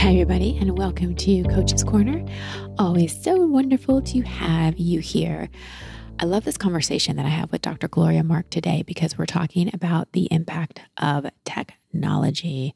Hi, 0.00 0.12
everybody, 0.12 0.56
and 0.58 0.78
welcome 0.78 1.14
to 1.16 1.42
Coach's 1.44 1.84
Corner. 1.84 2.24
Always 2.78 3.22
so 3.22 3.36
wonderful 3.36 4.00
to 4.00 4.22
have 4.22 4.78
you 4.78 4.98
here. 4.98 5.50
I 6.18 6.24
love 6.24 6.44
this 6.44 6.56
conversation 6.56 7.16
that 7.16 7.26
I 7.26 7.28
have 7.28 7.52
with 7.52 7.60
Dr. 7.60 7.86
Gloria 7.86 8.24
Mark 8.24 8.48
today 8.48 8.82
because 8.82 9.18
we're 9.18 9.26
talking 9.26 9.68
about 9.74 10.12
the 10.12 10.26
impact 10.30 10.80
of 10.96 11.26
technology. 11.44 12.74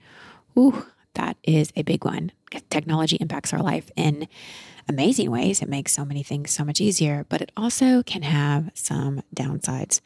Ooh, 0.58 0.84
that 1.14 1.36
is 1.42 1.72
a 1.76 1.82
big 1.82 2.04
one. 2.04 2.32
Technology 2.70 3.16
impacts 3.16 3.52
our 3.52 3.62
life 3.62 3.90
in 3.96 4.28
amazing 4.88 5.30
ways. 5.30 5.62
It 5.62 5.68
makes 5.68 5.92
so 5.92 6.04
many 6.04 6.22
things 6.22 6.50
so 6.50 6.64
much 6.64 6.80
easier, 6.80 7.24
but 7.28 7.40
it 7.40 7.52
also 7.56 8.02
can 8.02 8.22
have 8.22 8.70
some 8.74 9.22
downsides. 9.34 10.00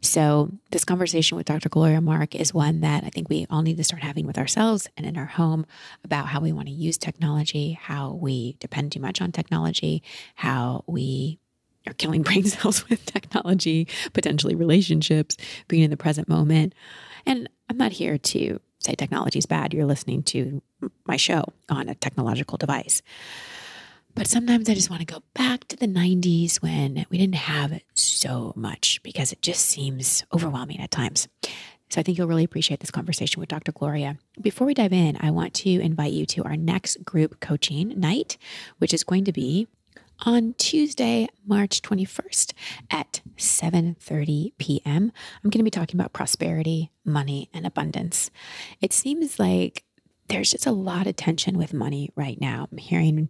So, 0.00 0.50
this 0.70 0.84
conversation 0.84 1.36
with 1.36 1.46
Dr. 1.46 1.68
Gloria 1.68 2.00
Mark 2.00 2.34
is 2.34 2.54
one 2.54 2.80
that 2.80 3.04
I 3.04 3.10
think 3.10 3.28
we 3.28 3.46
all 3.50 3.62
need 3.62 3.76
to 3.76 3.84
start 3.84 4.02
having 4.02 4.26
with 4.26 4.38
ourselves 4.38 4.88
and 4.96 5.06
in 5.06 5.16
our 5.16 5.26
home 5.26 5.66
about 6.04 6.26
how 6.26 6.40
we 6.40 6.52
want 6.52 6.68
to 6.68 6.74
use 6.74 6.98
technology, 6.98 7.78
how 7.80 8.12
we 8.12 8.56
depend 8.58 8.92
too 8.92 9.00
much 9.00 9.20
on 9.20 9.32
technology, 9.32 10.02
how 10.34 10.84
we 10.86 11.38
are 11.86 11.94
killing 11.94 12.22
brain 12.22 12.44
cells 12.44 12.88
with 12.88 13.04
technology, 13.06 13.88
potentially 14.12 14.54
relationships, 14.54 15.36
being 15.68 15.82
in 15.82 15.90
the 15.90 15.96
present 15.96 16.28
moment. 16.28 16.74
And 17.26 17.48
I'm 17.68 17.76
not 17.76 17.92
here 17.92 18.18
to 18.18 18.60
say 18.84 18.94
technology 18.94 19.38
is 19.38 19.46
bad. 19.46 19.72
You're 19.72 19.86
listening 19.86 20.22
to 20.24 20.62
my 21.06 21.16
show 21.16 21.44
on 21.68 21.88
a 21.88 21.94
technological 21.94 22.58
device. 22.58 23.02
But 24.14 24.26
sometimes 24.26 24.68
I 24.68 24.74
just 24.74 24.90
want 24.90 25.00
to 25.00 25.06
go 25.06 25.22
back 25.34 25.66
to 25.68 25.76
the 25.76 25.86
90s 25.86 26.56
when 26.56 27.06
we 27.08 27.16
didn't 27.16 27.36
have 27.36 27.80
so 27.94 28.52
much 28.56 29.02
because 29.02 29.32
it 29.32 29.40
just 29.40 29.64
seems 29.64 30.24
overwhelming 30.34 30.80
at 30.80 30.90
times. 30.90 31.28
So 31.88 32.00
I 32.00 32.02
think 32.02 32.18
you'll 32.18 32.28
really 32.28 32.44
appreciate 32.44 32.80
this 32.80 32.90
conversation 32.90 33.40
with 33.40 33.48
Dr. 33.48 33.72
Gloria. 33.72 34.18
Before 34.40 34.66
we 34.66 34.74
dive 34.74 34.92
in, 34.92 35.16
I 35.20 35.30
want 35.30 35.54
to 35.54 35.70
invite 35.70 36.12
you 36.12 36.26
to 36.26 36.44
our 36.44 36.56
next 36.56 37.04
group 37.04 37.40
coaching 37.40 37.98
night, 37.98 38.38
which 38.78 38.94
is 38.94 39.04
going 39.04 39.24
to 39.24 39.32
be 39.32 39.66
on 40.20 40.54
Tuesday, 40.58 41.28
March 41.46 41.82
21st 41.82 42.52
at 42.90 43.20
7:30 43.36 44.52
p.m. 44.58 45.12
I'm 45.42 45.50
going 45.50 45.58
to 45.58 45.64
be 45.64 45.70
talking 45.70 45.98
about 45.98 46.12
prosperity, 46.12 46.90
money, 47.04 47.48
and 47.52 47.66
abundance. 47.66 48.30
It 48.80 48.92
seems 48.92 49.38
like 49.38 49.84
there's 50.28 50.50
just 50.50 50.66
a 50.66 50.72
lot 50.72 51.06
of 51.06 51.16
tension 51.16 51.58
with 51.58 51.74
money 51.74 52.10
right 52.16 52.40
now. 52.40 52.68
I'm 52.70 52.78
hearing 52.78 53.28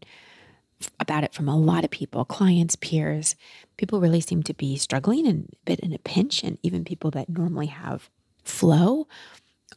about 0.98 1.24
it 1.24 1.34
from 1.34 1.48
a 1.48 1.56
lot 1.56 1.84
of 1.84 1.90
people, 1.90 2.24
clients, 2.24 2.76
peers. 2.76 3.36
People 3.76 4.00
really 4.00 4.20
seem 4.20 4.42
to 4.42 4.54
be 4.54 4.76
struggling 4.76 5.26
and 5.26 5.48
a 5.52 5.56
bit 5.64 5.80
in 5.80 5.92
a 5.92 5.98
pinch, 5.98 6.42
and 6.42 6.58
even 6.62 6.84
people 6.84 7.10
that 7.12 7.28
normally 7.28 7.66
have 7.66 8.10
flow 8.44 9.06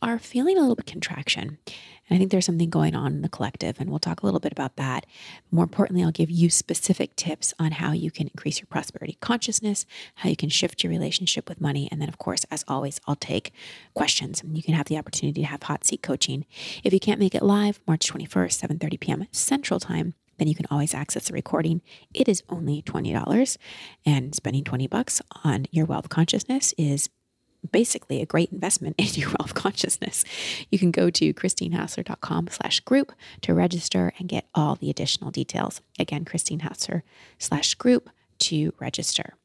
are 0.05 0.19
feeling 0.19 0.57
a 0.57 0.61
little 0.61 0.75
bit 0.75 0.85
contraction. 0.85 1.57
And 2.07 2.15
I 2.15 2.17
think 2.17 2.29
there's 2.29 2.45
something 2.45 2.69
going 2.69 2.95
on 2.95 3.13
in 3.13 3.21
the 3.23 3.29
collective, 3.29 3.79
and 3.79 3.89
we'll 3.89 3.97
talk 3.97 4.21
a 4.21 4.25
little 4.25 4.39
bit 4.39 4.51
about 4.51 4.75
that. 4.75 5.07
More 5.49 5.63
importantly, 5.63 6.03
I'll 6.03 6.11
give 6.11 6.29
you 6.29 6.51
specific 6.51 7.15
tips 7.15 7.53
on 7.57 7.71
how 7.71 7.93
you 7.93 8.11
can 8.11 8.27
increase 8.27 8.59
your 8.59 8.67
prosperity 8.67 9.17
consciousness, 9.21 9.87
how 10.15 10.29
you 10.29 10.35
can 10.35 10.49
shift 10.49 10.83
your 10.83 10.91
relationship 10.91 11.49
with 11.49 11.59
money. 11.59 11.89
And 11.91 11.99
then, 11.99 12.09
of 12.09 12.19
course, 12.19 12.45
as 12.51 12.63
always, 12.67 13.01
I'll 13.07 13.15
take 13.15 13.51
questions. 13.95 14.43
You 14.45 14.61
can 14.61 14.75
have 14.75 14.85
the 14.87 14.97
opportunity 14.97 15.41
to 15.41 15.47
have 15.47 15.63
hot 15.63 15.83
seat 15.85 16.03
coaching. 16.03 16.45
If 16.83 16.93
you 16.93 16.99
can't 16.99 17.19
make 17.19 17.33
it 17.33 17.41
live, 17.41 17.79
March 17.87 18.07
21st, 18.07 18.67
7:30 18.67 18.99
p.m. 18.99 19.27
Central 19.31 19.79
Time, 19.79 20.13
then 20.37 20.47
you 20.47 20.53
can 20.53 20.67
always 20.69 20.93
access 20.93 21.27
the 21.27 21.33
recording. 21.33 21.81
It 22.13 22.27
is 22.27 22.43
only 22.49 22.81
$20 22.83 23.57
and 24.05 24.35
spending 24.35 24.63
20 24.63 24.85
bucks 24.87 25.21
on 25.43 25.65
your 25.71 25.85
wealth 25.85 26.09
consciousness 26.09 26.73
is 26.77 27.09
basically 27.71 28.21
a 28.21 28.25
great 28.25 28.51
investment 28.51 28.95
in 28.99 29.07
your 29.13 29.29
wealth 29.39 29.53
consciousness. 29.53 30.23
You 30.71 30.79
can 30.79 30.91
go 30.91 31.09
to 31.09 31.33
christinehassler.com 31.33 32.47
slash 32.49 32.79
group 32.81 33.11
to 33.41 33.53
register 33.53 34.13
and 34.19 34.29
get 34.29 34.47
all 34.53 34.75
the 34.75 34.89
additional 34.89 35.31
details. 35.31 35.81
Again, 35.99 36.25
christinehassler 36.25 37.01
slash 37.39 37.75
group 37.75 38.09
to 38.39 38.73
register. 38.79 39.35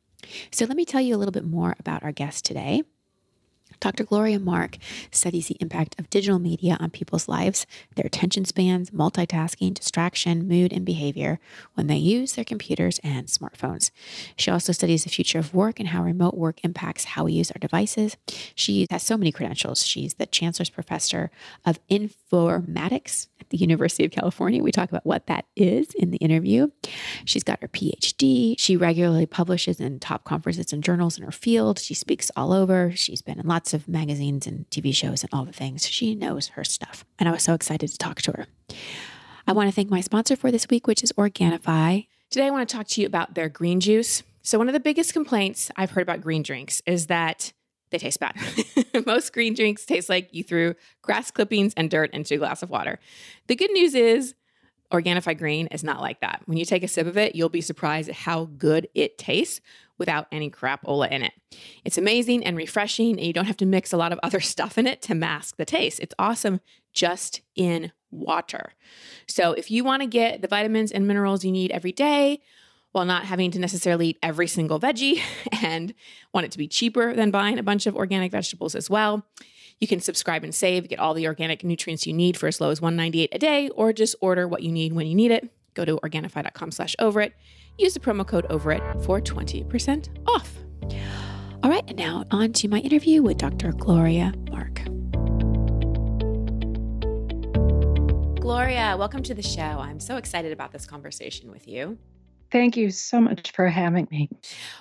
So 0.53 0.65
let 0.67 0.77
me 0.77 0.85
tell 0.85 1.01
you 1.01 1.15
a 1.15 1.19
little 1.19 1.33
bit 1.33 1.45
more 1.45 1.77
about 1.79 2.03
our 2.03 2.13
guest 2.13 2.45
today. 2.45 2.83
Dr. 3.81 4.05
Gloria 4.05 4.39
Mark 4.39 4.77
studies 5.11 5.49
the 5.49 5.57
impact 5.61 5.99
of 5.99 6.11
digital 6.11 6.39
media 6.39 6.77
on 6.81 6.91
people's 6.91 7.29
lives, 7.29 7.67
their 7.97 8.07
attention 8.07 8.45
spans, 8.45 8.91
multitasking, 8.91 9.75
distraction, 9.75 10.47
mood, 10.47 10.73
and 10.73 10.85
behavior 10.85 11.41
when 11.75 11.87
they 11.87 11.97
use 11.97 12.35
their 12.35 12.45
computers 12.45 13.01
and 13.03 13.27
smartphones. 13.27 13.91
She 14.37 14.51
also 14.51 14.73
studies 14.73 15.05
the 15.05 15.11
future 15.11 15.39
of 15.39 15.55
work 15.55 15.81
and 15.81 15.89
how 15.89 16.03
remote 16.03 16.37
work 16.37 16.61
impacts 16.63 17.05
how 17.05 17.25
we 17.25 17.33
use 17.33 17.51
our 17.51 17.59
devices. 17.59 18.17
She 18.55 18.87
has 18.91 19.03
so 19.03 19.17
many 19.17 19.33
credentials. 19.33 19.87
She's 19.87 20.15
the 20.15 20.27
Chancellor's 20.27 20.71
Professor 20.71 21.31
of 21.65 21.79
Informatics 21.89 23.29
at 23.41 23.49
the 23.51 23.57
University 23.57 24.05
of 24.05 24.11
California. 24.11 24.63
We 24.63 24.73
talk 24.73 24.91
about 24.91 25.07
what 25.07 25.27
that 25.27 25.47
is 25.57 25.95
in 25.95 26.11
the 26.11 26.19
interview. 26.19 26.69
She's 27.25 27.45
got 27.45 27.61
her 27.63 27.69
PhD. 27.69 28.55
She 28.59 28.77
regularly 28.77 29.27
publishes 29.27 29.81
in 29.81 29.99
top 30.01 30.25
conferences 30.25 30.73
and 30.73 30.85
journals 30.85 31.19
in 31.19 31.25
her 31.25 31.33
field. 31.33 31.79
She 31.79 31.95
speaks 31.95 32.31
all 32.37 32.53
over. 32.53 32.93
She's 32.95 33.23
been 33.23 33.41
in 33.41 33.47
lots 33.47 33.70
lots 33.73 33.85
of 33.85 33.89
magazines 33.89 34.47
and 34.47 34.69
TV 34.71 34.93
shows 34.95 35.23
and 35.23 35.31
all 35.33 35.45
the 35.45 35.53
things. 35.53 35.87
She 35.87 36.15
knows 36.17 36.49
her 36.49 36.65
stuff. 36.65 37.05
And 37.19 37.29
I 37.29 37.33
was 37.33 37.43
so 37.43 37.55
excited 37.55 37.89
to 37.89 37.99
talk 37.99 38.21
to 38.23 38.33
her. 38.33 38.47
I 39.47 39.53
want 39.53 39.69
to 39.69 39.75
thank 39.75 39.91
my 39.91 40.01
sponsor 40.01 40.35
for 40.35 40.51
this 40.51 40.69
week, 40.69 40.87
which 40.89 41.05
is 41.05 41.13
Organifi. 41.13 42.09
Today, 42.31 42.47
I 42.47 42.51
want 42.51 42.69
to 42.69 42.77
talk 42.77 42.89
to 42.89 43.01
you 43.01 43.07
about 43.07 43.35
their 43.35 43.49
green 43.49 43.79
juice. 43.79 44.25
So, 44.43 44.59
one 44.59 44.69
of 44.69 44.73
the 44.73 44.81
biggest 44.81 45.13
complaints 45.13 45.71
I've 45.77 45.93
heard 45.93 46.03
about 46.03 46.21
green 46.21 46.43
drinks 46.43 46.83
is 46.87 47.07
that 47.07 47.53
they 47.91 47.99
taste 47.99 48.19
bad. 48.19 48.37
Most 49.07 49.33
green 49.33 49.55
drinks 49.55 49.85
taste 49.85 50.09
like 50.09 50.29
you 50.33 50.43
threw 50.43 50.75
grass 51.03 51.31
clippings 51.31 51.73
and 51.77 51.91
dirt 51.91 52.13
into 52.13 52.35
a 52.35 52.39
glass 52.39 52.63
of 52.63 52.71
water. 52.71 52.99
The 53.47 53.57
good 53.57 53.71
news 53.71 53.95
is 53.95 54.35
Organifi 54.93 55.39
Green 55.39 55.69
is 55.69 55.85
not 55.85 56.01
like 56.01 56.21
that. 56.21 56.43
When 56.47 56.59
you 56.59 56.65
take 56.65 56.83
a 56.83 56.89
sip 56.89 57.07
of 57.07 57.17
it, 57.17 57.37
you'll 57.37 57.49
be 57.49 57.61
surprised 57.61 58.09
at 58.09 58.17
how 58.17 58.47
good 58.59 58.89
it 58.95 59.19
tastes 59.19 59.61
without 60.01 60.27
any 60.33 60.51
crapola 60.51 61.09
in 61.09 61.23
it. 61.23 61.33
It's 61.85 61.99
amazing 61.99 62.43
and 62.43 62.57
refreshing, 62.57 63.19
and 63.19 63.25
you 63.25 63.33
don't 63.33 63.45
have 63.45 63.59
to 63.59 63.67
mix 63.67 63.93
a 63.93 63.97
lot 63.97 64.13
of 64.13 64.19
other 64.25 64.41
stuff 64.41 64.77
in 64.77 64.89
it 64.89 65.01
to 65.03 65.15
mask 65.15 65.57
the 65.57 65.65
taste. 65.65 66.01
It's 66.01 66.15
awesome 66.19 66.61
just 66.93 67.43
in 67.55 67.93
water. 68.11 68.73
So, 69.29 69.53
if 69.53 69.71
you 69.71 69.85
want 69.85 70.03
to 70.03 70.09
get 70.09 70.43
the 70.43 70.49
vitamins 70.49 70.91
and 70.91 71.07
minerals 71.07 71.45
you 71.45 71.53
need 71.53 71.71
every 71.71 71.93
day, 71.93 72.41
while 72.93 73.05
not 73.05 73.25
having 73.25 73.53
to 73.53 73.61
necessarily 73.61 74.09
eat 74.09 74.19
every 74.21 74.49
single 74.49 74.81
veggie 74.81 75.21
and 75.63 75.95
want 76.35 76.45
it 76.45 76.51
to 76.51 76.59
be 76.59 76.67
cheaper 76.67 77.15
than 77.15 77.31
buying 77.31 77.57
a 77.57 77.63
bunch 77.63 77.87
of 77.87 77.95
organic 77.95 78.33
vegetables 78.33 78.75
as 78.75 78.91
well. 78.91 79.25
You 79.79 79.87
can 79.87 80.01
subscribe 80.01 80.43
and 80.43 80.53
save, 80.55 80.89
get 80.89 80.99
all 80.99 81.15
the 81.15 81.27
organic 81.27 81.63
nutrients 81.63 82.07
you 82.07 82.13
need 82.13 82.37
for 82.37 82.49
as 82.49 82.61
low 82.61 82.71
as 82.71 82.81
198 82.81 83.31
a 83.33 83.39
day, 83.39 83.69
or 83.71 83.93
just 83.93 84.17
order 84.21 84.49
what 84.49 84.63
you 84.63 84.73
need 84.73 84.93
when 84.93 85.07
you 85.07 85.15
need 85.15 85.31
it. 85.31 85.49
Go 85.75 85.85
to 85.85 85.99
Organifi.com 86.03 86.73
slash 86.73 86.97
over 86.99 87.21
it 87.21 87.33
use 87.81 87.95
the 87.95 88.01
promo 88.01 88.27
code 88.27 88.47
over 88.51 88.71
it 88.73 88.83
for 89.03 89.21
20% 89.21 90.09
off. 90.29 90.59
All 91.63 91.71
right, 91.71 91.85
and 91.89 91.99
now 91.99 92.25
on 92.31 92.53
to 92.55 92.69
my 92.69 92.79
interview 92.79 93.23
with 93.23 93.39
Dr. 93.39 93.73
Gloria 93.73 94.33
Mark. 94.51 94.83
Gloria, 98.41 98.97
welcome 98.99 99.23
to 99.23 99.35
the 99.35 99.43
show. 99.43 99.63
I'm 99.63 100.01
so 100.01 100.17
excited 100.17 100.53
about 100.53 100.73
this 100.73 100.87
conversation 100.87 101.51
with 101.51 101.67
you. 101.67 101.99
Thank 102.51 102.77
you 102.77 102.91
so 102.91 103.21
much 103.21 103.53
for 103.53 103.69
having 103.69 104.09
me. 104.11 104.29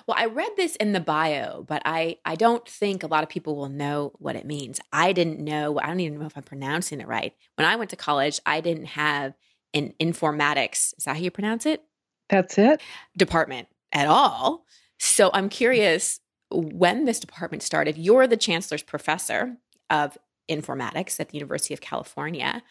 Well, 0.06 0.16
I 0.18 0.26
read 0.26 0.50
this 0.56 0.74
in 0.76 0.92
the 0.92 1.00
bio, 1.00 1.62
but 1.62 1.82
I, 1.84 2.18
I 2.24 2.34
don't 2.34 2.66
think 2.66 3.02
a 3.02 3.06
lot 3.06 3.22
of 3.22 3.28
people 3.28 3.54
will 3.54 3.68
know 3.68 4.12
what 4.18 4.34
it 4.34 4.44
means. 4.44 4.80
I 4.92 5.12
didn't 5.12 5.38
know, 5.38 5.78
I 5.78 5.86
don't 5.86 6.00
even 6.00 6.18
know 6.18 6.26
if 6.26 6.36
I'm 6.36 6.42
pronouncing 6.42 7.00
it 7.00 7.06
right. 7.06 7.32
When 7.54 7.66
I 7.66 7.76
went 7.76 7.90
to 7.90 7.96
college, 7.96 8.40
I 8.44 8.60
didn't 8.60 8.86
have 8.86 9.34
an 9.72 9.94
informatics, 10.00 10.94
is 10.98 11.04
that 11.04 11.16
how 11.16 11.22
you 11.22 11.30
pronounce 11.30 11.64
it? 11.64 11.84
That's 12.30 12.56
it. 12.56 12.80
Department 13.16 13.68
at 13.92 14.06
all. 14.06 14.64
So 14.98 15.30
I'm 15.34 15.48
curious 15.48 16.20
when 16.50 17.04
this 17.04 17.20
department 17.20 17.62
started. 17.62 17.98
You're 17.98 18.26
the 18.26 18.36
chancellor's 18.36 18.82
professor 18.82 19.56
of 19.90 20.16
informatics 20.50 21.20
at 21.20 21.28
the 21.28 21.36
University 21.38 21.74
of 21.74 21.80
California. 21.80 22.62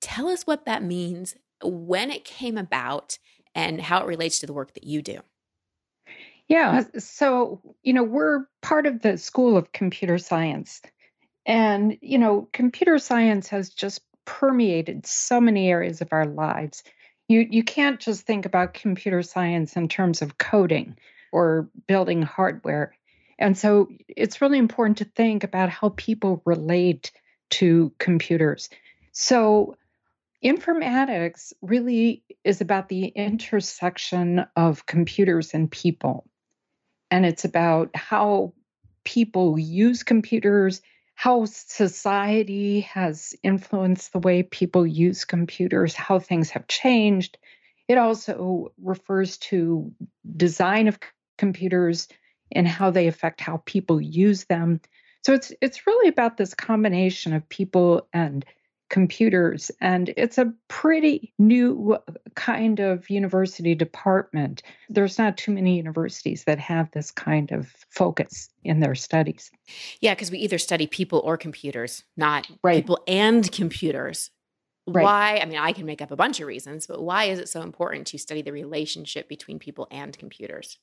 Tell 0.00 0.28
us 0.28 0.46
what 0.46 0.64
that 0.66 0.82
means, 0.82 1.34
when 1.62 2.10
it 2.10 2.24
came 2.24 2.56
about, 2.56 3.18
and 3.54 3.80
how 3.80 4.00
it 4.00 4.06
relates 4.06 4.38
to 4.40 4.46
the 4.46 4.52
work 4.52 4.74
that 4.74 4.84
you 4.84 5.02
do. 5.02 5.20
Yeah. 6.48 6.84
So, 6.98 7.60
you 7.82 7.92
know, 7.92 8.04
we're 8.04 8.44
part 8.62 8.86
of 8.86 9.02
the 9.02 9.18
School 9.18 9.56
of 9.56 9.72
Computer 9.72 10.18
Science. 10.18 10.80
And, 11.46 11.96
you 12.02 12.18
know, 12.18 12.48
computer 12.52 12.98
science 12.98 13.48
has 13.48 13.70
just 13.70 14.00
permeated 14.26 15.06
so 15.06 15.40
many 15.40 15.70
areas 15.70 16.00
of 16.00 16.08
our 16.12 16.26
lives 16.26 16.82
you 17.28 17.46
you 17.50 17.64
can't 17.64 18.00
just 18.00 18.26
think 18.26 18.46
about 18.46 18.74
computer 18.74 19.22
science 19.22 19.76
in 19.76 19.88
terms 19.88 20.22
of 20.22 20.38
coding 20.38 20.96
or 21.32 21.68
building 21.86 22.22
hardware. 22.22 22.94
And 23.38 23.56
so 23.56 23.88
it's 24.08 24.40
really 24.40 24.58
important 24.58 24.98
to 24.98 25.04
think 25.04 25.44
about 25.44 25.68
how 25.68 25.92
people 25.96 26.42
relate 26.46 27.12
to 27.50 27.92
computers. 27.98 28.70
So 29.12 29.76
informatics 30.44 31.52
really 31.60 32.22
is 32.44 32.60
about 32.60 32.88
the 32.88 33.06
intersection 33.06 34.46
of 34.54 34.86
computers 34.86 35.52
and 35.52 35.70
people. 35.70 36.26
And 37.10 37.26
it's 37.26 37.44
about 37.44 37.94
how 37.94 38.54
people 39.04 39.58
use 39.58 40.02
computers 40.02 40.80
how 41.16 41.46
society 41.46 42.82
has 42.82 43.34
influenced 43.42 44.12
the 44.12 44.18
way 44.18 44.42
people 44.42 44.86
use 44.86 45.24
computers, 45.24 45.94
how 45.94 46.18
things 46.18 46.50
have 46.50 46.68
changed. 46.68 47.38
It 47.88 47.96
also 47.96 48.72
refers 48.80 49.38
to 49.38 49.92
design 50.36 50.88
of 50.88 50.98
computers 51.38 52.06
and 52.52 52.68
how 52.68 52.90
they 52.90 53.08
affect 53.08 53.40
how 53.40 53.62
people 53.64 53.98
use 53.98 54.44
them. 54.44 54.82
So 55.24 55.32
it's 55.32 55.52
it's 55.62 55.86
really 55.86 56.08
about 56.08 56.36
this 56.36 56.52
combination 56.52 57.32
of 57.32 57.48
people 57.48 58.06
and 58.12 58.44
computers 58.88 59.70
and 59.80 60.12
it's 60.16 60.38
a 60.38 60.52
pretty 60.68 61.32
new 61.38 61.98
kind 62.34 62.80
of 62.80 63.10
university 63.10 63.74
department. 63.74 64.62
There's 64.88 65.18
not 65.18 65.36
too 65.36 65.52
many 65.52 65.76
universities 65.76 66.44
that 66.44 66.58
have 66.58 66.90
this 66.92 67.10
kind 67.10 67.50
of 67.50 67.74
focus 67.90 68.48
in 68.64 68.80
their 68.80 68.94
studies. 68.94 69.50
Yeah, 70.00 70.14
because 70.14 70.30
we 70.30 70.38
either 70.38 70.58
study 70.58 70.86
people 70.86 71.20
or 71.24 71.36
computers, 71.36 72.04
not 72.16 72.48
right. 72.62 72.76
people 72.76 73.02
and 73.08 73.50
computers. 73.50 74.30
Right. 74.88 75.02
Why? 75.02 75.40
I 75.42 75.46
mean, 75.46 75.58
I 75.58 75.72
can 75.72 75.84
make 75.84 76.00
up 76.00 76.12
a 76.12 76.16
bunch 76.16 76.38
of 76.40 76.46
reasons, 76.46 76.86
but 76.86 77.02
why 77.02 77.24
is 77.24 77.40
it 77.40 77.48
so 77.48 77.62
important 77.62 78.06
to 78.08 78.18
study 78.18 78.42
the 78.42 78.52
relationship 78.52 79.28
between 79.28 79.58
people 79.58 79.88
and 79.90 80.16
computers? 80.16 80.78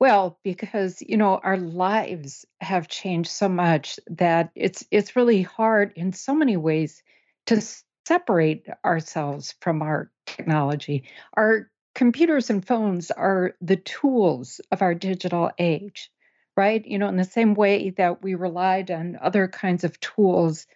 Well, 0.00 0.38
because 0.44 1.02
you 1.02 1.16
know 1.16 1.40
our 1.42 1.56
lives 1.56 2.44
have 2.60 2.88
changed 2.88 3.30
so 3.30 3.48
much 3.48 3.98
that 4.10 4.50
it's 4.54 4.84
it's 4.90 5.16
really 5.16 5.42
hard 5.42 5.92
in 5.96 6.12
so 6.12 6.34
many 6.34 6.56
ways 6.56 7.02
to 7.48 7.62
separate 8.06 8.66
ourselves 8.84 9.54
from 9.62 9.80
our 9.80 10.10
technology. 10.26 11.04
Our 11.34 11.70
computers 11.94 12.50
and 12.50 12.66
phones 12.66 13.10
are 13.10 13.54
the 13.62 13.76
tools 13.76 14.60
of 14.70 14.82
our 14.82 14.94
digital 14.94 15.50
age, 15.58 16.10
right? 16.58 16.84
You 16.84 16.98
know, 16.98 17.08
in 17.08 17.16
the 17.16 17.24
same 17.24 17.54
way 17.54 17.90
that 17.96 18.22
we 18.22 18.34
relied 18.34 18.90
on 18.90 19.18
other 19.20 19.48
kinds 19.48 19.84
of 19.84 19.98
tools, 19.98 20.66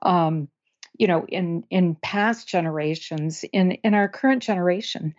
um, 0.00 0.48
you 0.98 1.08
know, 1.08 1.26
in 1.26 1.64
in 1.68 1.94
past 1.94 2.48
generations, 2.48 3.44
in 3.52 3.72
in 3.72 3.92
our 3.92 4.08
current 4.08 4.42
generation, 4.42 5.14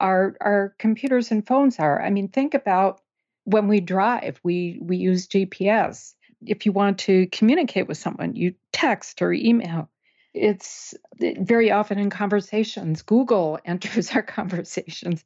our 0.00 0.36
our 0.40 0.74
computers 0.80 1.30
and 1.30 1.46
phones 1.46 1.78
are. 1.78 2.02
I 2.02 2.10
mean, 2.10 2.26
think 2.26 2.54
about 2.54 3.00
when 3.44 3.68
we 3.68 3.78
drive, 3.78 4.40
we 4.42 4.80
we 4.82 4.96
use 4.96 5.28
GPS. 5.28 6.14
If 6.44 6.66
you 6.66 6.72
want 6.72 6.98
to 7.00 7.28
communicate 7.28 7.86
with 7.86 7.98
someone, 7.98 8.34
you 8.34 8.54
text 8.72 9.22
or 9.22 9.32
email. 9.32 9.88
It's 10.34 10.94
very 11.18 11.70
often 11.70 11.98
in 11.98 12.10
conversations. 12.10 13.02
Google 13.02 13.58
enters 13.64 14.10
our 14.12 14.22
conversations. 14.22 15.24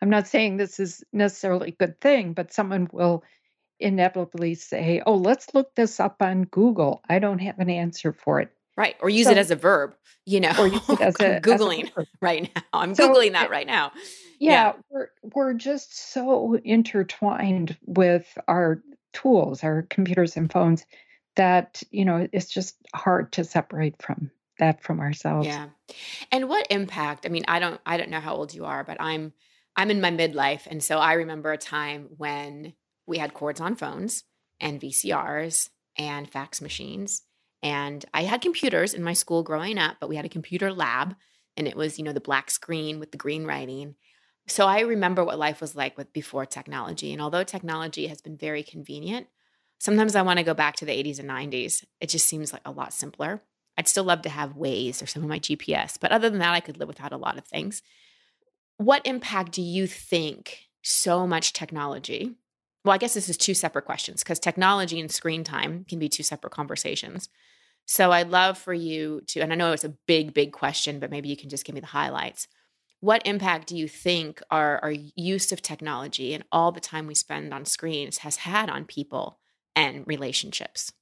I'm 0.00 0.10
not 0.10 0.26
saying 0.26 0.56
this 0.56 0.80
is 0.80 1.04
necessarily 1.12 1.68
a 1.68 1.84
good 1.84 2.00
thing, 2.00 2.32
but 2.32 2.52
someone 2.52 2.88
will 2.92 3.22
inevitably 3.78 4.54
say, 4.54 5.02
"Oh, 5.06 5.14
let's 5.14 5.54
look 5.54 5.74
this 5.74 6.00
up 6.00 6.20
on 6.20 6.44
Google." 6.44 7.02
I 7.08 7.18
don't 7.18 7.38
have 7.38 7.58
an 7.58 7.70
answer 7.70 8.12
for 8.12 8.40
it. 8.40 8.52
Right. 8.76 8.96
Or 9.00 9.08
use 9.10 9.26
so, 9.26 9.32
it 9.32 9.38
as 9.38 9.50
a 9.50 9.56
verb, 9.56 9.94
you 10.26 10.40
know. 10.40 10.52
Or 10.58 10.66
use 10.66 10.88
it 10.88 11.00
as 11.00 11.14
a 11.20 11.40
Googling 11.40 11.84
as 11.84 11.90
a 11.96 12.06
right 12.20 12.50
now. 12.54 12.62
I'm 12.72 12.94
so, 12.94 13.08
Googling 13.08 13.32
that 13.32 13.50
right 13.50 13.66
now. 13.66 13.92
Yeah, 14.40 14.50
yeah, 14.50 14.72
we're 14.90 15.08
we're 15.34 15.54
just 15.54 16.12
so 16.12 16.54
intertwined 16.64 17.76
with 17.86 18.26
our 18.48 18.82
tools, 19.12 19.62
our 19.62 19.82
computers 19.82 20.36
and 20.36 20.50
phones, 20.50 20.84
that, 21.36 21.82
you 21.90 22.04
know, 22.04 22.26
it's 22.32 22.48
just 22.48 22.76
hard 22.94 23.32
to 23.32 23.44
separate 23.44 24.00
from 24.02 24.30
that 24.58 24.82
from 24.82 25.00
ourselves. 25.00 25.46
Yeah. 25.46 25.68
And 26.30 26.48
what 26.48 26.66
impact? 26.70 27.26
I 27.26 27.28
mean, 27.28 27.44
I 27.48 27.58
don't 27.58 27.80
I 27.86 27.96
don't 27.96 28.10
know 28.10 28.20
how 28.20 28.34
old 28.34 28.54
you 28.54 28.64
are, 28.64 28.84
but 28.84 29.00
I'm 29.00 29.32
I'm 29.76 29.90
in 29.90 30.00
my 30.00 30.10
midlife 30.10 30.66
and 30.66 30.82
so 30.82 30.98
I 30.98 31.14
remember 31.14 31.52
a 31.52 31.58
time 31.58 32.08
when 32.16 32.74
we 33.06 33.18
had 33.18 33.34
cords 33.34 33.60
on 33.60 33.76
phones 33.76 34.24
and 34.60 34.80
VCRs 34.80 35.70
and 35.96 36.30
fax 36.30 36.60
machines 36.60 37.22
and 37.62 38.04
I 38.12 38.22
had 38.22 38.40
computers 38.40 38.92
in 38.92 39.02
my 39.02 39.12
school 39.12 39.42
growing 39.42 39.78
up, 39.78 39.96
but 40.00 40.08
we 40.08 40.16
had 40.16 40.24
a 40.24 40.30
computer 40.30 40.72
lab 40.72 41.14
and 41.56 41.68
it 41.68 41.76
was, 41.76 41.98
you 41.98 42.04
know, 42.04 42.12
the 42.12 42.20
black 42.20 42.50
screen 42.50 42.98
with 42.98 43.12
the 43.12 43.18
green 43.18 43.44
writing. 43.44 43.94
So 44.48 44.66
I 44.66 44.80
remember 44.80 45.24
what 45.24 45.38
life 45.38 45.60
was 45.60 45.76
like 45.76 45.96
with 45.96 46.12
before 46.12 46.44
technology. 46.44 47.12
And 47.12 47.22
although 47.22 47.44
technology 47.44 48.08
has 48.08 48.20
been 48.20 48.36
very 48.36 48.64
convenient, 48.64 49.28
sometimes 49.78 50.16
I 50.16 50.22
want 50.22 50.38
to 50.38 50.44
go 50.44 50.54
back 50.54 50.76
to 50.76 50.84
the 50.84 50.92
80s 50.92 51.20
and 51.20 51.30
90s. 51.30 51.84
It 52.00 52.08
just 52.08 52.26
seems 52.26 52.52
like 52.52 52.62
a 52.64 52.72
lot 52.72 52.92
simpler. 52.92 53.42
I'd 53.82 53.88
still 53.88 54.04
love 54.04 54.22
to 54.22 54.28
have 54.28 54.54
Waze 54.54 55.02
or 55.02 55.06
some 55.06 55.24
of 55.24 55.28
my 55.28 55.40
GPS, 55.40 55.98
but 56.00 56.12
other 56.12 56.30
than 56.30 56.38
that, 56.38 56.54
I 56.54 56.60
could 56.60 56.78
live 56.78 56.86
without 56.86 57.10
a 57.10 57.16
lot 57.16 57.36
of 57.36 57.44
things. 57.44 57.82
What 58.76 59.04
impact 59.04 59.50
do 59.50 59.60
you 59.60 59.88
think 59.88 60.68
so 60.82 61.26
much 61.26 61.52
technology? 61.52 62.36
Well, 62.84 62.94
I 62.94 62.98
guess 62.98 63.14
this 63.14 63.28
is 63.28 63.36
two 63.36 63.54
separate 63.54 63.84
questions 63.84 64.22
because 64.22 64.38
technology 64.38 65.00
and 65.00 65.10
screen 65.10 65.42
time 65.42 65.84
can 65.88 65.98
be 65.98 66.08
two 66.08 66.22
separate 66.22 66.52
conversations. 66.52 67.28
So 67.84 68.12
I'd 68.12 68.30
love 68.30 68.56
for 68.56 68.72
you 68.72 69.22
to, 69.26 69.40
and 69.40 69.52
I 69.52 69.56
know 69.56 69.72
it's 69.72 69.82
a 69.82 69.96
big, 70.06 70.32
big 70.32 70.52
question, 70.52 71.00
but 71.00 71.10
maybe 71.10 71.28
you 71.28 71.36
can 71.36 71.48
just 71.48 71.64
give 71.64 71.74
me 71.74 71.80
the 71.80 71.88
highlights. 71.88 72.46
What 73.00 73.26
impact 73.26 73.66
do 73.66 73.76
you 73.76 73.88
think 73.88 74.40
our, 74.48 74.78
our 74.78 74.92
use 74.92 75.50
of 75.50 75.60
technology 75.60 76.34
and 76.34 76.44
all 76.52 76.70
the 76.70 76.78
time 76.78 77.08
we 77.08 77.16
spend 77.16 77.52
on 77.52 77.64
screens 77.64 78.18
has 78.18 78.36
had 78.36 78.70
on 78.70 78.84
people 78.84 79.40
and 79.74 80.06
relationships? 80.06 80.92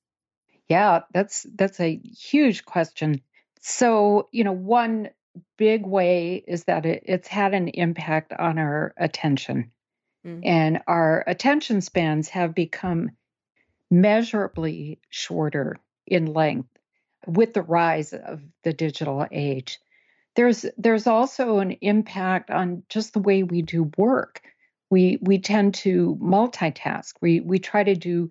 Yeah, 0.71 1.01
that's 1.13 1.45
that's 1.57 1.81
a 1.81 1.97
huge 1.97 2.65
question. 2.65 3.23
So, 3.61 4.29
you 4.31 4.45
know, 4.45 4.53
one 4.53 5.11
big 5.59 5.85
way 5.85 6.45
is 6.47 6.65
that 6.65 6.87
it, 6.87 7.03
it's 7.07 7.27
had 7.27 7.55
an 7.55 7.67
impact 7.69 8.33
on 8.33 8.57
our 8.57 8.95
attention. 8.97 9.73
Mm-hmm. 10.25 10.41
And 10.45 10.81
our 10.87 11.25
attention 11.27 11.81
spans 11.81 12.29
have 12.29 12.55
become 12.55 13.11
measurably 13.91 15.01
shorter 15.09 15.81
in 16.07 16.27
length 16.27 16.69
with 17.27 17.53
the 17.53 17.63
rise 17.63 18.13
of 18.13 18.41
the 18.63 18.73
digital 18.73 19.27
age. 19.33 19.81
There's 20.37 20.65
there's 20.79 21.09
also 21.09 21.59
an 21.59 21.73
impact 21.81 22.53
on 22.53 22.85
just 22.89 23.13
the 23.13 23.19
way 23.19 23.43
we 23.43 23.63
do 23.63 23.91
work. 23.97 24.41
We 24.89 25.19
we 25.21 25.41
tend 25.41 25.75
to 25.75 26.17
multitask. 26.23 27.15
We 27.21 27.41
we 27.41 27.59
try 27.59 27.83
to 27.83 27.97
do 27.97 28.31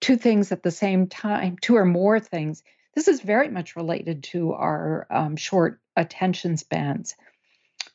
two 0.00 0.16
things 0.16 0.52
at 0.52 0.62
the 0.62 0.70
same 0.70 1.06
time, 1.06 1.56
two 1.60 1.76
or 1.76 1.84
more 1.84 2.20
things. 2.20 2.62
This 2.94 3.08
is 3.08 3.20
very 3.20 3.48
much 3.48 3.76
related 3.76 4.24
to 4.24 4.52
our 4.52 5.06
um, 5.10 5.36
short 5.36 5.80
attention 5.96 6.56
spans. 6.56 7.14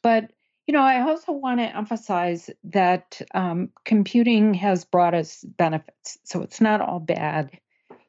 But 0.01 0.31
you 0.67 0.73
know, 0.73 0.81
I 0.81 1.01
also 1.01 1.33
want 1.33 1.59
to 1.59 1.75
emphasize 1.75 2.49
that 2.65 3.21
um, 3.33 3.69
computing 3.83 4.53
has 4.53 4.85
brought 4.85 5.13
us 5.13 5.43
benefits. 5.43 6.17
So 6.23 6.41
it's 6.41 6.61
not 6.61 6.79
all 6.79 7.01
bad 7.01 7.59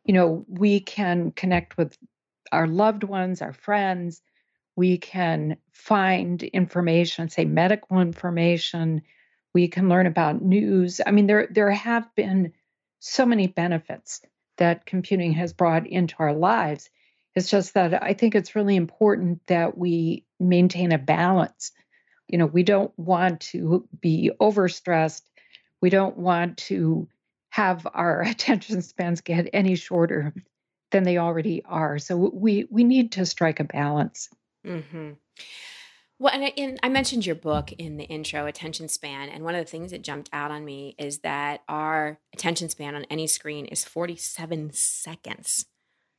you 0.05 0.13
know, 0.13 0.45
we 0.49 0.81
can 0.81 1.33
connect 1.33 1.77
with 1.77 1.97
our 2.53 2.67
loved 2.67 3.05
ones, 3.05 3.43
our 3.43 3.53
friends. 3.53 4.21
We 4.77 4.99
can 4.99 5.57
find 5.73 6.43
information, 6.43 7.29
say 7.29 7.45
medical 7.45 8.01
information. 8.01 9.03
We 9.55 9.69
can 9.69 9.89
learn 9.89 10.07
about 10.07 10.43
news. 10.43 11.01
I 11.05 11.11
mean, 11.11 11.27
there 11.27 11.49
there 11.51 11.71
have 11.71 12.13
been 12.15 12.53
so 13.05 13.27
many 13.27 13.47
benefits 13.47 14.23
that 14.57 14.87
computing 14.87 15.33
has 15.33 15.53
brought 15.53 15.87
into 15.87 16.15
our 16.21 16.33
lives. 16.33 16.89
It's 17.35 17.51
just 17.51 17.75
that 17.75 18.03
I 18.03 18.15
think 18.15 18.35
it's 18.35 18.57
really 18.57 18.77
important 18.77 19.47
that 19.47 19.77
we 19.77 20.25
maintain 20.41 20.91
a 20.91 20.99
balance. 20.99 21.73
You 22.29 22.39
know, 22.39 22.47
we 22.47 22.63
don't 22.63 22.97
want 22.99 23.41
to 23.53 23.87
be 24.01 24.31
overstressed. 24.41 25.21
We 25.83 25.91
don't 25.91 26.17
want 26.17 26.57
to 26.69 27.09
have 27.51 27.87
our 27.93 28.23
attention 28.27 28.81
spans 28.81 29.21
get 29.21 29.51
any 29.53 29.75
shorter 29.75 30.33
than 30.91 31.03
they 31.03 31.19
already 31.19 31.63
are. 31.65 31.99
So 31.99 32.17
we 32.17 32.67
we 32.71 32.85
need 32.85 33.13
to 33.13 33.27
strike 33.27 33.61
a 33.61 33.65
balance. 33.65 34.31
Mm-hmm. 34.67 35.11
Well, 36.19 36.33
and 36.33 36.45
I, 36.45 36.49
in, 36.57 36.79
I 36.83 36.89
mentioned 36.89 37.27
your 37.27 37.35
book 37.35 37.73
in 37.73 37.97
the 37.97 38.05
intro, 38.05 38.47
Attention 38.47 38.89
Span. 38.89 39.29
And 39.29 39.45
one 39.45 39.55
of 39.55 39.65
the 39.65 39.71
things 39.71 39.91
that 39.91 40.03
jumped 40.03 40.31
out 40.33 40.51
on 40.51 40.65
me 40.65 40.95
is 40.99 41.19
that 41.19 41.63
our 41.69 42.19
attention 42.33 42.69
span 42.69 42.95
on 42.95 43.05
any 43.11 43.27
screen 43.27 43.67
is 43.67 43.85
47 43.85 44.73
seconds. 44.73 45.67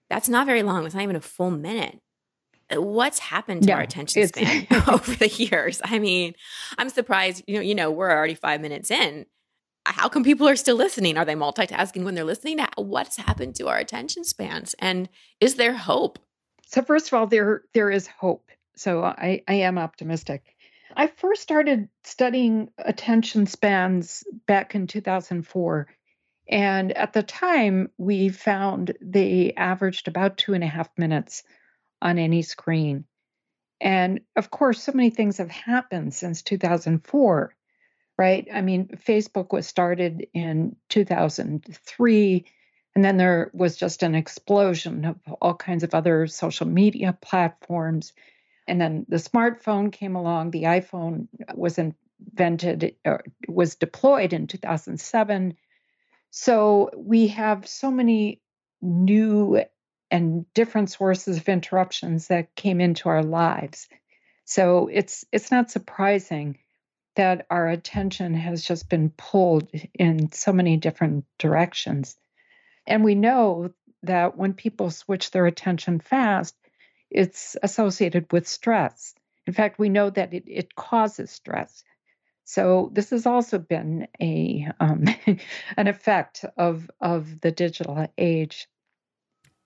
That's 0.10 0.30
not 0.30 0.46
very 0.46 0.64
long. 0.64 0.86
It's 0.86 0.94
not 0.94 1.04
even 1.04 1.16
a 1.16 1.22
full 1.22 1.52
minute. 1.52 2.02
Uh, 2.74 2.82
what's 2.82 3.20
happened 3.20 3.64
to 3.64 3.72
our 3.72 3.82
attention 3.82 4.28
span 4.28 4.68
over 4.88 5.16
the 5.16 5.30
years? 5.30 5.82
I 5.84 6.00
mean, 6.00 6.34
I'm 6.78 6.90
surprised, 6.90 7.44
you 7.48 7.56
know, 7.56 7.62
you 7.62 7.76
know, 7.76 7.90
we're 7.90 8.12
already 8.12 8.36
five 8.36 8.62
minutes 8.62 8.92
in 8.92 9.26
how 9.86 10.10
come 10.10 10.24
people 10.24 10.48
are 10.48 10.56
still 10.56 10.76
listening? 10.76 11.18
Are 11.18 11.26
they 11.26 11.36
multitasking 11.36 12.04
when 12.04 12.16
they're 12.16 12.24
listening? 12.24 12.60
What's 12.76 13.18
happened 13.18 13.56
to 13.56 13.68
our 13.68 13.78
attention 13.78 14.24
spans? 14.24 14.74
And 14.80 15.10
is 15.40 15.56
there 15.56 15.74
hope? 15.74 16.20
So 16.68 16.82
first 16.82 17.08
of 17.08 17.14
all, 17.14 17.28
there 17.28 17.64
there 17.74 17.92
is 17.92 18.08
hope. 18.08 18.50
So 18.76 19.04
I, 19.04 19.44
I 19.48 19.54
am 19.56 19.78
optimistic. 19.78 20.56
I 20.96 21.08
first 21.08 21.42
started 21.42 21.90
studying 22.04 22.70
attention 22.78 23.48
spans 23.48 24.24
back 24.46 24.76
in 24.76 24.88
2004. 24.88 25.88
And 26.48 26.92
at 26.92 27.14
the 27.14 27.24
time, 27.24 27.90
we 27.98 28.30
found 28.30 28.96
they 29.02 29.54
averaged 29.58 30.08
about 30.08 30.38
two 30.38 30.54
and 30.54 30.64
a 30.64 30.68
half 30.68 30.90
minutes 30.98 31.44
on 32.02 32.20
any 32.20 32.44
screen. 32.44 33.06
And 33.82 34.22
of 34.36 34.52
course, 34.52 34.84
so 34.84 34.92
many 34.94 35.10
things 35.10 35.38
have 35.38 35.50
happened 35.50 36.14
since 36.14 36.44
2004 36.44 37.56
right? 38.18 38.48
I 38.54 38.62
mean, 38.62 38.88
Facebook 39.06 39.52
was 39.52 39.68
started 39.68 40.28
in 40.34 40.76
2003. 40.90 42.46
And 42.96 43.04
then 43.04 43.18
there 43.18 43.52
was 43.54 43.76
just 43.76 44.04
an 44.04 44.16
explosion 44.16 45.06
of 45.06 45.18
all 45.42 45.56
kinds 45.56 45.84
of 45.84 45.94
other 45.94 46.28
social 46.28 46.68
media 46.68 47.18
platforms. 47.22 48.14
And 48.68 48.82
then 48.82 49.06
the 49.08 49.18
smartphone 49.18 49.92
came 49.92 50.16
along. 50.16 50.52
The 50.52 50.64
iPhone 50.64 51.28
was 51.54 51.78
invented, 51.78 52.96
uh, 53.06 53.18
was 53.48 53.76
deployed 53.76 54.34
in 54.34 54.48
2007. 54.48 55.58
So 56.32 56.90
we 56.96 57.28
have 57.28 57.68
so 57.68 57.92
many 57.92 58.42
new 58.82 59.64
and 60.12 60.52
different 60.54 60.90
sources 60.92 61.38
of 61.38 61.50
interruptions 61.50 62.28
that 62.28 62.56
came 62.56 62.82
into 62.82 63.10
our 63.10 63.24
lives. 63.24 63.88
So 64.46 64.90
it's 64.92 65.26
it's 65.32 65.52
not 65.52 65.72
surprising 65.72 66.60
that 67.16 67.48
our 67.50 67.68
attention 67.68 68.34
has 68.34 68.64
just 68.64 68.90
been 68.90 69.10
pulled 69.10 69.70
in 69.94 70.32
so 70.32 70.52
many 70.52 70.78
different 70.78 71.26
directions. 71.40 72.16
And 72.86 73.04
we 73.04 73.16
know 73.16 73.72
that 74.04 74.38
when 74.38 74.54
people 74.54 74.92
switch 74.92 75.32
their 75.32 75.46
attention 75.46 76.00
fast, 76.00 76.56
it's 77.10 77.56
associated 77.62 78.32
with 78.32 78.48
stress. 78.48 79.14
In 79.48 79.54
fact, 79.54 79.80
we 79.80 79.90
know 79.90 80.10
that 80.10 80.34
it, 80.34 80.44
it 80.48 80.76
causes 80.76 81.32
stress. 81.32 81.84
So 82.44 82.92
this 82.94 83.10
has 83.10 83.26
also 83.26 83.58
been 83.58 84.08
a 84.22 84.68
um, 84.80 85.06
an 85.78 85.88
effect 85.88 86.46
of 86.58 86.90
of 87.02 87.42
the 87.42 87.52
digital 87.52 88.08
age. 88.18 88.68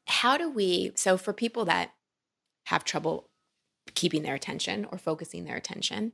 How 0.07 0.37
do 0.37 0.49
we? 0.49 0.91
So 0.95 1.17
for 1.17 1.33
people 1.33 1.65
that 1.65 1.91
have 2.65 2.83
trouble 2.83 3.29
keeping 3.95 4.23
their 4.23 4.35
attention 4.35 4.87
or 4.91 4.97
focusing 4.97 5.45
their 5.45 5.55
attention, 5.55 6.13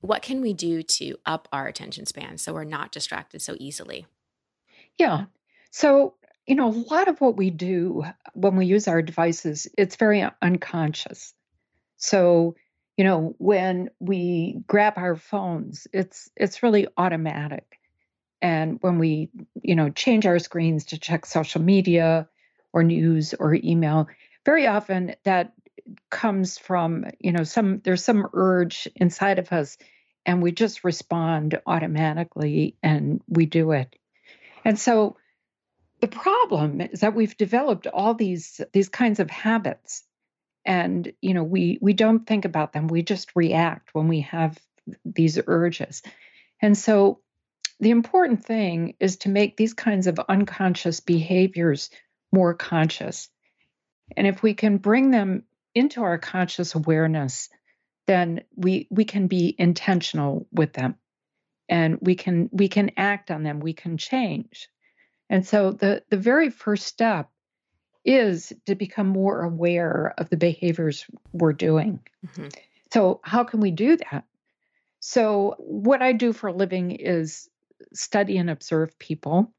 what 0.00 0.22
can 0.22 0.40
we 0.40 0.52
do 0.52 0.82
to 0.82 1.16
up 1.24 1.48
our 1.52 1.66
attention 1.66 2.06
span 2.06 2.38
so 2.38 2.52
we're 2.52 2.64
not 2.64 2.92
distracted 2.92 3.40
so 3.40 3.56
easily? 3.58 4.06
Yeah. 4.98 5.26
So, 5.70 6.14
you 6.46 6.54
know, 6.54 6.68
a 6.68 6.84
lot 6.94 7.08
of 7.08 7.20
what 7.20 7.36
we 7.36 7.50
do 7.50 8.04
when 8.34 8.56
we 8.56 8.66
use 8.66 8.88
our 8.88 9.02
devices, 9.02 9.66
it's 9.78 9.96
very 9.96 10.26
unconscious. 10.42 11.32
So, 11.96 12.56
you 12.96 13.04
know, 13.04 13.34
when 13.38 13.90
we 13.98 14.60
grab 14.66 14.94
our 14.96 15.16
phones, 15.16 15.86
it's 15.92 16.30
it's 16.36 16.62
really 16.62 16.86
automatic. 16.96 17.78
And 18.42 18.78
when 18.82 18.98
we, 18.98 19.30
you 19.62 19.74
know, 19.74 19.88
change 19.88 20.26
our 20.26 20.38
screens 20.38 20.86
to 20.86 20.98
check 20.98 21.24
social 21.24 21.62
media 21.62 22.28
or 22.72 22.82
news 22.82 23.32
or 23.32 23.54
email, 23.54 24.08
very 24.44 24.66
often 24.66 25.14
that 25.24 25.54
comes 26.10 26.58
from, 26.58 27.06
you 27.18 27.32
know, 27.32 27.44
some 27.44 27.80
there's 27.84 28.04
some 28.04 28.26
urge 28.34 28.86
inside 28.96 29.38
of 29.38 29.50
us 29.50 29.78
and 30.26 30.42
we 30.42 30.52
just 30.52 30.84
respond 30.84 31.58
automatically 31.66 32.76
and 32.82 33.22
we 33.28 33.46
do 33.46 33.72
it. 33.72 33.96
And 34.64 34.78
so 34.78 35.16
the 36.04 36.08
problem 36.08 36.82
is 36.82 37.00
that 37.00 37.14
we've 37.14 37.34
developed 37.34 37.86
all 37.86 38.12
these 38.12 38.60
these 38.74 38.90
kinds 38.90 39.20
of 39.20 39.30
habits. 39.30 40.04
And 40.66 41.10
you 41.22 41.32
know 41.32 41.44
we 41.44 41.78
we 41.80 41.94
don't 41.94 42.26
think 42.26 42.44
about 42.44 42.74
them. 42.74 42.88
We 42.88 43.02
just 43.02 43.30
react 43.34 43.94
when 43.94 44.08
we 44.08 44.20
have 44.20 44.58
these 45.02 45.40
urges. 45.46 46.02
And 46.60 46.76
so 46.76 47.20
the 47.80 47.88
important 47.88 48.44
thing 48.44 48.96
is 49.00 49.16
to 49.18 49.30
make 49.30 49.56
these 49.56 49.72
kinds 49.72 50.06
of 50.06 50.20
unconscious 50.28 51.00
behaviors 51.00 51.88
more 52.30 52.52
conscious. 52.52 53.30
And 54.14 54.26
if 54.26 54.42
we 54.42 54.52
can 54.52 54.76
bring 54.76 55.10
them 55.10 55.44
into 55.74 56.02
our 56.02 56.18
conscious 56.18 56.74
awareness 56.74 57.48
then 58.06 58.42
we 58.54 58.88
we 58.90 59.06
can 59.06 59.26
be 59.26 59.54
intentional 59.58 60.46
with 60.52 60.74
them. 60.74 60.96
And 61.66 61.96
we 62.02 62.14
can 62.14 62.50
we 62.52 62.68
can 62.68 62.90
act 62.98 63.30
on 63.30 63.42
them. 63.42 63.60
We 63.60 63.72
can 63.72 63.96
change 63.96 64.68
and 65.30 65.46
so 65.46 65.72
the 65.72 66.02
the 66.10 66.16
very 66.16 66.50
first 66.50 66.86
step 66.86 67.30
is 68.04 68.52
to 68.66 68.74
become 68.74 69.06
more 69.06 69.42
aware 69.42 70.14
of 70.18 70.28
the 70.28 70.36
behaviors 70.36 71.06
we're 71.32 71.52
doing 71.52 72.00
mm-hmm. 72.26 72.48
so 72.92 73.20
how 73.22 73.44
can 73.44 73.60
we 73.60 73.70
do 73.70 73.96
that 73.96 74.24
so 75.00 75.54
what 75.58 76.02
i 76.02 76.12
do 76.12 76.32
for 76.32 76.48
a 76.48 76.52
living 76.52 76.90
is 76.92 77.48
study 77.92 78.36
and 78.38 78.50
observe 78.50 78.98
people 78.98 79.52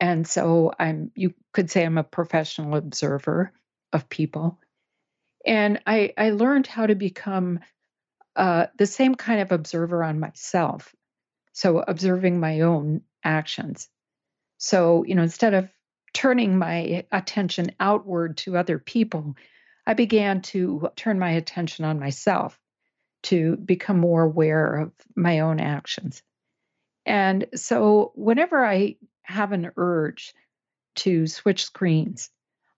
and 0.00 0.26
so 0.26 0.72
i'm 0.78 1.10
you 1.14 1.32
could 1.52 1.70
say 1.70 1.84
i'm 1.84 1.98
a 1.98 2.04
professional 2.04 2.76
observer 2.76 3.52
of 3.92 4.08
people 4.08 4.58
and 5.44 5.80
I, 5.86 6.12
I 6.16 6.30
learned 6.30 6.66
how 6.66 6.86
to 6.86 6.94
become 6.94 7.60
uh, 8.36 8.66
the 8.78 8.86
same 8.86 9.14
kind 9.14 9.40
of 9.40 9.52
observer 9.52 10.02
on 10.02 10.18
myself. 10.18 10.94
So, 11.52 11.78
observing 11.78 12.40
my 12.40 12.60
own 12.60 13.02
actions. 13.22 13.88
So, 14.58 15.04
you 15.04 15.14
know, 15.14 15.22
instead 15.22 15.54
of 15.54 15.68
turning 16.12 16.58
my 16.58 17.04
attention 17.12 17.72
outward 17.80 18.36
to 18.38 18.56
other 18.56 18.78
people, 18.78 19.36
I 19.86 19.94
began 19.94 20.42
to 20.42 20.88
turn 20.96 21.18
my 21.18 21.30
attention 21.30 21.84
on 21.84 22.00
myself 22.00 22.58
to 23.24 23.56
become 23.56 23.98
more 23.98 24.22
aware 24.22 24.76
of 24.76 24.92
my 25.16 25.40
own 25.40 25.60
actions. 25.60 26.22
And 27.06 27.46
so, 27.54 28.12
whenever 28.14 28.64
I 28.64 28.96
have 29.22 29.52
an 29.52 29.70
urge 29.76 30.34
to 30.96 31.26
switch 31.26 31.64
screens, 31.64 32.30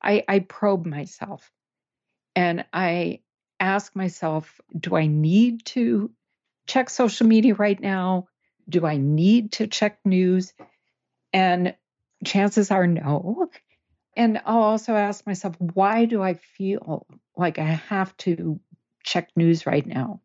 I, 0.02 0.24
I 0.28 0.40
probe 0.40 0.86
myself 0.86 1.50
and 2.34 2.64
I 2.72 3.20
ask 3.58 3.94
myself, 3.96 4.60
do 4.78 4.96
I 4.96 5.06
need 5.06 5.64
to 5.66 6.10
check 6.66 6.90
social 6.90 7.26
media 7.26 7.54
right 7.54 7.80
now? 7.80 8.28
Do 8.68 8.84
I 8.86 8.96
need 8.96 9.52
to 9.52 9.66
check 9.66 9.98
news? 10.04 10.52
And 11.32 11.74
chances 12.24 12.70
are 12.70 12.86
no. 12.86 13.50
And 14.16 14.40
I'll 14.46 14.62
also 14.62 14.94
ask 14.94 15.26
myself, 15.26 15.54
why 15.58 16.06
do 16.06 16.22
I 16.22 16.34
feel 16.34 17.06
like 17.36 17.58
I 17.58 17.64
have 17.64 18.16
to 18.18 18.58
check 19.04 19.30
news 19.36 19.66
right 19.66 19.86
now? 19.86 20.20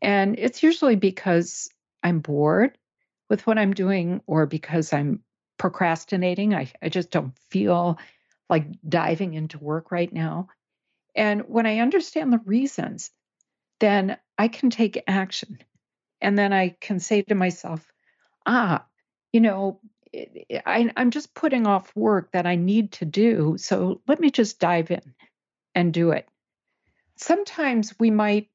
And 0.00 0.38
it's 0.38 0.62
usually 0.62 0.96
because 0.96 1.68
I'm 2.02 2.20
bored 2.20 2.76
with 3.28 3.46
what 3.46 3.58
I'm 3.58 3.72
doing 3.72 4.22
or 4.26 4.46
because 4.46 4.92
I'm 4.92 5.20
procrastinating. 5.58 6.54
I, 6.54 6.70
I 6.82 6.88
just 6.88 7.10
don't 7.10 7.36
feel 7.50 7.98
like 8.48 8.66
diving 8.86 9.34
into 9.34 9.58
work 9.58 9.90
right 9.90 10.12
now. 10.12 10.48
And 11.14 11.42
when 11.42 11.66
I 11.66 11.78
understand 11.78 12.32
the 12.32 12.40
reasons, 12.44 13.10
then 13.80 14.16
I 14.36 14.48
can 14.48 14.70
take 14.70 15.02
action. 15.06 15.58
And 16.20 16.38
then 16.38 16.52
I 16.52 16.76
can 16.80 17.00
say 17.00 17.22
to 17.22 17.34
myself, 17.34 17.86
ah, 18.46 18.84
you 19.32 19.40
know, 19.40 19.80
I, 20.66 20.90
am 20.96 21.10
just 21.10 21.34
putting 21.34 21.66
off 21.66 21.94
work 21.94 22.32
that 22.32 22.46
I 22.46 22.56
need 22.56 22.92
to 22.92 23.04
do. 23.04 23.56
So 23.58 24.00
let 24.06 24.20
me 24.20 24.30
just 24.30 24.58
dive 24.58 24.90
in 24.90 25.14
and 25.74 25.92
do 25.92 26.10
it. 26.10 26.28
Sometimes 27.16 27.94
we 27.98 28.10
might 28.10 28.48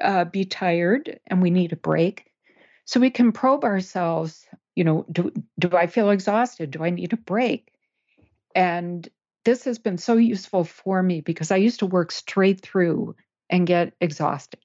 uh, 0.00 0.24
be 0.24 0.44
tired 0.44 1.20
and 1.26 1.42
we 1.42 1.50
need 1.50 1.72
a 1.72 1.76
break. 1.76 2.30
So 2.84 3.00
we 3.00 3.10
can 3.10 3.32
probe 3.32 3.64
ourselves, 3.64 4.46
you 4.74 4.84
know, 4.84 5.04
do, 5.10 5.32
do 5.58 5.70
I 5.76 5.86
feel 5.86 6.10
exhausted? 6.10 6.70
Do 6.70 6.84
I 6.84 6.90
need 6.90 7.12
a 7.12 7.16
break? 7.16 7.72
And 8.54 9.08
this 9.44 9.64
has 9.64 9.78
been 9.78 9.98
so 9.98 10.16
useful 10.16 10.64
for 10.64 11.02
me 11.02 11.20
because 11.20 11.50
I 11.50 11.56
used 11.56 11.80
to 11.80 11.86
work 11.86 12.12
straight 12.12 12.60
through 12.60 13.16
and 13.50 13.66
get 13.66 13.94
exhausted. 14.00 14.60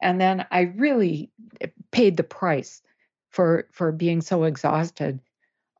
And 0.00 0.20
then 0.20 0.46
I 0.50 0.62
really 0.62 1.30
paid 1.90 2.16
the 2.16 2.24
price 2.24 2.82
for 3.30 3.68
for 3.72 3.92
being 3.92 4.20
so 4.20 4.44
exhausted. 4.44 5.20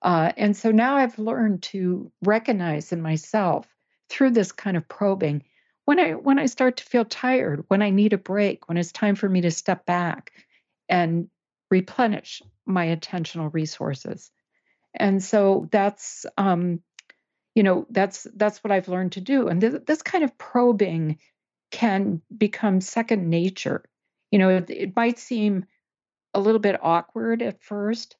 Uh, 0.02 0.32
and 0.36 0.56
so 0.56 0.70
now 0.70 0.96
I've 0.96 1.18
learned 1.18 1.62
to 1.64 2.10
recognize 2.22 2.92
in 2.92 3.00
myself 3.00 3.66
through 4.08 4.30
this 4.30 4.52
kind 4.52 4.76
of 4.76 4.88
probing 4.88 5.44
when 5.84 5.98
I 5.98 6.12
when 6.12 6.38
I 6.38 6.46
start 6.46 6.76
to 6.78 6.84
feel 6.84 7.04
tired, 7.04 7.64
when 7.68 7.82
I 7.82 7.90
need 7.90 8.12
a 8.12 8.18
break, 8.18 8.68
when 8.68 8.78
it's 8.78 8.92
time 8.92 9.14
for 9.14 9.28
me 9.28 9.40
to 9.42 9.50
step 9.50 9.84
back 9.86 10.32
and 10.88 11.28
replenish 11.70 12.42
my 12.66 12.88
attentional 12.88 13.52
resources. 13.52 14.30
And 14.94 15.22
so 15.22 15.68
that's 15.70 16.26
um, 16.36 16.80
you 17.54 17.62
know 17.62 17.86
that's 17.90 18.26
that's 18.36 18.62
what 18.64 18.72
i've 18.72 18.88
learned 18.88 19.12
to 19.12 19.20
do 19.20 19.48
and 19.48 19.60
th- 19.60 19.82
this 19.86 20.02
kind 20.02 20.24
of 20.24 20.36
probing 20.38 21.18
can 21.70 22.20
become 22.36 22.80
second 22.80 23.28
nature 23.28 23.84
you 24.30 24.38
know 24.38 24.48
it, 24.48 24.70
it 24.70 24.96
might 24.96 25.18
seem 25.18 25.64
a 26.34 26.40
little 26.40 26.60
bit 26.60 26.78
awkward 26.82 27.42
at 27.42 27.62
first 27.62 28.16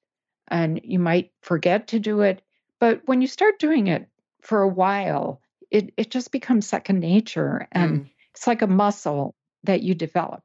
and 0.49 0.81
you 0.85 0.99
might 0.99 1.31
forget 1.43 1.89
to 1.89 1.99
do 1.99 2.21
it 2.21 2.43
but 2.81 3.03
when 3.07 3.21
you 3.21 3.27
start 3.27 3.59
doing 3.59 3.87
it 3.87 4.07
for 4.41 4.63
a 4.63 4.69
while 4.69 5.41
it 5.71 5.93
it 5.97 6.11
just 6.11 6.33
becomes 6.33 6.67
second 6.67 7.01
nature 7.01 7.67
and 7.73 8.03
mm. 8.03 8.11
it's 8.35 8.47
like 8.47 8.63
a 8.63 8.67
muscle 8.67 9.35
that 9.65 9.83
you 9.83 9.95
develop. 9.95 10.43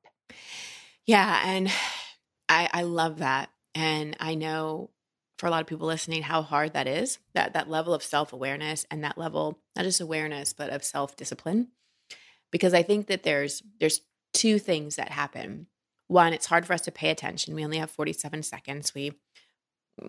Yeah 1.06 1.42
and 1.46 1.70
i 2.50 2.70
i 2.72 2.84
love 2.84 3.20
that 3.20 3.50
and 3.76 4.16
i 4.20 4.36
know 4.36 4.90
for 5.38 5.48
a 5.48 5.52
lot 5.52 5.62
of 5.62 5.68
people 5.68 5.88
listening 5.88 6.24
how 6.24 6.42
hard 6.42 6.74
that 6.74 6.88
is 6.88 7.20
that 7.34 7.54
that 7.54 7.70
level 7.70 7.94
of 7.94 8.02
self-awareness 8.02 8.86
and 8.90 9.04
that 9.04 9.18
level 9.18 9.60
not 9.76 9.84
just 9.84 10.00
awareness 10.00 10.54
but 10.54 10.70
of 10.70 10.84
self-discipline 10.84 11.68
because 12.52 12.74
i 12.74 12.82
think 12.82 13.08
that 13.08 13.24
there's 13.24 13.62
there's 13.80 14.02
two 14.38 14.60
things 14.60 14.98
that 14.98 15.10
happen. 15.10 15.66
One 16.08 16.32
it's 16.32 16.46
hard 16.46 16.66
for 16.66 16.74
us 16.74 16.82
to 16.82 16.92
pay 16.92 17.10
attention. 17.10 17.56
We 17.56 17.66
only 17.66 17.80
have 17.80 17.92
47 17.92 18.44
seconds. 18.44 18.94
We 18.94 19.14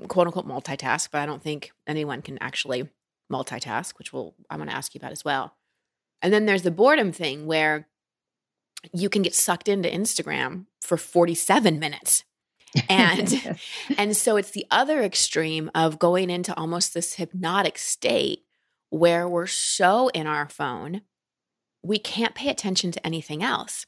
quote 0.09 0.27
unquote 0.27 0.47
multitask 0.47 1.09
but 1.11 1.21
i 1.21 1.27
don't 1.27 1.43
think 1.43 1.73
anyone 1.87 2.23
can 2.23 2.39
actually 2.41 2.89
multitask, 3.31 3.99
which 3.99 4.13
we'll, 4.13 4.35
I'm 4.51 4.59
going 4.59 4.69
to 4.69 4.75
ask 4.75 4.95
you 4.95 4.99
about 4.99 5.13
as 5.13 5.25
well. 5.25 5.55
And 6.23 6.33
then 6.33 6.47
there's 6.47 6.63
the 6.63 6.71
boredom 6.71 7.13
thing 7.13 7.47
where 7.47 7.89
you 8.93 9.09
can 9.09 9.23
get 9.23 9.35
sucked 9.35 9.69
into 9.69 9.89
Instagram 9.89 10.67
for 10.81 10.97
47 10.97 11.79
minutes. 11.79 12.25
And 12.89 13.59
and 13.99 14.17
so 14.17 14.37
it's 14.37 14.51
the 14.51 14.67
other 14.71 15.03
extreme 15.03 15.71
of 15.75 15.99
going 15.99 16.31
into 16.31 16.57
almost 16.57 16.95
this 16.95 17.15
hypnotic 17.15 17.79
state 17.79 18.45
where 18.91 19.29
we're 19.29 19.47
so 19.47 20.09
in 20.09 20.27
our 20.27 20.49
phone, 20.49 21.03
we 21.83 21.99
can't 21.99 22.35
pay 22.35 22.49
attention 22.51 22.91
to 22.93 23.07
anything 23.07 23.43
else. 23.43 23.87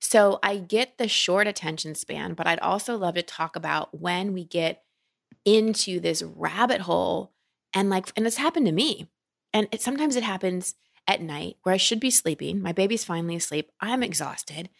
So 0.00 0.38
I 0.42 0.56
get 0.56 0.98
the 0.98 1.08
short 1.08 1.46
attention 1.46 1.94
span, 1.94 2.34
but 2.34 2.46
I'd 2.46 2.58
also 2.58 2.96
love 2.96 3.14
to 3.14 3.22
talk 3.22 3.54
about 3.54 4.00
when 4.00 4.32
we 4.32 4.44
get 4.44 4.82
into 5.44 6.00
this 6.00 6.22
rabbit 6.22 6.82
hole 6.82 7.32
and 7.74 7.90
like 7.90 8.12
and 8.16 8.26
it's 8.26 8.36
happened 8.36 8.66
to 8.66 8.72
me. 8.72 9.08
And 9.52 9.68
it, 9.70 9.82
sometimes 9.82 10.16
it 10.16 10.22
happens 10.22 10.74
at 11.06 11.20
night 11.20 11.56
where 11.62 11.74
I 11.74 11.78
should 11.78 12.00
be 12.00 12.10
sleeping. 12.10 12.62
My 12.62 12.72
baby's 12.72 13.04
finally 13.04 13.36
asleep. 13.36 13.70
I'm 13.80 14.02
exhausted. 14.02 14.70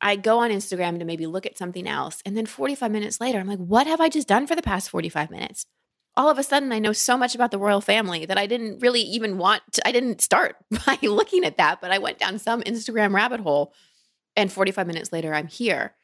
I 0.00 0.16
go 0.16 0.40
on 0.40 0.50
Instagram 0.50 0.98
to 0.98 1.04
maybe 1.04 1.26
look 1.26 1.46
at 1.46 1.56
something 1.56 1.86
else. 1.86 2.20
And 2.26 2.36
then 2.36 2.46
45 2.46 2.90
minutes 2.90 3.20
later, 3.20 3.38
I'm 3.38 3.46
like, 3.46 3.58
what 3.58 3.86
have 3.86 4.00
I 4.00 4.08
just 4.08 4.28
done 4.28 4.46
for 4.46 4.56
the 4.56 4.62
past 4.62 4.90
45 4.90 5.30
minutes? 5.30 5.66
All 6.16 6.28
of 6.28 6.38
a 6.38 6.42
sudden, 6.42 6.72
I 6.72 6.78
know 6.78 6.92
so 6.92 7.16
much 7.16 7.34
about 7.34 7.50
the 7.50 7.58
royal 7.58 7.80
family 7.80 8.26
that 8.26 8.38
I 8.38 8.46
didn't 8.46 8.80
really 8.80 9.00
even 9.00 9.38
want 9.38 9.62
to, 9.72 9.86
I 9.86 9.92
didn't 9.92 10.20
start 10.20 10.56
by 10.86 10.98
looking 11.02 11.44
at 11.44 11.56
that, 11.56 11.80
but 11.80 11.90
I 11.90 11.98
went 11.98 12.18
down 12.18 12.38
some 12.38 12.62
Instagram 12.62 13.14
rabbit 13.14 13.40
hole. 13.40 13.72
And 14.36 14.52
45 14.52 14.86
minutes 14.86 15.12
later, 15.12 15.32
I'm 15.32 15.46
here. 15.46 15.94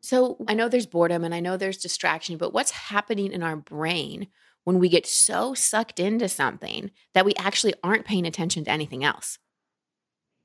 So 0.00 0.38
I 0.48 0.54
know 0.54 0.68
there's 0.68 0.86
boredom 0.86 1.24
and 1.24 1.34
I 1.34 1.40
know 1.40 1.56
there's 1.56 1.78
distraction, 1.78 2.36
but 2.36 2.52
what's 2.52 2.70
happening 2.70 3.32
in 3.32 3.42
our 3.42 3.56
brain 3.56 4.28
when 4.64 4.78
we 4.78 4.88
get 4.88 5.06
so 5.06 5.54
sucked 5.54 6.00
into 6.00 6.28
something 6.28 6.90
that 7.14 7.24
we 7.24 7.34
actually 7.34 7.74
aren't 7.82 8.04
paying 8.04 8.26
attention 8.26 8.64
to 8.64 8.70
anything 8.70 9.04
else. 9.04 9.38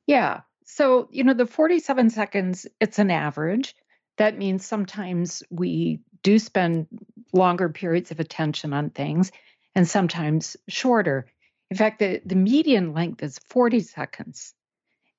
Yeah. 0.08 0.42
So, 0.66 1.08
you 1.12 1.24
know, 1.24 1.34
the 1.34 1.46
47 1.46 2.10
seconds, 2.10 2.68
it's 2.80 3.00
an 3.00 3.12
average. 3.12 3.76
That 4.18 4.38
means 4.38 4.66
sometimes 4.66 5.44
we 5.50 6.00
do 6.24 6.40
spend 6.40 6.88
longer 7.34 7.70
periods 7.70 8.12
of 8.12 8.20
attention 8.20 8.74
on 8.74 8.90
things 8.90 9.32
and 9.76 9.88
sometimes 9.88 10.58
shorter. 10.68 11.28
In 11.70 11.78
fact, 11.78 12.00
the, 12.00 12.22
the 12.26 12.36
median 12.36 12.94
length 12.94 13.22
is 13.22 13.40
40 13.50 13.82
seconds. 13.82 14.54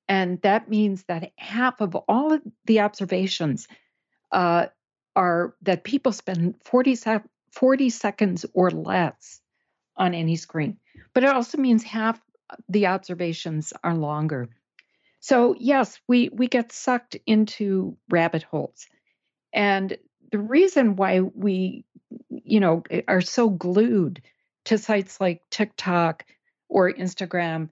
And 0.07 0.41
that 0.41 0.69
means 0.69 1.03
that 1.03 1.31
half 1.37 1.81
of 1.81 1.95
all 1.95 2.33
of 2.33 2.41
the 2.65 2.79
observations 2.79 3.67
uh, 4.31 4.67
are 5.15 5.55
that 5.63 5.83
people 5.83 6.11
spend 6.11 6.55
40, 6.63 6.95
se- 6.95 7.19
40 7.51 7.89
seconds 7.89 8.45
or 8.53 8.69
less 8.69 9.41
on 9.95 10.13
any 10.13 10.35
screen. 10.35 10.77
But 11.13 11.23
it 11.23 11.29
also 11.29 11.57
means 11.57 11.83
half 11.83 12.19
the 12.69 12.87
observations 12.87 13.73
are 13.83 13.95
longer. 13.95 14.49
So 15.19 15.55
yes, 15.59 15.99
we 16.07 16.29
we 16.29 16.47
get 16.47 16.71
sucked 16.71 17.17
into 17.25 17.97
rabbit 18.09 18.43
holes. 18.43 18.87
And 19.51 19.97
the 20.31 20.39
reason 20.39 20.95
why 20.95 21.21
we 21.21 21.85
you 22.29 22.59
know 22.59 22.83
are 23.07 23.21
so 23.21 23.49
glued 23.49 24.21
to 24.65 24.77
sites 24.77 25.19
like 25.19 25.41
TikTok 25.49 26.25
or 26.69 26.91
Instagram 26.91 27.69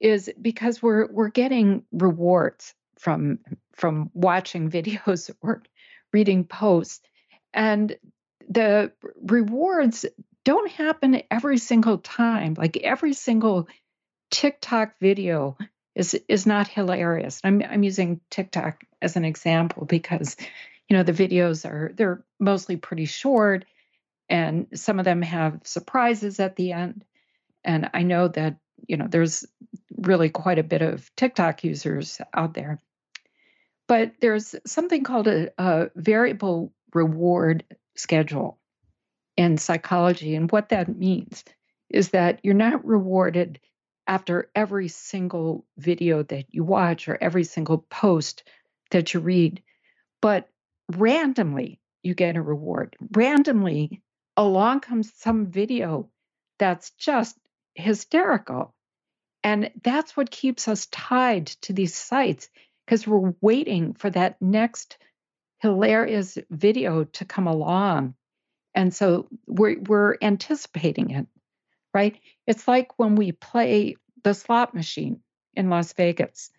is 0.00 0.30
because 0.40 0.82
we're 0.82 1.10
we're 1.10 1.28
getting 1.28 1.84
rewards 1.92 2.74
from 2.98 3.38
from 3.74 4.10
watching 4.14 4.70
videos 4.78 5.30
or 5.40 5.62
reading 6.12 6.44
posts 6.44 7.00
and 7.52 7.96
the 8.48 8.92
rewards 9.22 10.06
don't 10.44 10.70
happen 10.70 11.22
every 11.30 11.58
single 11.58 11.98
time. 11.98 12.54
Like 12.54 12.78
every 12.78 13.12
single 13.12 13.68
TikTok 14.30 14.94
video 15.00 15.56
is 15.94 16.18
is 16.28 16.46
not 16.46 16.68
hilarious. 16.68 17.40
I'm 17.44 17.62
I'm 17.62 17.82
using 17.82 18.20
TikTok 18.30 18.84
as 19.02 19.16
an 19.16 19.24
example 19.24 19.84
because 19.84 20.36
you 20.88 20.96
know 20.96 21.02
the 21.02 21.12
videos 21.12 21.68
are 21.68 21.92
they're 21.94 22.24
mostly 22.38 22.76
pretty 22.76 23.04
short 23.04 23.64
and 24.28 24.66
some 24.74 24.98
of 24.98 25.04
them 25.04 25.22
have 25.22 25.60
surprises 25.64 26.40
at 26.40 26.56
the 26.56 26.72
end. 26.72 27.04
And 27.64 27.90
I 27.92 28.02
know 28.02 28.28
that 28.28 28.56
you 28.86 28.96
know 28.96 29.06
there's 29.08 29.44
really 29.96 30.30
quite 30.30 30.58
a 30.58 30.62
bit 30.62 30.82
of 30.82 31.14
TikTok 31.16 31.64
users 31.64 32.20
out 32.32 32.54
there. 32.54 32.78
But 33.88 34.12
there's 34.20 34.54
something 34.66 35.02
called 35.02 35.26
a, 35.26 35.50
a 35.58 35.90
variable 35.96 36.72
reward 36.94 37.64
schedule 37.96 38.58
in 39.36 39.56
psychology. 39.56 40.34
And 40.34 40.50
what 40.50 40.68
that 40.68 40.94
means 40.94 41.42
is 41.88 42.10
that 42.10 42.40
you're 42.42 42.54
not 42.54 42.84
rewarded 42.84 43.60
after 44.06 44.50
every 44.54 44.88
single 44.88 45.66
video 45.76 46.22
that 46.22 46.46
you 46.50 46.64
watch 46.64 47.08
or 47.08 47.18
every 47.20 47.44
single 47.44 47.78
post 47.78 48.42
that 48.90 49.14
you 49.14 49.20
read, 49.20 49.62
but 50.20 50.48
randomly 50.96 51.80
you 52.02 52.14
get 52.14 52.36
a 52.36 52.42
reward. 52.42 52.96
Randomly, 53.12 54.02
along 54.36 54.80
comes 54.80 55.12
some 55.16 55.46
video 55.46 56.08
that's 56.58 56.90
just 56.92 57.36
hysterical. 57.74 58.74
And 59.44 59.70
that's 59.82 60.16
what 60.16 60.30
keeps 60.30 60.68
us 60.68 60.86
tied 60.86 61.46
to 61.62 61.72
these 61.72 61.94
sites 61.94 62.48
because 62.88 63.06
we're 63.06 63.34
waiting 63.42 63.92
for 63.92 64.08
that 64.08 64.40
next 64.40 64.96
hilarious 65.58 66.38
video 66.48 67.04
to 67.04 67.26
come 67.26 67.46
along. 67.46 68.14
And 68.74 68.94
so 68.94 69.28
we're, 69.46 69.78
we're 69.78 70.16
anticipating 70.22 71.10
it, 71.10 71.26
right? 71.92 72.18
It's 72.46 72.66
like 72.66 72.98
when 72.98 73.14
we 73.14 73.32
play 73.32 73.96
the 74.24 74.32
slot 74.32 74.74
machine 74.74 75.20
in 75.52 75.68
Las 75.68 75.92
Vegas. 75.92 76.50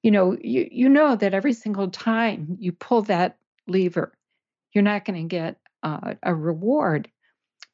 You 0.00 0.12
know, 0.12 0.36
you, 0.40 0.68
you 0.70 0.88
know 0.88 1.16
that 1.16 1.34
every 1.34 1.54
single 1.54 1.90
time 1.90 2.56
you 2.60 2.70
pull 2.70 3.02
that 3.02 3.36
lever, 3.66 4.16
you're 4.72 4.84
not 4.84 5.04
going 5.04 5.28
to 5.28 5.36
get 5.36 5.58
uh, 5.82 6.14
a 6.22 6.32
reward. 6.32 7.10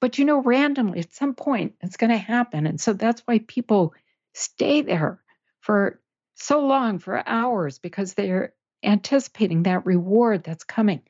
But 0.01 0.19
you 0.19 0.25
know, 0.25 0.41
randomly 0.41 1.01
at 1.01 1.13
some 1.13 1.35
point 1.35 1.75
it's 1.83 1.99
going 1.99 2.13
to 2.13 2.17
happen. 2.17 2.67
And 2.67 2.81
so 2.81 2.95
that's 2.95 3.21
why 3.27 3.41
people 3.41 3.93
stay 4.33 4.81
there 4.81 5.21
for 5.61 6.01
so 6.40 6.66
long, 6.66 6.98
for 6.98 7.22
hours, 7.26 7.79
because 7.79 8.14
they're 8.14 8.55
anticipating 8.83 9.64
that 9.64 9.87
reward 9.87 10.42
that's 10.44 10.64
coming. 10.64 11.03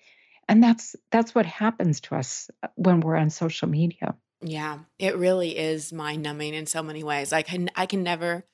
And 0.48 0.62
that's 0.62 0.96
that's 1.10 1.34
what 1.34 1.46
happens 1.46 2.00
to 2.02 2.16
us 2.16 2.50
uh, 2.62 2.68
when 2.74 3.00
we're 3.00 3.16
on 3.16 3.30
social 3.30 3.68
media. 3.68 4.16
Yeah 4.42 4.80
it 4.98 5.16
really 5.16 5.56
is 5.56 5.92
mind 5.92 6.22
numbing 6.22 6.54
in 6.54 6.66
so 6.66 6.82
many 6.82 7.04
ways. 7.04 7.32
I 7.32 7.42
can 7.42 7.70
i 7.76 7.86
can 7.86 8.02
never 8.02 8.44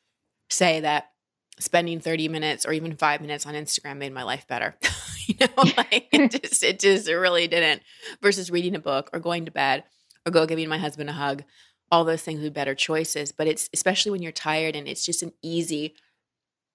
say 0.50 0.80
that 0.80 1.10
spending 1.58 2.00
30 2.00 2.28
minutes 2.28 2.66
or 2.66 2.72
even 2.72 2.96
5 2.96 3.20
minutes 3.22 3.46
on 3.46 3.54
instagram 3.54 3.96
made 3.96 4.12
my 4.12 4.22
life 4.22 4.46
better. 4.46 4.76
You 5.28 5.34
know 5.40 5.64
like 5.76 6.06
it 6.12 6.40
just 6.40 6.62
it 6.62 6.78
just 6.78 7.08
really 7.08 7.48
didn't. 7.48 7.82
Versus 8.22 8.48
reading 8.48 8.76
a 8.76 8.78
book 8.78 9.10
or 9.12 9.18
going 9.18 9.46
to 9.46 9.50
bed 9.50 9.82
or 10.24 10.30
go 10.30 10.46
giving 10.46 10.68
my 10.68 10.78
husband 10.78 11.10
a 11.10 11.14
hug 11.14 11.42
all 11.90 12.04
those 12.04 12.22
things 12.22 12.40
would 12.40 12.52
be 12.52 12.60
better 12.60 12.76
choices. 12.76 13.32
But 13.32 13.48
it's 13.48 13.68
especially 13.72 14.12
when 14.12 14.22
you're 14.22 14.30
tired 14.30 14.76
and 14.76 14.86
it's 14.86 15.04
just 15.04 15.24
an 15.24 15.32
easy 15.42 15.96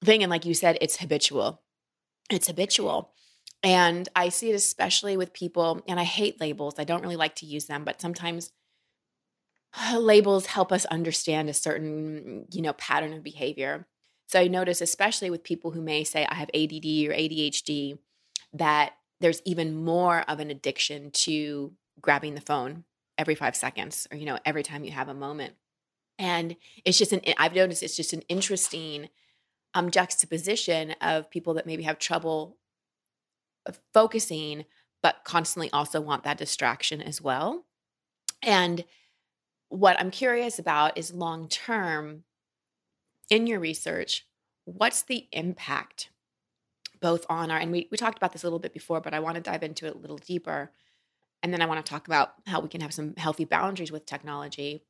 thing 0.03 0.23
and 0.23 0.29
like 0.29 0.45
you 0.45 0.53
said 0.53 0.77
it's 0.81 0.97
habitual 0.97 1.61
it's 2.31 2.47
habitual. 2.47 3.11
And 3.63 4.09
I 4.15 4.29
see 4.29 4.49
it 4.49 4.55
especially 4.55 5.17
with 5.17 5.33
people, 5.33 5.81
and 5.87 5.99
I 5.99 6.03
hate 6.03 6.41
labels. 6.41 6.75
I 6.79 6.83
don't 6.83 7.03
really 7.03 7.15
like 7.15 7.35
to 7.35 7.45
use 7.45 7.65
them, 7.65 7.83
but 7.83 8.01
sometimes 8.01 8.51
labels 9.93 10.47
help 10.47 10.71
us 10.71 10.85
understand 10.85 11.49
a 11.49 11.53
certain, 11.53 12.47
you 12.51 12.61
know, 12.61 12.73
pattern 12.73 13.13
of 13.13 13.23
behavior. 13.23 13.87
So 14.27 14.39
I 14.39 14.47
notice, 14.47 14.81
especially 14.81 15.29
with 15.29 15.43
people 15.43 15.71
who 15.71 15.81
may 15.81 16.03
say, 16.03 16.25
I 16.25 16.35
have 16.35 16.49
ADD 16.53 16.85
or 17.05 17.13
ADHD, 17.13 17.99
that 18.53 18.93
there's 19.19 19.41
even 19.45 19.75
more 19.75 20.21
of 20.27 20.39
an 20.39 20.49
addiction 20.49 21.11
to 21.11 21.73
grabbing 21.99 22.33
the 22.33 22.41
phone 22.41 22.85
every 23.17 23.35
five 23.35 23.55
seconds 23.55 24.07
or, 24.09 24.17
you 24.17 24.25
know, 24.25 24.39
every 24.45 24.63
time 24.63 24.83
you 24.83 24.91
have 24.91 25.09
a 25.09 25.13
moment. 25.13 25.53
And 26.17 26.55
it's 26.85 26.97
just 26.97 27.13
an, 27.13 27.21
I've 27.37 27.53
noticed 27.53 27.83
it's 27.83 27.97
just 27.97 28.13
an 28.13 28.21
interesting 28.29 29.09
um, 29.73 29.91
juxtaposition 29.91 30.95
of 31.01 31.29
people 31.29 31.53
that 31.55 31.65
maybe 31.65 31.83
have 31.83 31.99
trouble 31.99 32.57
focusing, 33.93 34.65
but 35.01 35.23
constantly 35.23 35.69
also 35.71 36.01
want 36.01 36.23
that 36.23 36.37
distraction 36.37 37.01
as 37.01 37.21
well. 37.21 37.65
And 38.41 38.83
what 39.69 39.99
I'm 39.99 40.11
curious 40.11 40.59
about 40.59 40.97
is 40.97 41.13
long 41.13 41.47
term 41.47 42.23
in 43.29 43.47
your 43.47 43.59
research, 43.59 44.25
what's 44.65 45.03
the 45.03 45.27
impact 45.31 46.09
both 46.99 47.25
on 47.29 47.49
our, 47.49 47.57
and 47.57 47.71
we, 47.71 47.87
we 47.89 47.97
talked 47.97 48.17
about 48.17 48.31
this 48.31 48.43
a 48.43 48.45
little 48.45 48.59
bit 48.59 48.73
before, 48.73 49.01
but 49.01 49.13
I 49.13 49.19
want 49.19 49.35
to 49.35 49.41
dive 49.41 49.63
into 49.63 49.87
it 49.87 49.95
a 49.95 49.97
little 49.97 50.17
deeper. 50.17 50.71
And 51.41 51.51
then 51.51 51.61
I 51.61 51.65
want 51.65 51.83
to 51.83 51.89
talk 51.89 52.07
about 52.07 52.33
how 52.45 52.59
we 52.59 52.69
can 52.69 52.81
have 52.81 52.93
some 52.93 53.15
healthy 53.15 53.45
boundaries 53.45 53.91
with 53.91 54.05
technology. 54.05 54.83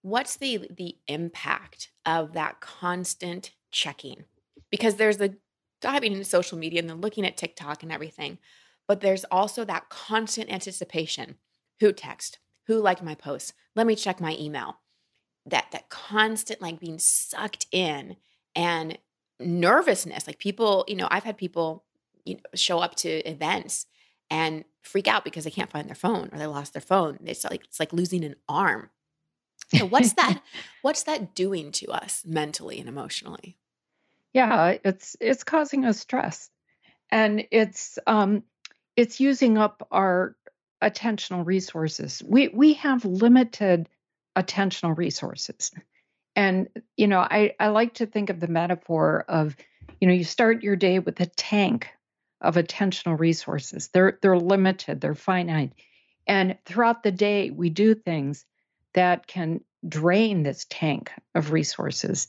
What's 0.00 0.36
the 0.36 0.66
the 0.74 0.96
impact 1.06 1.90
of 2.06 2.32
that 2.32 2.60
constant 2.60 3.52
checking 3.72 4.24
because 4.70 4.96
there's 4.96 5.18
the 5.18 5.36
diving 5.80 6.12
into 6.12 6.24
social 6.24 6.56
media 6.58 6.80
and 6.80 6.88
then 6.88 7.00
looking 7.00 7.26
at 7.26 7.36
TikTok 7.36 7.82
and 7.82 7.92
everything. 7.92 8.38
But 8.88 9.00
there's 9.00 9.24
also 9.24 9.64
that 9.64 9.88
constant 9.88 10.52
anticipation 10.52 11.36
who 11.80 11.92
text, 11.92 12.38
who 12.66 12.78
liked 12.78 13.02
my 13.02 13.14
post, 13.14 13.54
let 13.74 13.86
me 13.86 13.96
check 13.96 14.20
my 14.20 14.36
email. 14.38 14.78
that 15.46 15.66
that 15.72 15.88
constant 15.88 16.62
like 16.62 16.78
being 16.78 16.98
sucked 16.98 17.66
in 17.72 18.16
and 18.54 18.98
nervousness. 19.40 20.26
Like 20.26 20.38
people, 20.38 20.84
you 20.88 20.96
know, 20.96 21.08
I've 21.10 21.24
had 21.24 21.36
people 21.36 21.84
you 22.24 22.36
know 22.36 22.40
show 22.54 22.78
up 22.78 22.94
to 22.96 23.08
events 23.28 23.86
and 24.30 24.64
freak 24.82 25.08
out 25.08 25.24
because 25.24 25.44
they 25.44 25.50
can't 25.50 25.70
find 25.70 25.88
their 25.88 25.94
phone 25.94 26.28
or 26.32 26.38
they 26.38 26.46
lost 26.46 26.72
their 26.74 26.82
phone. 26.82 27.18
It's 27.24 27.44
like 27.44 27.64
it's 27.64 27.80
like 27.80 27.92
losing 27.92 28.24
an 28.24 28.36
arm. 28.48 28.90
So 29.76 29.86
what's 29.86 30.12
that 30.14 30.42
what's 30.82 31.02
that 31.04 31.34
doing 31.34 31.72
to 31.72 31.88
us 31.88 32.22
mentally 32.26 32.78
and 32.78 32.88
emotionally? 32.88 33.58
Yeah, 34.32 34.76
it's 34.84 35.16
it's 35.20 35.44
causing 35.44 35.84
us 35.84 36.00
stress. 36.00 36.50
And 37.10 37.46
it's 37.50 37.98
um 38.06 38.42
it's 38.96 39.20
using 39.20 39.58
up 39.58 39.86
our 39.90 40.36
attentional 40.82 41.44
resources. 41.46 42.22
We 42.26 42.48
we 42.48 42.74
have 42.74 43.04
limited 43.04 43.88
attentional 44.36 44.96
resources. 44.96 45.70
And 46.34 46.68
you 46.96 47.06
know, 47.06 47.20
I 47.20 47.54
I 47.60 47.68
like 47.68 47.94
to 47.94 48.06
think 48.06 48.30
of 48.30 48.40
the 48.40 48.48
metaphor 48.48 49.24
of 49.28 49.56
you 50.00 50.08
know, 50.08 50.14
you 50.14 50.24
start 50.24 50.62
your 50.62 50.76
day 50.76 50.98
with 50.98 51.20
a 51.20 51.26
tank 51.26 51.88
of 52.40 52.56
attentional 52.56 53.18
resources. 53.18 53.88
They're 53.92 54.18
they're 54.22 54.38
limited, 54.38 55.00
they're 55.00 55.14
finite. 55.14 55.72
And 56.26 56.56
throughout 56.64 57.02
the 57.02 57.12
day 57.12 57.50
we 57.50 57.68
do 57.70 57.94
things 57.94 58.44
that 58.94 59.26
can 59.26 59.60
drain 59.86 60.42
this 60.42 60.66
tank 60.70 61.10
of 61.34 61.52
resources. 61.52 62.28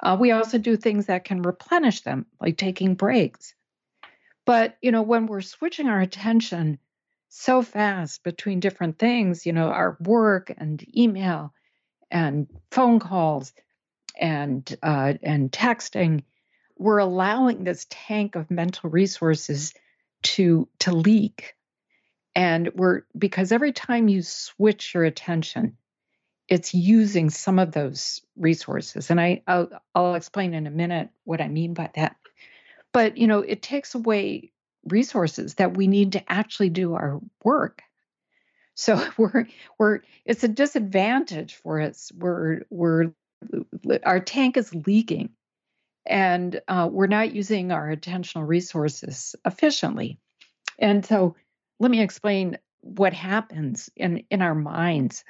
Uh, 0.00 0.16
we 0.18 0.32
also 0.32 0.58
do 0.58 0.76
things 0.76 1.06
that 1.06 1.24
can 1.24 1.42
replenish 1.42 2.02
them, 2.02 2.26
like 2.40 2.56
taking 2.56 2.94
breaks. 2.94 3.54
But 4.44 4.76
you 4.82 4.92
know, 4.92 5.02
when 5.02 5.26
we're 5.26 5.40
switching 5.40 5.88
our 5.88 6.00
attention 6.00 6.78
so 7.28 7.62
fast 7.62 8.22
between 8.22 8.60
different 8.60 8.98
things, 8.98 9.46
you 9.46 9.52
know, 9.52 9.68
our 9.68 9.96
work 10.00 10.52
and 10.56 10.84
email 10.96 11.52
and 12.10 12.46
phone 12.70 13.00
calls 13.00 13.52
and 14.18 14.76
uh, 14.82 15.14
and 15.22 15.50
texting, 15.50 16.22
we're 16.76 16.98
allowing 16.98 17.64
this 17.64 17.86
tank 17.88 18.36
of 18.36 18.50
mental 18.50 18.90
resources 18.90 19.74
to 20.22 20.68
to 20.80 20.92
leak. 20.92 21.54
And 22.36 22.70
we're 22.74 23.02
because 23.16 23.52
every 23.52 23.72
time 23.72 24.08
you 24.08 24.22
switch 24.22 24.94
your 24.94 25.04
attention, 25.04 25.76
it's 26.48 26.74
using 26.74 27.30
some 27.30 27.58
of 27.58 27.72
those 27.72 28.20
resources. 28.36 29.10
And 29.10 29.20
I 29.20 29.42
I'll, 29.46 29.70
I'll 29.94 30.14
explain 30.14 30.54
in 30.54 30.66
a 30.66 30.70
minute 30.70 31.10
what 31.24 31.40
I 31.40 31.48
mean 31.48 31.74
by 31.74 31.90
that. 31.94 32.16
But 32.92 33.16
you 33.16 33.26
know, 33.26 33.40
it 33.40 33.62
takes 33.62 33.94
away 33.94 34.52
resources 34.86 35.54
that 35.54 35.76
we 35.76 35.86
need 35.86 36.12
to 36.12 36.32
actually 36.32 36.70
do 36.70 36.94
our 36.94 37.20
work. 37.42 37.82
So 38.74 39.04
we're 39.16 39.48
we're 39.78 40.00
it's 40.24 40.44
a 40.44 40.48
disadvantage 40.48 41.54
for 41.54 41.80
us. 41.80 42.12
We're 42.14 42.62
we're 42.70 43.12
our 44.04 44.20
tank 44.20 44.56
is 44.56 44.74
leaking, 44.74 45.30
and 46.06 46.60
uh, 46.68 46.88
we're 46.90 47.06
not 47.06 47.34
using 47.34 47.72
our 47.72 47.94
attentional 47.94 48.46
resources 48.46 49.34
efficiently. 49.44 50.18
And 50.78 51.04
so, 51.04 51.36
let 51.78 51.90
me 51.90 52.00
explain 52.00 52.58
what 52.80 53.12
happens 53.12 53.90
in 53.96 54.24
in 54.30 54.42
our 54.42 54.54
minds. 54.54 55.24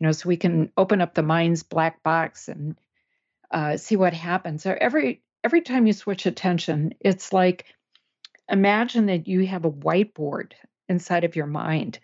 You 0.00 0.06
know, 0.06 0.12
so 0.12 0.28
we 0.28 0.36
can 0.36 0.72
open 0.76 1.00
up 1.00 1.14
the 1.14 1.22
mind's 1.22 1.62
black 1.62 2.02
box 2.02 2.48
and 2.48 2.76
uh, 3.50 3.76
see 3.76 3.96
what 3.96 4.12
happens. 4.12 4.62
So 4.62 4.76
every 4.78 5.22
every 5.44 5.60
time 5.60 5.86
you 5.86 5.92
switch 5.92 6.26
attention, 6.26 6.94
it's 7.00 7.32
like 7.32 7.66
imagine 8.50 9.06
that 9.06 9.28
you 9.28 9.46
have 9.46 9.64
a 9.64 9.70
whiteboard 9.70 10.52
inside 10.88 11.24
of 11.24 11.36
your 11.36 11.46
mind. 11.46 11.98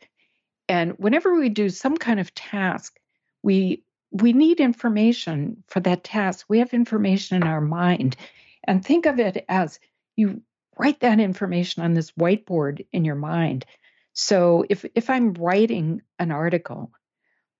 And 0.68 0.92
whenever 0.98 1.35
we 1.35 1.48
do 1.48 1.68
some 1.68 1.96
kind 1.96 2.20
of 2.20 2.35
task, 2.35 2.98
we 3.42 3.83
we 4.12 4.33
need 4.33 4.61
information 4.61 5.62
for 5.68 5.81
that 5.81 6.05
task. 6.05 6.46
We 6.48 6.59
have 6.59 6.74
information 6.74 7.37
in 7.37 7.42
our 7.44 7.61
mind. 7.61 8.16
And 8.64 8.85
think 8.85 9.07
of 9.07 9.18
it 9.18 9.44
as 9.48 9.79
you 10.16 10.42
write 10.79 11.00
that 11.00 11.20
information 11.20 11.83
on 11.83 11.94
this 11.94 12.11
whiteboard 12.12 12.87
in 12.92 13.05
your 13.05 13.14
mind. 13.14 13.64
So 14.12 14.64
if 14.68 14.85
if 14.94 15.11
I'm 15.11 15.35
writing 15.35 16.03
an 16.18 16.31
article, 16.31 16.92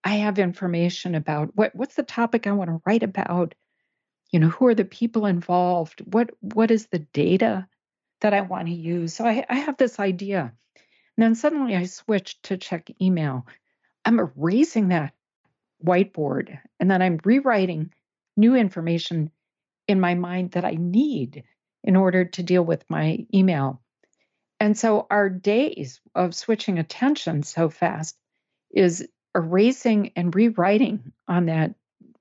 I 0.03 0.17
have 0.17 0.39
information 0.39 1.15
about 1.15 1.51
what 1.55 1.75
what's 1.75 1.95
the 1.95 2.03
topic 2.03 2.47
I 2.47 2.53
want 2.53 2.71
to 2.71 2.81
write 2.87 3.03
about, 3.03 3.55
you 4.33 4.41
know, 4.41 4.49
who 4.49 4.67
are 4.67 4.75
the 4.75 4.85
people 4.85 5.27
involved, 5.27 6.01
what 6.13 6.31
what 6.41 6.71
is 6.71 6.87
the 6.87 7.01
data 7.01 7.67
that 8.21 8.35
I 8.35 8.43
want 8.43 8.69
to 8.69 8.75
use. 8.75 9.15
So 9.15 9.25
I, 9.25 9.45
I 9.49 9.57
have 9.57 9.77
this 9.77 9.99
idea. 9.99 10.53
And 11.17 11.25
then 11.25 11.35
suddenly 11.35 11.77
I 11.77 11.85
switch 11.85 12.41
to 12.43 12.57
check 12.57 12.91
email. 13.01 13.47
I'm 14.05 14.19
erasing 14.19 14.89
that 14.89 15.15
whiteboard 15.85 16.59
and 16.79 16.91
then 16.91 17.03
I'm 17.03 17.19
rewriting 17.25 17.93
new 18.37 18.55
information 18.55 19.31
in 19.89 20.01
my 20.01 20.15
mind 20.15 20.53
that 20.53 20.65
I 20.65 20.77
need 20.79 21.45
in 21.83 21.97
order 21.97 22.27
to 22.27 22.43
deal 22.43 22.63
with 22.63 22.85
my 22.89 23.27
email. 23.35 23.81
And 24.59 24.77
so 24.77 25.07
our 25.11 25.29
days 25.29 26.01
of 26.15 26.35
switching 26.35 26.79
attention 26.79 27.43
so 27.43 27.71
fast 27.71 28.17
is 28.71 29.07
erasing 29.35 30.13
and 30.17 30.35
rewriting 30.35 31.13
on 31.29 31.47
that 31.47 31.75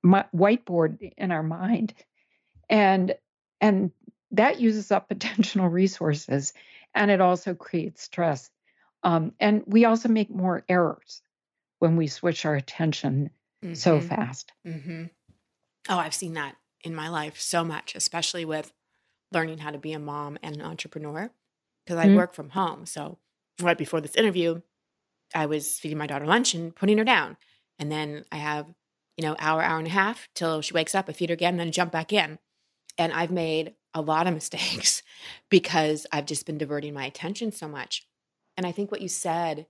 whiteboard 0.04 1.14
in 1.18 1.32
our 1.32 1.44
mind. 1.44 1.94
And 2.70 3.16
and 3.62 3.92
that 4.32 4.60
uses 4.60 4.92
up 4.92 5.10
attentional 5.14 5.72
resources 5.72 6.54
and 6.94 7.12
it 7.12 7.22
also 7.22 7.54
creates 7.54 8.04
stress. 8.04 8.50
Um, 9.04 9.34
and 9.40 9.64
we 9.66 9.86
also 9.86 10.10
make 10.10 10.30
more 10.30 10.64
errors 10.68 11.22
when 11.80 11.96
we 11.96 12.08
switch 12.08 12.46
our 12.46 12.56
attention 12.56 13.30
mm-hmm. 13.64 13.74
so 13.74 14.02
fast. 14.02 14.52
Mm-hmm. 14.68 15.06
Oh, 15.88 15.98
I've 15.98 16.14
seen 16.14 16.34
that 16.34 16.56
in 16.84 16.94
my 16.94 17.10
life 17.10 17.40
so 17.40 17.64
much, 17.64 17.96
especially 17.96 18.46
with 18.46 18.74
learning 19.32 19.60
how 19.60 19.72
to 19.72 19.78
be 19.78 19.94
a 19.94 20.00
mom 20.00 20.38
and 20.44 20.56
an 20.56 20.62
entrepreneur 20.62 21.32
because 21.86 21.98
I 21.98 22.08
mm-hmm. 22.08 22.18
work 22.18 22.34
from 22.34 22.50
home. 22.50 22.86
So, 22.86 23.18
right 23.62 23.78
before 23.78 24.02
this 24.02 24.16
interview, 24.16 24.62
I 25.34 25.46
was 25.46 25.80
feeding 25.80 25.98
my 25.98 26.08
daughter 26.08 26.26
lunch 26.26 26.54
and 26.54 26.76
putting 26.76 26.98
her 26.98 27.04
down. 27.04 27.38
And 27.78 27.92
then 27.92 28.26
I 28.32 28.38
have, 28.38 28.68
you 29.18 29.24
know, 29.24 29.36
hour, 29.40 29.62
hour 29.62 29.78
and 29.78 29.88
a 29.88 29.92
half 29.92 30.28
till 30.36 30.62
she 30.62 30.74
wakes 30.74 30.96
up. 30.96 31.06
I 31.08 31.14
feed 31.14 31.30
her 31.30 31.34
again, 31.34 31.58
then 31.58 31.72
jump 31.72 31.92
back 31.92 32.12
in. 32.12 32.40
And 32.98 33.14
I've 33.14 33.32
made 33.32 33.74
a 33.94 34.02
lot 34.02 34.28
of 34.28 34.34
mistakes 34.36 35.02
because 35.50 36.06
I've 36.12 36.26
just 36.26 36.46
been 36.46 36.58
diverting 36.58 36.94
my 36.94 37.06
attention 37.06 37.52
so 37.52 37.68
much. 37.68 38.06
And 38.58 38.66
I 38.66 38.72
think 38.72 38.92
what 38.92 39.02
you 39.02 39.08
said 39.08 39.68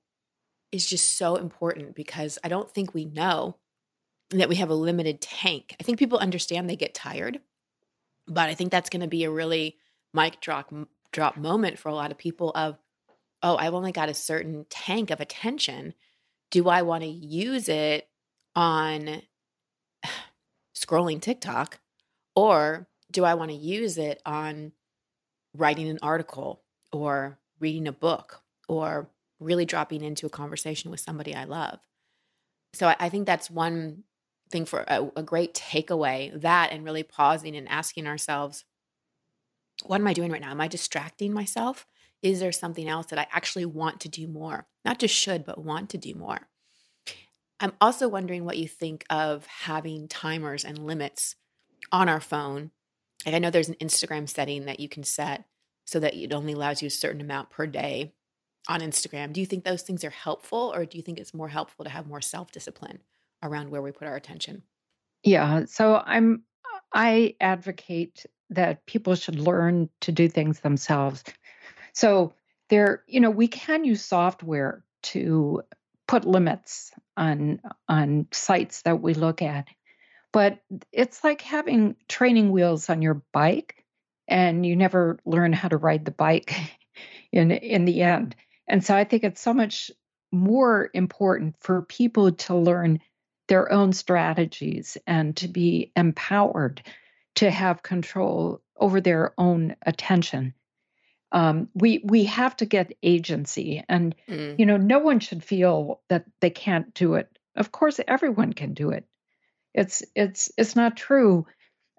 is 0.71 0.87
just 0.87 1.17
so 1.17 1.35
important 1.35 1.95
because 1.95 2.37
I 2.43 2.47
don't 2.47 2.69
think 2.71 2.93
we 2.93 3.05
know 3.05 3.57
that 4.31 4.49
we 4.49 4.55
have 4.55 4.69
a 4.69 4.75
limited 4.75 5.21
tank. 5.21 5.75
I 5.79 5.83
think 5.83 5.97
people 5.97 6.19
understand 6.19 6.69
they 6.69 6.75
get 6.75 6.93
tired, 6.93 7.39
but 8.27 8.49
I 8.49 8.53
think 8.53 8.71
that's 8.71 8.89
going 8.89 9.01
to 9.01 9.07
be 9.07 9.23
a 9.23 9.31
really 9.31 9.77
mic 10.13 10.41
drop 10.41 10.73
drop 11.11 11.37
moment 11.37 11.79
for 11.79 11.89
a 11.89 11.95
lot 11.95 12.11
of 12.11 12.17
people 12.17 12.51
of 12.51 12.77
oh, 13.41 13.57
I've 13.57 13.73
only 13.73 13.91
got 13.91 14.09
a 14.09 14.13
certain 14.13 14.65
tank 14.69 15.11
of 15.11 15.19
attention. 15.19 15.93
Do 16.51 16.69
I 16.69 16.81
want 16.81 17.03
to 17.03 17.09
use 17.09 17.69
it 17.69 18.09
on 18.55 19.21
scrolling 20.75 21.21
TikTok 21.21 21.79
or 22.35 22.87
do 23.11 23.25
I 23.25 23.33
want 23.33 23.51
to 23.51 23.57
use 23.57 23.97
it 23.97 24.21
on 24.25 24.71
writing 25.55 25.89
an 25.89 25.99
article 26.01 26.61
or 26.91 27.39
reading 27.59 27.87
a 27.87 27.91
book 27.91 28.41
or 28.67 29.09
really 29.39 29.65
dropping 29.65 30.03
into 30.03 30.25
a 30.25 30.29
conversation 30.29 30.91
with 30.91 30.99
somebody 30.99 31.33
I 31.33 31.45
love? 31.45 31.79
So 32.73 32.87
I, 32.87 32.95
I 32.99 33.09
think 33.09 33.25
that's 33.25 33.49
one 33.49 34.03
thing 34.51 34.65
for 34.65 34.83
a, 34.87 35.09
a 35.15 35.23
great 35.23 35.53
takeaway 35.53 36.39
that 36.41 36.71
and 36.71 36.83
really 36.83 37.03
pausing 37.03 37.55
and 37.55 37.67
asking 37.69 38.07
ourselves, 38.07 38.65
what 39.85 40.01
am 40.01 40.07
I 40.07 40.13
doing 40.13 40.31
right 40.31 40.41
now? 40.41 40.51
Am 40.51 40.61
I 40.61 40.67
distracting 40.67 41.33
myself? 41.33 41.87
Is 42.21 42.39
there 42.39 42.51
something 42.51 42.87
else 42.87 43.07
that 43.07 43.19
I 43.19 43.27
actually 43.31 43.65
want 43.65 44.01
to 44.01 44.09
do 44.09 44.27
more? 44.27 44.67
Not 44.83 44.99
just 44.99 45.15
should, 45.15 45.45
but 45.45 45.63
want 45.63 45.89
to 45.91 45.97
do 45.97 46.13
more. 46.15 46.49
I'm 47.59 47.73
also 47.81 48.07
wondering 48.07 48.45
what 48.45 48.57
you 48.57 48.67
think 48.67 49.05
of 49.09 49.45
having 49.45 50.07
timers 50.07 50.63
and 50.63 50.85
limits 50.85 51.35
on 51.91 52.07
our 52.07 52.21
phone 52.21 52.71
like 53.25 53.35
I 53.35 53.39
know 53.39 53.49
there's 53.49 53.69
an 53.69 53.75
Instagram 53.75 54.29
setting 54.29 54.65
that 54.65 54.79
you 54.79 54.87
can 54.87 55.03
set 55.03 55.45
so 55.85 55.99
that 55.99 56.13
it 56.15 56.33
only 56.33 56.53
allows 56.53 56.81
you 56.81 56.87
a 56.87 56.91
certain 56.91 57.21
amount 57.21 57.49
per 57.49 57.65
day 57.67 58.13
on 58.67 58.81
Instagram. 58.81 59.33
Do 59.33 59.39
you 59.39 59.45
think 59.45 59.63
those 59.63 59.81
things 59.81 60.03
are 60.03 60.09
helpful 60.09 60.71
or 60.73 60.85
do 60.85 60.97
you 60.97 61.03
think 61.03 61.19
it's 61.19 61.33
more 61.33 61.49
helpful 61.49 61.85
to 61.85 61.91
have 61.91 62.07
more 62.07 62.21
self-discipline 62.21 62.99
around 63.41 63.69
where 63.69 63.81
we 63.81 63.91
put 63.91 64.07
our 64.07 64.15
attention? 64.15 64.63
Yeah, 65.23 65.65
so 65.65 66.01
I'm 66.05 66.43
I 66.93 67.35
advocate 67.39 68.25
that 68.49 68.85
people 68.85 69.13
should 69.15 69.39
learn 69.39 69.89
to 70.01 70.11
do 70.11 70.27
things 70.27 70.61
themselves. 70.61 71.23
So 71.99 72.33
there, 72.69 73.03
you 73.07 73.19
know, 73.19 73.29
we 73.29 73.49
can 73.49 73.83
use 73.83 74.05
software 74.05 74.85
to 75.03 75.63
put 76.07 76.23
limits 76.23 76.93
on 77.17 77.59
on 77.89 78.27
sites 78.31 78.83
that 78.83 79.01
we 79.01 79.13
look 79.13 79.41
at. 79.41 79.67
But 80.31 80.59
it's 80.93 81.25
like 81.25 81.41
having 81.41 81.97
training 82.07 82.51
wheels 82.51 82.89
on 82.89 83.01
your 83.01 83.21
bike 83.33 83.83
and 84.29 84.65
you 84.65 84.77
never 84.77 85.19
learn 85.25 85.51
how 85.51 85.67
to 85.67 85.75
ride 85.75 86.05
the 86.05 86.11
bike 86.11 86.55
in 87.33 87.51
in 87.51 87.83
the 87.83 88.01
end. 88.01 88.33
And 88.65 88.81
so 88.81 88.95
I 88.95 89.03
think 89.03 89.25
it's 89.25 89.41
so 89.41 89.53
much 89.53 89.91
more 90.31 90.89
important 90.93 91.57
for 91.59 91.81
people 91.81 92.31
to 92.31 92.55
learn 92.55 93.01
their 93.49 93.69
own 93.73 93.91
strategies 93.91 94.95
and 95.05 95.35
to 95.35 95.49
be 95.49 95.91
empowered 95.97 96.81
to 97.35 97.51
have 97.51 97.83
control 97.83 98.61
over 98.77 99.01
their 99.01 99.33
own 99.37 99.75
attention. 99.85 100.53
Um, 101.31 101.69
we 101.75 102.01
we 102.03 102.25
have 102.25 102.55
to 102.57 102.65
get 102.65 102.97
agency, 103.03 103.83
and 103.87 104.15
mm. 104.27 104.55
you 104.57 104.65
know, 104.65 104.77
no 104.77 104.99
one 104.99 105.19
should 105.19 105.43
feel 105.43 106.01
that 106.09 106.25
they 106.39 106.49
can't 106.49 106.93
do 106.93 107.15
it. 107.15 107.29
Of 107.55 107.71
course, 107.71 107.99
everyone 108.07 108.53
can 108.53 108.73
do 108.73 108.89
it. 108.91 109.05
It's 109.73 110.03
it's 110.15 110.51
it's 110.57 110.75
not 110.75 110.97
true. 110.97 111.45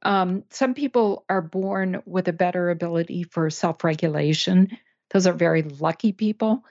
Um, 0.02 0.44
some 0.50 0.74
people 0.74 1.24
are 1.28 1.42
born 1.42 2.02
with 2.06 2.26
a 2.28 2.32
better 2.32 2.70
ability 2.70 3.24
for 3.24 3.50
self-regulation. 3.50 4.76
Those 5.10 5.26
are 5.26 5.32
very 5.32 5.62
lucky 5.62 6.12
people. 6.12 6.64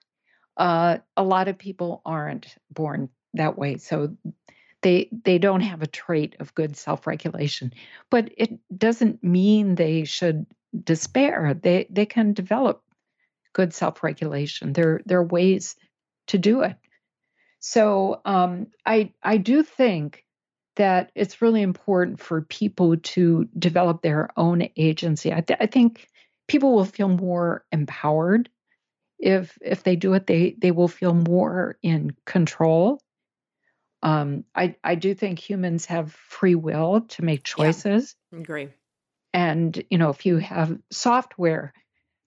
Uh, 0.57 0.97
a 1.15 1.23
lot 1.23 1.47
of 1.47 1.57
people 1.57 2.01
aren't 2.05 2.55
born 2.71 3.09
that 3.35 3.57
way, 3.57 3.77
so 3.77 4.17
they 4.81 5.09
they 5.11 5.37
don't 5.37 5.61
have 5.61 5.81
a 5.81 5.87
trait 5.87 6.35
of 6.39 6.55
good 6.55 6.77
self-regulation 6.77 7.73
but 8.09 8.31
it 8.37 8.59
doesn't 8.75 9.23
mean 9.23 9.75
they 9.75 10.05
should 10.05 10.45
despair. 10.83 11.53
They 11.53 11.87
they 11.89 12.05
can 12.05 12.33
develop 12.33 12.83
good 13.53 13.73
self-regulation. 13.73 14.73
There 14.73 15.01
there 15.05 15.19
are 15.19 15.25
ways 15.25 15.75
to 16.27 16.37
do 16.37 16.61
it. 16.61 16.75
So 17.59 18.21
um, 18.25 18.67
i 18.85 19.13
i 19.23 19.37
do 19.37 19.63
think 19.63 20.25
that 20.75 21.11
it's 21.13 21.41
really 21.41 21.61
important 21.61 22.19
for 22.21 22.41
people 22.43 22.95
to 22.95 23.49
develop 23.57 24.01
their 24.01 24.29
own 24.37 24.69
agency. 24.77 25.33
I, 25.33 25.41
th- 25.41 25.59
I 25.61 25.65
think 25.65 26.07
people 26.47 26.73
will 26.73 26.85
feel 26.85 27.09
more 27.09 27.65
empowered 27.71 28.49
if 29.19 29.57
if 29.61 29.83
they 29.83 29.97
do 29.97 30.13
it. 30.13 30.25
They 30.25 30.55
they 30.57 30.71
will 30.71 30.87
feel 30.87 31.13
more 31.13 31.77
in 31.83 32.15
control. 32.25 33.01
Um, 34.01 34.45
I, 34.55 34.75
I 34.81 34.95
do 34.95 35.13
think 35.13 35.39
humans 35.39 35.85
have 35.87 36.13
free 36.13 36.55
will 36.55 37.01
to 37.01 37.25
make 37.25 37.43
choices. 37.43 38.15
Yeah, 38.31 38.39
agree. 38.39 38.69
And, 39.33 39.83
you 39.89 39.97
know, 39.97 40.09
if 40.09 40.25
you 40.25 40.37
have 40.37 40.77
software 40.91 41.73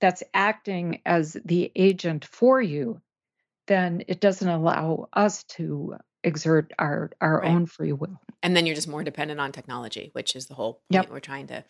that's 0.01 0.23
acting 0.35 1.01
as 1.05 1.37
the 1.45 1.71
agent 1.75 2.25
for 2.25 2.61
you, 2.61 3.01
then 3.67 4.05
it 4.09 4.21
doesn't 4.21 4.49
allow 4.49 5.09
us 5.13 5.45
to 5.45 5.97
exert 6.25 6.73
our 6.79 7.11
our 7.21 7.41
right. 7.41 7.51
own 7.51 7.67
free 7.67 7.93
will. 7.93 8.21
And 8.43 8.57
then 8.57 8.67
you're 8.67 8.77
just 8.77 8.89
more 8.89 9.03
dependent 9.03 9.41
on 9.41 9.53
technology, 9.53 10.11
which 10.13 10.37
is 10.37 10.47
the 10.47 10.55
whole 10.55 10.75
point 10.75 10.85
yep. 10.91 11.11
we're 11.11 11.21
trying 11.21 11.49
to 11.49 11.65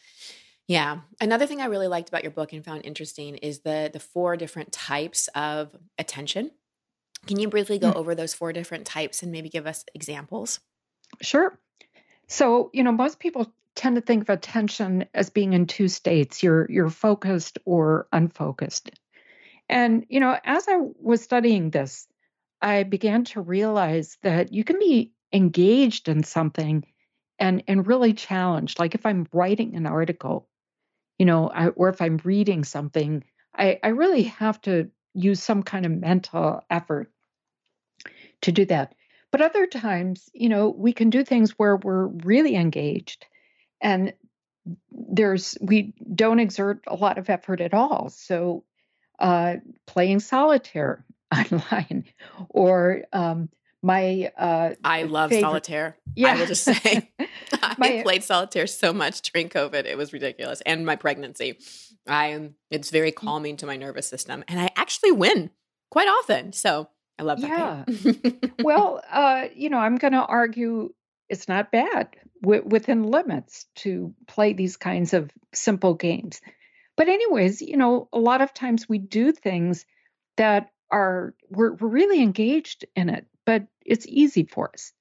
yeah. 0.69 1.01
Another 1.21 1.47
thing 1.47 1.61
I 1.61 1.67
really 1.67 1.89
liked 1.89 2.09
about 2.09 2.23
your 2.23 2.31
book 2.31 2.53
and 2.53 2.65
found 2.65 2.85
interesting 2.85 3.37
is 3.37 3.61
the 3.61 3.91
the 3.93 4.01
four 4.01 4.37
different 4.37 4.73
types 4.73 5.29
of 5.35 5.75
attention 5.99 6.51
can 7.27 7.39
you 7.39 7.49
briefly 7.49 7.79
go 7.79 7.93
mm. 7.93 7.97
over 7.97 8.15
those 8.15 8.35
four 8.35 8.53
different 8.53 8.87
types 8.87 9.23
and 9.23 9.31
maybe 9.31 9.49
give 9.49 9.67
us 9.67 9.85
examples? 9.95 10.61
Sure. 11.21 11.59
So, 12.27 12.71
you 12.73 12.83
know, 12.83 12.93
most 12.93 13.19
people 13.19 13.53
tend 13.75 13.97
to 13.97 14.03
think 14.03 14.23
of 14.23 14.31
attention 14.31 15.07
as 15.15 15.31
being 15.31 15.53
in 15.53 15.67
two 15.67 15.89
states. 15.89 16.43
You're 16.43 16.67
you're 16.71 16.91
focused 16.91 17.59
or 17.65 18.07
unfocused. 18.13 18.91
And, 19.69 20.05
you 20.09 20.21
know, 20.21 20.39
as 20.45 20.67
I 20.69 20.77
was 21.01 21.23
studying 21.23 21.71
this, 21.71 22.07
I 22.61 22.83
began 22.83 23.25
to 23.27 23.41
realize 23.41 24.19
that 24.23 24.53
you 24.53 24.65
can 24.65 24.79
be 24.79 25.13
engaged 25.33 26.09
in 26.09 26.25
something 26.25 26.85
and 27.39 27.65
and 27.67 27.87
really 27.87 28.13
challenged. 28.13 28.79
Like 28.79 28.95
if 28.95 29.07
I'm 29.07 29.27
writing 29.33 29.75
an 29.77 29.87
article, 29.87 30.49
you 31.19 31.27
know, 31.27 31.49
I, 31.49 31.69
or 31.69 31.89
if 31.89 32.03
I'm 32.03 32.21
reading 32.25 32.65
something, 32.65 33.25
I, 33.57 33.79
I 33.83 33.89
really 33.89 34.25
have 34.25 34.61
to 34.63 34.91
use 35.15 35.43
some 35.43 35.63
kind 35.63 35.87
of 35.87 35.93
mental 35.93 36.63
effort 36.71 37.11
to 38.43 38.53
do 38.53 38.65
that. 38.67 38.95
But 39.31 39.41
other 39.41 39.67
times, 39.67 40.29
you 40.35 40.49
know, 40.49 40.69
we 40.69 40.93
can 40.93 41.09
do 41.11 41.25
things 41.25 41.53
where 41.53 41.77
we're 41.77 42.07
really 42.07 42.55
engaged 42.57 43.27
and 43.83 44.15
there's 44.91 45.59
we 45.61 45.93
don't 46.15 46.39
exert 46.39 46.83
a 46.87 46.95
lot 46.95 47.19
of 47.19 47.29
effort 47.29 47.61
at 47.61 47.75
all. 47.75 48.09
So 48.09 48.65
uh, 49.19 49.57
playing 49.87 50.21
solitaire 50.21 51.05
online 51.37 52.05
or 52.49 53.03
um, 53.13 53.51
my 53.83 54.31
uh, 54.39 54.75
I 54.85 55.03
love 55.03 55.31
favorite, 55.31 55.43
solitaire. 55.43 55.97
Yeah. 56.15 56.33
I 56.33 56.39
will 56.39 56.47
just 56.47 56.65
say 56.65 57.11
my, 57.79 57.99
I 57.99 58.03
played 58.03 58.23
solitaire 58.23 58.69
so 58.69 58.93
much 58.93 59.21
during 59.33 59.49
COVID. 59.49 59.85
It 59.85 59.99
was 59.99 60.13
ridiculous. 60.13 60.63
And 60.63 60.87
my 60.87 60.97
pregnancy. 60.97 61.59
I 62.07 62.29
am 62.29 62.55
it's 62.71 62.91
very 62.91 63.13
calming 63.13 63.57
to 63.59 63.67
my 63.67 63.77
nervous 63.77 64.09
system. 64.09 64.43
And 64.49 64.59
I 64.59 64.71
actually 64.75 65.13
win 65.13 65.51
quite 65.91 66.09
often. 66.09 66.53
So 66.53 66.89
I 67.19 67.23
love 67.23 67.41
that. 67.43 67.89
Yeah. 67.89 68.31
well, 68.63 69.03
uh, 69.11 69.47
you 69.55 69.71
know, 69.71 69.79
I'm 69.79 69.97
going 69.99 70.15
to 70.15 70.25
argue 70.25 70.93
it's 71.33 71.49
not 71.49 71.73
bad 71.73 72.15
w- 72.43 72.63
within 72.65 73.03
limits 73.05 73.67
to 73.77 74.15
play 74.29 74.53
these 74.53 74.77
kinds 74.77 75.15
of 75.15 75.31
simple 75.55 75.95
games. 75.95 76.41
But, 76.97 77.09
anyways, 77.09 77.63
you 77.63 77.79
know, 77.79 78.09
a 78.13 78.19
lot 78.19 78.43
of 78.43 78.53
times 78.53 78.89
we 78.89 78.99
do 78.99 79.33
things 79.33 79.87
that 80.37 80.71
are, 80.91 81.35
we're, 81.49 81.73
we're 81.73 81.89
really 81.89 82.23
engaged 82.23 82.85
in 82.95 83.09
it, 83.09 83.27
but 83.47 83.67
it's 83.85 84.07
easy 84.07 84.45
for 84.45 84.71
us. 84.75 84.93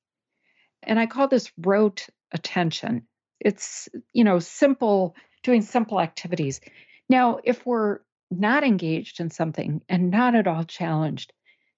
And 0.82 0.98
I 0.98 1.06
call 1.06 1.28
this 1.28 1.52
rote 1.58 2.08
attention. 2.32 3.08
It's, 3.42 3.90
you 4.14 4.24
know, 4.24 4.40
simple, 4.40 5.16
doing 5.44 5.62
simple 5.62 6.00
activities. 6.00 6.62
Now, 7.10 7.40
if 7.44 7.66
we're 7.66 8.00
not 8.32 8.64
engaged 8.64 9.20
in 9.20 9.30
something 9.30 9.82
and 9.90 10.12
not 10.12 10.34
at 10.36 10.48
all 10.48 10.64
challenged, 10.64 11.34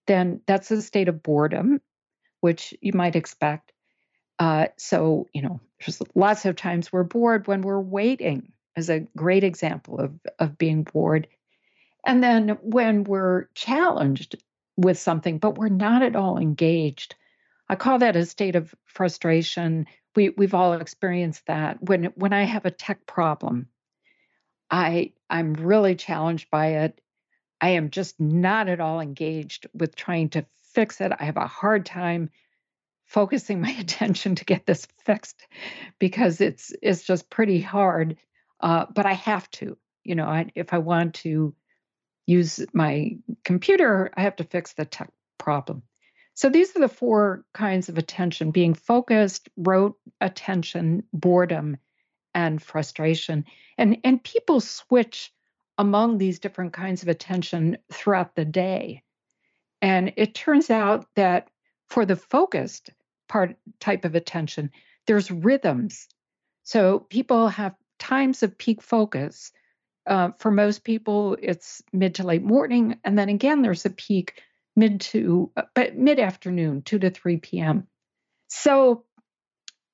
then 0.06 0.42
that's 0.46 0.70
a 0.70 0.82
state 0.82 1.08
of 1.08 1.24
boredom, 1.24 1.82
which 2.42 2.76
you 2.82 2.94
might 2.94 3.16
expect. 3.16 3.73
Uh, 4.40 4.68
so, 4.78 5.28
you 5.34 5.42
know, 5.42 5.60
there's 5.80 6.02
lots 6.16 6.46
of 6.46 6.56
times 6.56 6.92
we're 6.92 7.04
bored 7.04 7.48
when 7.48 7.62
we're 7.62 7.80
waiting, 7.80 8.52
as 8.76 8.90
a 8.90 9.08
great 9.16 9.44
example 9.44 10.00
of, 10.00 10.14
of 10.40 10.58
being 10.58 10.84
bored. 10.84 11.28
And 12.06 12.24
then 12.24 12.50
when 12.62 13.04
we're 13.04 13.46
challenged 13.54 14.36
with 14.76 14.98
something, 14.98 15.38
but 15.38 15.58
we're 15.58 15.70
not 15.70 16.02
at 16.02 16.16
all 16.16 16.38
engaged, 16.38 17.16
I 17.70 17.76
call 17.76 18.00
that 18.00 18.16
a 18.16 18.26
state 18.26 18.56
of 18.56 18.74
frustration. 18.86 19.86
We, 20.16 20.30
we've 20.30 20.54
all 20.54 20.74
experienced 20.74 21.46
that. 21.48 21.82
When, 21.82 22.06
when 22.16 22.34
I 22.34 22.44
have 22.44 22.66
a 22.66 22.72
tech 22.72 23.06
problem, 23.06 23.68
I, 24.70 25.14
I'm 25.30 25.54
really 25.54 25.96
challenged 25.96 26.50
by 26.50 26.68
it 26.68 27.00
I 27.64 27.70
am 27.70 27.92
just 27.92 28.20
not 28.20 28.68
at 28.68 28.82
all 28.82 29.00
engaged 29.00 29.68
with 29.74 29.96
trying 29.96 30.28
to 30.32 30.46
fix 30.74 31.00
it. 31.00 31.14
I 31.18 31.24
have 31.24 31.38
a 31.38 31.48
hard 31.48 31.86
time 31.86 32.30
focusing 33.06 33.62
my 33.62 33.72
attention 33.80 34.36
to 34.36 34.46
get 34.46 34.66
this 34.66 34.88
fixed 35.06 35.48
because 36.00 36.42
it's 36.42 36.74
it's 36.82 37.04
just 37.04 37.30
pretty 37.30 37.62
hard. 37.62 38.18
Uh, 38.60 38.86
but 38.94 39.06
I 39.06 39.14
have 39.14 39.50
to, 39.52 39.78
you 40.04 40.16
know, 40.16 40.26
I, 40.26 40.50
if 40.56 40.74
I 40.74 40.78
want 40.78 41.16
to 41.16 41.54
use 42.26 42.66
my 42.74 43.18
computer, 43.44 44.10
I 44.16 44.22
have 44.22 44.38
to 44.38 44.46
fix 44.46 44.74
the 44.74 44.86
tech 44.86 45.12
problem. 45.38 45.84
So 46.36 46.50
these 46.50 46.76
are 46.76 46.80
the 46.80 46.88
four 46.88 47.46
kinds 47.54 47.90
of 47.90 47.98
attention: 47.98 48.52
being 48.52 48.74
focused, 48.74 49.50
rote 49.58 49.98
attention, 50.22 51.04
boredom, 51.14 51.78
and 52.34 52.62
frustration. 52.62 53.46
And 53.78 53.98
and 54.04 54.24
people 54.24 54.60
switch 54.62 55.32
among 55.78 56.18
these 56.18 56.40
different 56.40 56.74
kinds 56.74 57.02
of 57.02 57.08
attention 57.10 57.78
throughout 57.92 58.36
the 58.36 58.46
day. 58.46 59.04
And 59.82 60.14
it 60.16 60.34
turns 60.34 60.70
out 60.70 61.08
that 61.16 61.50
for 61.90 62.06
the 62.06 62.16
focused 62.16 62.90
part 63.28 63.56
type 63.80 64.06
of 64.06 64.16
attention, 64.16 64.72
there's 65.08 65.32
rhythms. 65.32 66.08
So 66.64 67.00
people 67.00 67.50
have 67.50 67.76
times 68.00 68.44
of 68.44 68.58
peak 68.58 68.82
focus. 68.82 69.52
Uh, 70.06 70.32
for 70.40 70.52
most 70.52 70.84
people, 70.84 71.38
it's 71.42 71.82
mid 71.94 72.16
to 72.16 72.24
late 72.24 72.44
morning, 72.44 73.00
and 73.04 73.18
then 73.18 73.30
again, 73.30 73.62
there's 73.62 73.86
a 73.86 73.90
peak 73.90 74.42
mid 74.76 75.02
to 75.02 75.52
uh, 75.56 75.64
but 75.74 75.96
mid 75.96 76.20
afternoon, 76.20 76.82
two 76.82 77.00
to 77.00 77.10
three 77.10 77.38
p.m. 77.38 77.88
So 78.50 79.06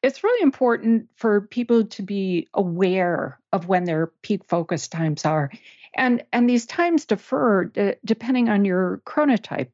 it's 0.02 0.23
really 0.23 0.41
important 0.41 1.10
for 1.15 1.41
people 1.41 1.86
to 1.86 2.02
be 2.02 2.47
aware 2.54 3.39
of 3.52 3.67
when 3.67 3.84
their 3.84 4.08
peak 4.23 4.45
focus 4.47 4.88
times 4.88 5.25
are 5.25 5.52
and 5.95 6.23
and 6.32 6.49
these 6.49 6.65
times 6.65 7.06
differ 7.06 7.71
d- 7.73 7.95
depending 8.06 8.49
on 8.49 8.65
your 8.65 9.02
chronotype 9.06 9.71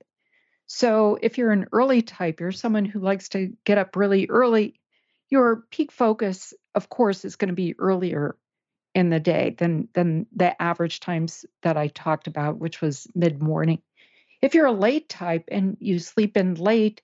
so 0.68 1.18
if 1.22 1.38
you're 1.38 1.52
an 1.52 1.68
early 1.72 2.02
type 2.02 2.40
you're 2.40 2.52
someone 2.52 2.86
who 2.86 3.00
likes 3.00 3.30
to 3.30 3.54
get 3.64 3.78
up 3.78 3.96
really 3.96 4.28
early 4.30 4.80
your 5.30 5.64
peak 5.72 5.92
focus 5.92 6.54
of 6.74 6.90
course 6.90 7.26
is 7.26 7.36
going 7.36 7.50
to 7.50 7.56
be 7.56 7.76
earlier 7.80 8.36
in 8.94 9.10
the 9.10 9.20
day 9.20 9.56
than 9.58 9.88
than 9.94 10.26
the 10.36 10.60
average 10.62 11.00
times 11.00 11.46
that 11.64 11.78
i 11.78 11.88
talked 11.88 12.28
about 12.28 12.58
which 12.58 12.82
was 12.82 13.08
mid 13.16 13.42
morning 13.42 13.82
if 14.42 14.54
you're 14.54 14.66
a 14.66 14.72
late 14.72 15.10
type 15.10 15.46
and 15.50 15.78
you 15.80 16.00
sleep 16.00 16.38
in 16.38 16.56
late 16.56 17.02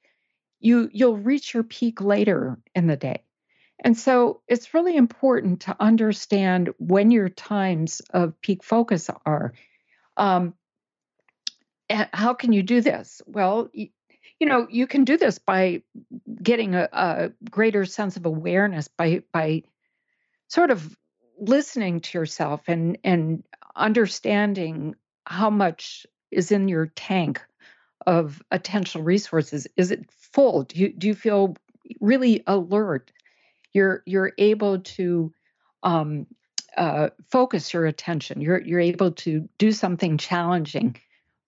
you 0.62 0.90
you'll 0.94 1.18
reach 1.18 1.54
your 1.54 1.64
peak 1.64 2.00
later 2.00 2.60
in 2.74 2.88
the 2.88 2.96
day. 2.96 3.24
And 3.84 3.98
so 3.98 4.42
it's 4.48 4.76
really 4.76 4.96
important 4.96 5.62
to 5.62 5.76
understand 5.80 6.70
when 6.78 7.10
your 7.10 7.30
times 7.30 8.02
of 8.12 8.40
peak 8.42 8.64
focus 8.64 9.10
are. 9.26 9.54
Um, 10.16 10.54
how 11.92 12.34
can 12.34 12.54
you 12.54 12.64
do 12.64 12.82
this? 12.82 13.22
Well, 13.26 13.70
you, 13.74 13.90
you 14.40 14.48
know, 14.48 14.68
you 14.70 14.88
can 14.88 15.04
do 15.04 15.18
this 15.18 15.40
by 15.40 15.84
getting 16.42 16.76
a, 16.76 16.90
a 16.92 17.32
greater 17.50 17.86
sense 17.86 18.18
of 18.18 18.26
awareness 18.26 18.88
by 18.88 19.24
by 19.32 19.64
sort 20.48 20.72
of 20.72 20.98
listening 21.40 22.00
to 22.02 22.18
yourself 22.18 22.62
and 22.68 22.98
and 23.04 23.44
understanding 23.76 24.96
how 25.26 25.50
much 25.50 26.06
is 26.32 26.52
in 26.52 26.68
your 26.68 26.88
tank 26.88 27.42
of 28.08 28.42
attentional 28.52 29.06
resources. 29.06 29.68
Is 29.78 29.92
it 29.92 30.10
full? 30.12 30.64
Do 30.64 30.80
you 30.80 30.94
do 30.94 31.08
you 31.08 31.16
feel 31.16 31.56
really 32.00 32.44
alert? 32.48 33.12
You're 33.74 34.04
you're 34.06 34.34
able 34.38 34.80
to 34.80 35.34
um, 35.84 36.28
uh, 36.78 37.10
focus 37.30 37.74
your 37.74 37.86
attention. 37.86 38.42
You're 38.42 38.62
you're 38.62 38.80
able 38.80 39.12
to 39.12 39.48
do 39.58 39.72
something 39.72 40.18
challenging 40.18 40.98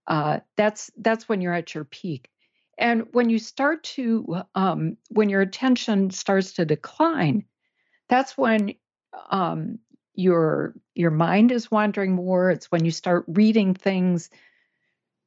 uh, 0.07 0.39
that's 0.57 0.91
that's 0.97 1.27
when 1.29 1.41
you're 1.41 1.53
at 1.53 1.73
your 1.73 1.85
peak. 1.85 2.29
And 2.77 3.07
when 3.11 3.29
you 3.29 3.39
start 3.39 3.83
to 3.83 4.41
um, 4.55 4.97
when 5.09 5.29
your 5.29 5.41
attention 5.41 6.09
starts 6.11 6.53
to 6.53 6.65
decline 6.65 7.45
that's 8.09 8.37
when 8.37 8.75
um, 9.29 9.79
your 10.15 10.75
your 10.93 11.11
mind 11.11 11.51
is 11.51 11.71
wandering 11.71 12.13
more. 12.13 12.51
It's 12.51 12.71
when 12.71 12.85
you 12.85 12.91
start 12.91 13.25
reading 13.27 13.73
things 13.73 14.29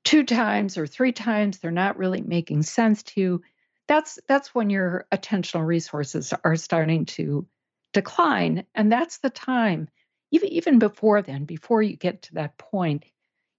two 0.04 0.22
times 0.22 0.78
or 0.78 0.86
three 0.86 1.12
times 1.12 1.58
they're 1.58 1.72
not 1.72 1.98
really 1.98 2.20
making 2.20 2.62
sense 2.62 3.02
to 3.02 3.20
you. 3.20 3.42
That's 3.88 4.18
that's 4.28 4.54
when 4.54 4.70
your 4.70 5.06
attentional 5.12 5.66
resources 5.66 6.32
are 6.44 6.56
starting 6.56 7.06
to 7.06 7.46
decline. 7.92 8.64
And 8.74 8.92
that's 8.92 9.18
the 9.18 9.30
time 9.30 9.88
even 10.30 10.48
even 10.50 10.78
before 10.78 11.22
then 11.22 11.44
before 11.44 11.82
you 11.82 11.96
get 11.96 12.22
to 12.22 12.34
that 12.34 12.58
point 12.58 13.04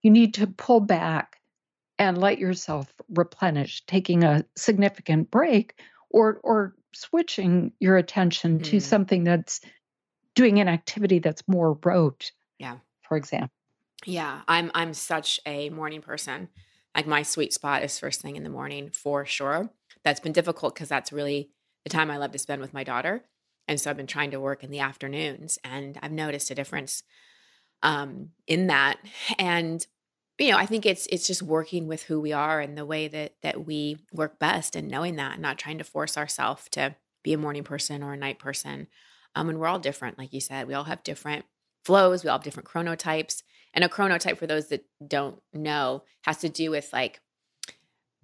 you 0.03 0.11
need 0.11 0.35
to 0.35 0.47
pull 0.47 0.79
back 0.79 1.37
and 1.99 2.17
let 2.17 2.37
yourself 2.37 2.91
replenish 3.09 3.85
taking 3.85 4.23
a 4.23 4.45
significant 4.55 5.31
break 5.31 5.79
or 6.09 6.39
or 6.43 6.75
switching 6.93 7.71
your 7.79 7.97
attention 7.97 8.59
mm. 8.59 8.63
to 8.63 8.79
something 8.79 9.23
that's 9.23 9.61
doing 10.35 10.59
an 10.59 10.67
activity 10.67 11.19
that's 11.19 11.47
more 11.47 11.77
rote. 11.83 12.31
Yeah. 12.59 12.77
For 13.01 13.17
example. 13.17 13.51
Yeah, 14.05 14.41
I'm 14.47 14.71
I'm 14.73 14.93
such 14.93 15.39
a 15.45 15.69
morning 15.69 16.01
person. 16.01 16.49
Like 16.95 17.07
my 17.07 17.23
sweet 17.23 17.53
spot 17.53 17.83
is 17.83 17.99
first 17.99 18.21
thing 18.21 18.35
in 18.35 18.43
the 18.43 18.49
morning 18.49 18.89
for 18.91 19.25
sure. 19.25 19.69
That's 20.03 20.19
been 20.19 20.31
difficult 20.31 20.75
because 20.75 20.89
that's 20.89 21.11
really 21.11 21.49
the 21.83 21.89
time 21.89 22.09
I 22.09 22.17
love 22.17 22.31
to 22.31 22.39
spend 22.39 22.61
with 22.61 22.73
my 22.73 22.83
daughter. 22.83 23.23
And 23.67 23.79
so 23.79 23.89
I've 23.89 23.97
been 23.97 24.07
trying 24.07 24.31
to 24.31 24.39
work 24.39 24.63
in 24.63 24.71
the 24.71 24.79
afternoons 24.79 25.59
and 25.63 25.97
I've 26.01 26.11
noticed 26.11 26.49
a 26.51 26.55
difference 26.55 27.03
um 27.83 28.31
in 28.47 28.67
that. 28.67 28.97
And 29.37 29.85
you 30.39 30.51
know, 30.51 30.57
I 30.57 30.65
think 30.65 30.85
it's 30.85 31.07
it's 31.07 31.25
just 31.25 31.41
working 31.41 31.87
with 31.87 32.03
who 32.03 32.19
we 32.19 32.31
are 32.31 32.59
and 32.59 32.77
the 32.77 32.85
way 32.85 33.07
that 33.07 33.35
that 33.41 33.65
we 33.65 33.97
work 34.13 34.39
best 34.39 34.75
and 34.75 34.87
knowing 34.87 35.15
that, 35.15 35.33
and 35.33 35.41
not 35.41 35.57
trying 35.57 35.79
to 35.79 35.83
force 35.83 36.17
ourselves 36.17 36.67
to 36.71 36.95
be 37.23 37.33
a 37.33 37.37
morning 37.37 37.63
person 37.63 38.03
or 38.03 38.13
a 38.13 38.17
night 38.17 38.39
person. 38.39 38.87
Um, 39.35 39.49
and 39.49 39.59
we're 39.59 39.67
all 39.67 39.79
different, 39.79 40.17
like 40.17 40.33
you 40.33 40.41
said. 40.41 40.67
We 40.67 40.73
all 40.73 40.85
have 40.85 41.03
different 41.03 41.45
flows, 41.85 42.23
we 42.23 42.29
all 42.29 42.37
have 42.37 42.43
different 42.43 42.69
chronotypes. 42.69 43.43
And 43.73 43.83
a 43.83 43.89
chronotype, 43.89 44.37
for 44.37 44.47
those 44.47 44.69
that 44.69 44.85
don't 45.05 45.39
know, 45.53 46.03
has 46.23 46.37
to 46.37 46.49
do 46.49 46.71
with 46.71 46.89
like, 46.91 47.21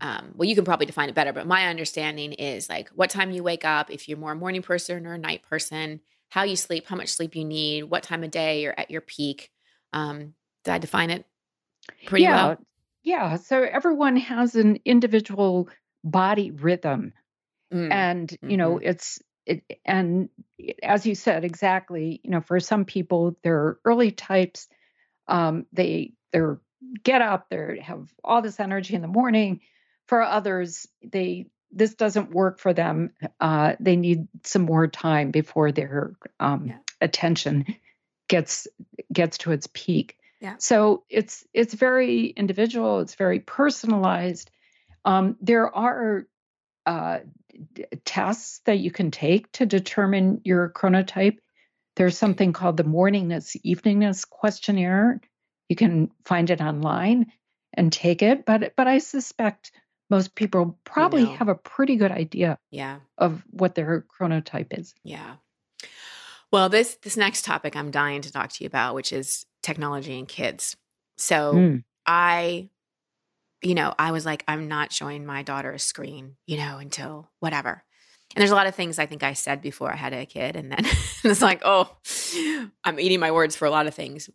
um, 0.01 0.33
well, 0.35 0.49
you 0.49 0.55
can 0.55 0.65
probably 0.65 0.85
define 0.85 1.09
it 1.09 1.15
better, 1.15 1.31
but 1.31 1.45
my 1.45 1.67
understanding 1.67 2.33
is 2.33 2.69
like 2.69 2.89
what 2.89 3.09
time 3.09 3.31
you 3.31 3.43
wake 3.43 3.63
up, 3.63 3.91
if 3.91 4.09
you're 4.09 4.17
more 4.17 4.31
a 4.31 4.35
morning 4.35 4.61
person 4.61 5.05
or 5.05 5.13
a 5.13 5.17
night 5.17 5.43
person, 5.43 6.01
how 6.33 6.41
you 6.41 6.55
sleep, 6.55 6.87
how 6.87 6.95
much 6.95 7.09
sleep 7.09 7.35
you 7.35 7.45
need, 7.45 7.83
what 7.83 8.01
time 8.01 8.23
of 8.23 8.31
day 8.31 8.63
you're 8.63 8.73
at 8.75 8.89
your 8.89 9.01
peak. 9.01 9.51
Um, 9.93 10.33
did 10.63 10.71
I 10.71 10.79
define 10.79 11.11
it 11.11 11.27
pretty 12.07 12.23
yeah. 12.23 12.47
well? 12.47 12.57
Yeah. 13.03 13.35
So 13.35 13.61
everyone 13.61 14.15
has 14.17 14.55
an 14.55 14.79
individual 14.83 15.69
body 16.03 16.49
rhythm. 16.49 17.13
Mm. 17.71 17.91
And, 17.91 18.37
you 18.41 18.57
know, 18.57 18.77
mm-hmm. 18.77 18.89
it's 18.89 19.21
it, 19.45 19.61
and 19.85 20.29
as 20.81 21.05
you 21.05 21.15
said 21.15 21.43
exactly 21.43 22.21
you 22.23 22.31
know 22.31 22.39
for 22.39 22.61
some 22.61 22.85
people 22.85 23.35
they're 23.43 23.77
early 23.83 24.09
types 24.09 24.69
um, 25.27 25.65
they 25.73 26.13
they're 26.31 26.61
get 27.03 27.21
up 27.21 27.49
they 27.49 27.83
have 27.83 28.07
all 28.23 28.41
this 28.41 28.61
energy 28.61 28.95
in 28.95 29.01
the 29.01 29.07
morning 29.09 29.59
for 30.07 30.21
others 30.21 30.87
they 31.03 31.47
this 31.73 31.95
doesn't 31.95 32.31
work 32.31 32.59
for 32.59 32.73
them 32.73 33.11
uh, 33.39 33.75
they 33.79 33.95
need 33.95 34.27
some 34.43 34.63
more 34.63 34.87
time 34.87 35.31
before 35.31 35.71
their 35.71 36.13
um, 36.39 36.67
yeah. 36.67 36.77
attention 37.01 37.65
gets 38.27 38.67
gets 39.11 39.37
to 39.39 39.51
its 39.51 39.67
peak 39.73 40.17
yeah. 40.39 40.55
so 40.57 41.03
it's 41.09 41.45
it's 41.53 41.73
very 41.73 42.27
individual 42.27 42.99
it's 42.99 43.15
very 43.15 43.39
personalized 43.39 44.49
um, 45.05 45.35
there 45.41 45.73
are 45.75 46.25
uh, 46.85 47.19
tests 48.05 48.61
that 48.65 48.79
you 48.79 48.91
can 48.91 49.11
take 49.11 49.51
to 49.53 49.65
determine 49.65 50.41
your 50.43 50.69
chronotype. 50.69 51.37
There's 51.95 52.17
something 52.17 52.53
called 52.53 52.77
the 52.77 52.83
morningness 52.83 53.55
eveningness 53.63 54.27
questionnaire. 54.27 55.21
You 55.69 55.75
can 55.75 56.11
find 56.25 56.49
it 56.49 56.61
online 56.61 57.31
and 57.73 57.91
take 57.91 58.21
it, 58.21 58.45
but 58.45 58.75
but 58.75 58.87
I 58.87 58.99
suspect 58.99 59.71
most 60.13 60.35
people 60.35 60.77
probably 60.83 61.21
you 61.21 61.27
know. 61.27 61.35
have 61.37 61.47
a 61.47 61.55
pretty 61.55 61.95
good 61.95 62.11
idea 62.11 62.59
yeah. 62.69 62.99
of 63.17 63.43
what 63.49 63.73
their 63.73 64.05
chronotype 64.15 64.77
is. 64.77 64.93
Yeah. 65.03 65.37
Well, 66.51 66.69
this 66.69 66.97
this 67.01 67.17
next 67.17 67.45
topic 67.45 67.75
I'm 67.75 67.89
dying 67.89 68.21
to 68.21 68.31
talk 68.31 68.51
to 68.51 68.63
you 68.63 68.67
about, 68.67 68.93
which 68.93 69.11
is 69.11 69.47
technology 69.63 70.19
and 70.19 70.27
kids. 70.27 70.77
So 71.17 71.53
mm. 71.53 71.83
I 72.05 72.69
you 73.63 73.75
know, 73.75 73.95
I 73.97 74.11
was 74.11 74.25
like, 74.25 74.43
I'm 74.47 74.67
not 74.67 74.91
showing 74.91 75.25
my 75.25 75.41
daughter 75.41 75.71
a 75.71 75.79
screen, 75.79 76.35
you 76.45 76.57
know, 76.57 76.77
until 76.77 77.31
whatever. 77.39 77.83
And 78.35 78.41
there's 78.41 78.51
a 78.51 78.55
lot 78.55 78.67
of 78.67 78.75
things 78.75 78.99
I 78.99 79.05
think 79.05 79.23
I 79.23 79.33
said 79.33 79.61
before 79.61 79.91
I 79.91 79.95
had 79.95 80.13
a 80.13 80.25
kid. 80.25 80.57
And 80.57 80.69
then 80.69 80.85
it's 81.23 81.41
like, 81.41 81.61
oh, 81.63 81.89
I'm 82.83 82.99
eating 82.99 83.21
my 83.21 83.31
words 83.31 83.55
for 83.55 83.65
a 83.65 83.71
lot 83.71 83.87
of 83.87 83.93
things. 83.93 84.29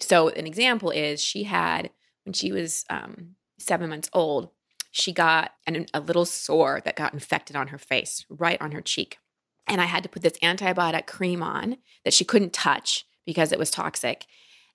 So, 0.00 0.28
an 0.28 0.46
example 0.46 0.90
is 0.90 1.20
she 1.20 1.42
had, 1.42 1.90
when 2.24 2.34
she 2.34 2.52
was 2.52 2.84
um, 2.88 3.34
seven 3.58 3.90
months 3.90 4.08
old, 4.12 4.50
she 4.90 5.12
got 5.12 5.52
an, 5.66 5.86
a 5.92 6.00
little 6.00 6.24
sore 6.24 6.80
that 6.84 6.96
got 6.96 7.12
infected 7.12 7.56
on 7.56 7.68
her 7.68 7.78
face, 7.78 8.24
right 8.28 8.60
on 8.60 8.72
her 8.72 8.80
cheek. 8.80 9.18
And 9.66 9.80
I 9.80 9.84
had 9.84 10.02
to 10.02 10.08
put 10.08 10.22
this 10.22 10.38
antibiotic 10.42 11.06
cream 11.06 11.42
on 11.42 11.76
that 12.04 12.14
she 12.14 12.24
couldn't 12.24 12.52
touch 12.52 13.04
because 13.26 13.52
it 13.52 13.58
was 13.58 13.70
toxic, 13.70 14.24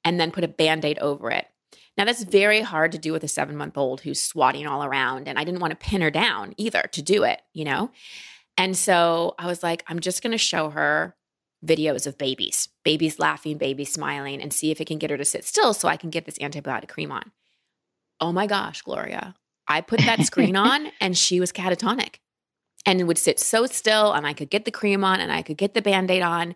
and 0.05 0.19
then 0.19 0.29
put 0.29 0.43
a 0.43 0.47
band 0.47 0.85
aid 0.85 0.99
over 0.99 1.31
it. 1.31 1.47
Now, 1.97 2.05
that's 2.05 2.23
very 2.23 2.61
hard 2.61 2.91
to 2.91 2.97
do 2.97 3.11
with 3.11 3.23
a 3.23 3.27
seven 3.27 3.55
month 3.55 3.77
old 3.77 4.01
who's 4.01 4.21
swatting 4.21 4.67
all 4.67 4.83
around. 4.83 5.27
And 5.27 5.39
I 5.39 5.43
didn't 5.43 5.59
want 5.59 5.71
to 5.71 5.85
pin 5.89 6.01
her 6.01 6.11
down 6.11 6.53
either 6.57 6.83
to 6.91 7.01
do 7.01 7.23
it, 7.23 7.41
you 7.53 7.65
know? 7.65 7.91
And 8.57 8.77
so 8.77 9.35
I 9.39 9.47
was 9.47 9.63
like, 9.63 9.83
I'm 9.87 9.99
just 9.99 10.21
going 10.21 10.31
to 10.31 10.37
show 10.37 10.69
her 10.69 11.15
videos 11.65 12.05
of 12.05 12.17
babies, 12.17 12.69
babies 12.83 13.19
laughing, 13.19 13.57
babies 13.57 13.91
smiling, 13.93 14.41
and 14.41 14.53
see 14.53 14.69
if 14.69 14.81
it 14.81 14.85
can 14.85 14.97
get 14.97 15.09
her 15.09 15.17
to 15.17 15.25
sit 15.25 15.45
still 15.45 15.73
so 15.73 15.87
I 15.87 15.97
can 15.97 16.09
get 16.09 16.25
this 16.25 16.37
antibiotic 16.39 16.89
cream 16.89 17.11
on. 17.11 17.31
Oh 18.19 18.31
my 18.31 18.47
gosh, 18.47 18.81
Gloria. 18.81 19.35
I 19.67 19.81
put 19.81 19.99
that 20.01 20.21
screen 20.21 20.55
on 20.57 20.87
and 20.99 21.17
she 21.17 21.39
was 21.39 21.51
catatonic 21.51 22.15
and 22.85 23.07
would 23.07 23.17
sit 23.17 23.39
so 23.39 23.65
still 23.65 24.13
and 24.13 24.27
I 24.27 24.33
could 24.33 24.49
get 24.49 24.65
the 24.65 24.71
cream 24.71 25.03
on 25.03 25.19
and 25.19 25.31
I 25.31 25.41
could 25.41 25.57
get 25.57 25.73
the 25.73 25.81
band 25.81 26.11
aid 26.11 26.21
on. 26.21 26.55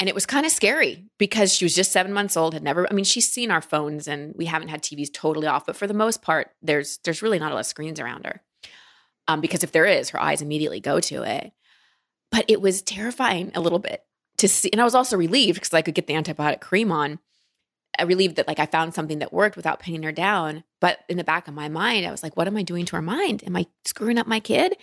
And 0.00 0.08
it 0.08 0.14
was 0.14 0.26
kind 0.26 0.46
of 0.46 0.52
scary 0.52 1.06
because 1.18 1.52
she 1.52 1.64
was 1.64 1.74
just 1.74 1.90
seven 1.90 2.12
months 2.12 2.36
old, 2.36 2.54
had 2.54 2.62
never, 2.62 2.86
I 2.88 2.94
mean, 2.94 3.04
she's 3.04 3.30
seen 3.30 3.50
our 3.50 3.60
phones 3.60 4.06
and 4.06 4.32
we 4.36 4.44
haven't 4.44 4.68
had 4.68 4.82
TVs 4.82 5.12
totally 5.12 5.48
off, 5.48 5.66
but 5.66 5.74
for 5.74 5.88
the 5.88 5.94
most 5.94 6.22
part, 6.22 6.50
there's 6.62 6.98
there's 7.04 7.20
really 7.20 7.40
not 7.40 7.50
a 7.50 7.54
lot 7.54 7.60
of 7.60 7.66
screens 7.66 7.98
around 7.98 8.24
her. 8.24 8.40
Um, 9.26 9.40
because 9.40 9.62
if 9.62 9.72
there 9.72 9.84
is, 9.84 10.10
her 10.10 10.20
eyes 10.20 10.40
immediately 10.40 10.80
go 10.80 11.00
to 11.00 11.22
it. 11.22 11.52
But 12.30 12.44
it 12.48 12.60
was 12.60 12.80
terrifying 12.80 13.50
a 13.54 13.60
little 13.60 13.78
bit 13.78 14.02
to 14.38 14.48
see. 14.48 14.70
And 14.72 14.80
I 14.80 14.84
was 14.84 14.94
also 14.94 15.16
relieved 15.16 15.56
because 15.56 15.74
I 15.74 15.82
could 15.82 15.94
get 15.94 16.06
the 16.06 16.14
antibiotic 16.14 16.60
cream 16.60 16.90
on. 16.90 17.18
I 17.98 18.04
relieved 18.04 18.36
that 18.36 18.46
like 18.46 18.58
I 18.58 18.66
found 18.66 18.94
something 18.94 19.18
that 19.18 19.32
worked 19.32 19.56
without 19.56 19.80
pinning 19.80 20.02
her 20.04 20.12
down. 20.12 20.64
But 20.80 21.00
in 21.08 21.16
the 21.16 21.24
back 21.24 21.48
of 21.48 21.54
my 21.54 21.68
mind, 21.68 22.06
I 22.06 22.10
was 22.10 22.22
like, 22.22 22.36
what 22.36 22.46
am 22.46 22.56
I 22.56 22.62
doing 22.62 22.84
to 22.86 22.96
her 22.96 23.02
mind? 23.02 23.42
Am 23.44 23.56
I 23.56 23.66
screwing 23.84 24.18
up 24.18 24.26
my 24.26 24.40
kid? 24.40 24.76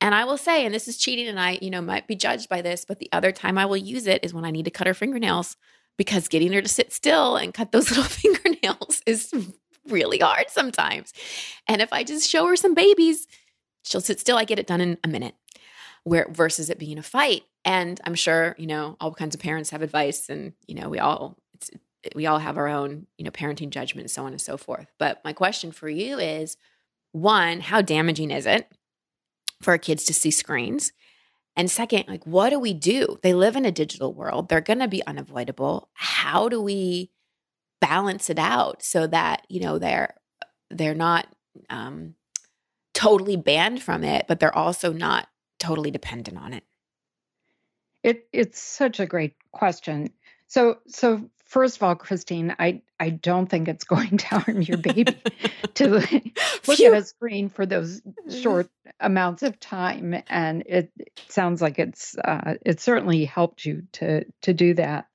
And 0.00 0.14
I 0.14 0.24
will 0.24 0.38
say, 0.38 0.64
and 0.64 0.74
this 0.74 0.88
is 0.88 0.96
cheating, 0.96 1.28
and 1.28 1.38
I, 1.38 1.58
you 1.60 1.70
know, 1.70 1.80
might 1.80 2.06
be 2.06 2.16
judged 2.16 2.48
by 2.48 2.62
this, 2.62 2.84
but 2.84 2.98
the 2.98 3.10
other 3.12 3.32
time 3.32 3.58
I 3.58 3.66
will 3.66 3.76
use 3.76 4.06
it 4.06 4.24
is 4.24 4.32
when 4.32 4.44
I 4.44 4.50
need 4.50 4.64
to 4.64 4.70
cut 4.70 4.86
her 4.86 4.94
fingernails 4.94 5.56
because 5.96 6.28
getting 6.28 6.52
her 6.52 6.62
to 6.62 6.68
sit 6.68 6.92
still 6.92 7.36
and 7.36 7.54
cut 7.54 7.72
those 7.72 7.90
little 7.96 8.04
fingernails 8.04 9.02
is 9.06 9.32
really 9.88 10.18
hard 10.18 10.46
sometimes. 10.48 11.12
And 11.68 11.82
if 11.82 11.92
I 11.92 12.04
just 12.04 12.28
show 12.28 12.46
her 12.46 12.56
some 12.56 12.74
babies, 12.74 13.26
she'll 13.82 14.00
sit 14.00 14.20
still. 14.20 14.36
I 14.36 14.44
get 14.44 14.58
it 14.58 14.66
done 14.66 14.80
in 14.80 14.98
a 15.04 15.08
minute. 15.08 15.34
Where 16.04 16.26
versus 16.30 16.68
it 16.68 16.78
being 16.78 16.98
a 16.98 17.02
fight. 17.02 17.44
And 17.64 17.98
I'm 18.04 18.14
sure, 18.14 18.54
you 18.58 18.66
know, 18.66 18.96
all 19.00 19.14
kinds 19.14 19.34
of 19.34 19.40
parents 19.40 19.70
have 19.70 19.80
advice 19.80 20.28
and, 20.28 20.52
you 20.66 20.74
know, 20.74 20.90
we 20.90 20.98
all 20.98 21.38
we 22.14 22.26
all 22.26 22.38
have 22.38 22.58
our 22.58 22.68
own, 22.68 23.06
you 23.16 23.24
know, 23.24 23.30
parenting 23.30 23.70
judgment, 23.70 24.10
so 24.10 24.24
on 24.24 24.32
and 24.32 24.40
so 24.40 24.56
forth. 24.56 24.86
But 24.98 25.20
my 25.24 25.32
question 25.32 25.72
for 25.72 25.88
you 25.88 26.18
is 26.18 26.56
one, 27.12 27.60
how 27.60 27.80
damaging 27.80 28.30
is 28.30 28.46
it 28.46 28.70
for 29.62 29.72
our 29.72 29.78
kids 29.78 30.04
to 30.04 30.14
see 30.14 30.30
screens? 30.30 30.92
And 31.56 31.70
second, 31.70 32.06
like, 32.08 32.26
what 32.26 32.50
do 32.50 32.58
we 32.58 32.74
do? 32.74 33.18
They 33.22 33.32
live 33.32 33.56
in 33.56 33.64
a 33.64 33.70
digital 33.72 34.12
world, 34.12 34.48
they're 34.48 34.60
going 34.60 34.80
to 34.80 34.88
be 34.88 35.06
unavoidable. 35.06 35.88
How 35.94 36.48
do 36.48 36.60
we 36.60 37.10
balance 37.80 38.30
it 38.30 38.38
out 38.38 38.82
so 38.82 39.06
that, 39.06 39.46
you 39.48 39.60
know, 39.60 39.78
they're, 39.78 40.14
they're 40.70 40.94
not, 40.94 41.26
um, 41.70 42.14
totally 42.94 43.36
banned 43.36 43.82
from 43.82 44.04
it, 44.04 44.24
but 44.26 44.40
they're 44.40 44.56
also 44.56 44.92
not 44.92 45.28
totally 45.58 45.90
dependent 45.90 46.38
on 46.38 46.54
it? 46.54 46.64
It 48.02 48.28
it's 48.32 48.60
such 48.60 49.00
a 49.00 49.06
great 49.06 49.34
question. 49.52 50.10
So 50.46 50.78
so 50.86 51.28
first 51.44 51.76
of 51.76 51.82
all, 51.82 51.94
Christine, 51.94 52.54
I 52.58 52.82
I 52.98 53.10
don't 53.10 53.46
think 53.46 53.68
it's 53.68 53.84
going 53.84 54.16
to 54.18 54.26
harm 54.26 54.62
your 54.62 54.78
baby 54.78 55.16
to 55.74 55.88
look 56.66 56.80
at 56.80 56.92
a 56.92 57.04
screen 57.04 57.48
for 57.48 57.66
those 57.66 58.02
short 58.42 58.68
amounts 59.00 59.42
of 59.42 59.58
time, 59.60 60.14
and 60.28 60.62
it, 60.66 60.90
it 60.98 61.20
sounds 61.28 61.62
like 61.62 61.78
it's 61.78 62.16
uh, 62.18 62.54
it 62.64 62.80
certainly 62.80 63.24
helped 63.24 63.64
you 63.64 63.84
to 63.92 64.24
to 64.42 64.52
do 64.52 64.74
that. 64.74 65.06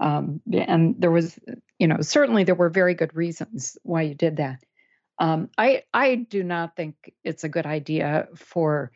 Um, 0.00 0.40
and 0.52 0.96
there 0.98 1.12
was, 1.12 1.38
you 1.78 1.86
know, 1.86 1.98
certainly 2.00 2.42
there 2.42 2.56
were 2.56 2.70
very 2.70 2.94
good 2.94 3.14
reasons 3.14 3.78
why 3.84 4.02
you 4.02 4.14
did 4.14 4.38
that. 4.38 4.64
Um, 5.18 5.50
I 5.56 5.84
I 5.94 6.16
do 6.16 6.42
not 6.42 6.74
think 6.74 7.12
it's 7.22 7.44
a 7.44 7.48
good 7.48 7.66
idea 7.66 8.28
for 8.34 8.90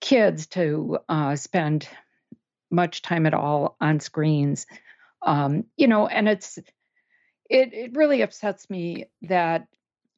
kids 0.00 0.46
to 0.48 0.98
uh, 1.08 1.36
spend 1.36 1.88
much 2.70 3.02
time 3.02 3.26
at 3.26 3.34
all 3.34 3.76
on 3.80 4.00
screens. 4.00 4.66
Um, 5.22 5.64
you 5.76 5.86
know, 5.86 6.06
and 6.06 6.28
it's 6.28 6.58
it 7.48 7.74
it 7.74 7.96
really 7.96 8.22
upsets 8.22 8.70
me 8.70 9.06
that 9.22 9.66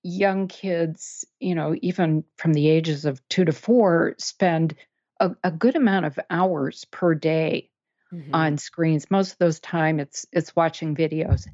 young 0.03 0.49
kids, 0.49 1.25
you 1.41 1.55
know, 1.55 1.77
even 1.81 2.25
from 2.37 2.53
the 2.53 2.69
ages 2.69 3.05
of 3.05 3.27
two 3.29 3.45
to 3.45 3.53
four, 3.53 4.15
spend 4.19 4.75
a, 5.21 5.31
a 5.45 5.51
good 5.51 5.77
amount 5.77 6.07
of 6.07 6.19
hours 6.29 6.85
per 6.87 7.15
day 7.15 7.71
mm-hmm. 8.13 8.35
on 8.35 8.59
screens. 8.59 9.11
Most 9.11 9.33
of 9.33 9.39
those 9.39 9.61
time 9.61 10.01
it's 10.01 10.27
it's 10.33 10.55
watching 10.55 10.95
videos. 10.95 11.47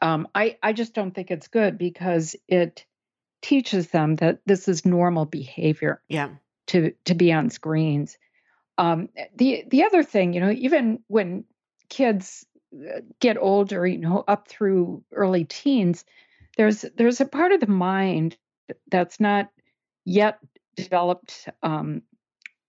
Um, 0.00 0.28
I 0.34 0.58
I 0.62 0.72
just 0.72 0.94
don't 0.94 1.14
think 1.14 1.30
it's 1.30 1.48
good 1.48 1.78
because 1.78 2.36
it 2.46 2.84
teaches 3.40 3.88
them 3.88 4.16
that 4.16 4.40
this 4.46 4.68
is 4.68 4.84
normal 4.84 5.24
behavior. 5.24 6.02
Yeah. 6.08 6.30
To 6.68 6.92
to 7.06 7.14
be 7.14 7.32
on 7.32 7.50
screens. 7.50 8.18
Um, 8.76 9.08
the 9.36 9.64
the 9.68 9.84
other 9.84 10.02
thing, 10.02 10.32
you 10.32 10.40
know, 10.40 10.50
even 10.50 11.00
when 11.08 11.44
kids 11.88 12.46
get 13.20 13.36
older, 13.38 13.86
you 13.86 13.98
know, 13.98 14.24
up 14.28 14.48
through 14.48 15.02
early 15.12 15.44
teens, 15.44 16.04
there's 16.56 16.84
there's 16.96 17.20
a 17.20 17.26
part 17.26 17.52
of 17.52 17.60
the 17.60 17.66
mind 17.66 18.36
that's 18.90 19.20
not 19.20 19.48
yet 20.04 20.38
developed 20.76 21.48
um, 21.62 22.02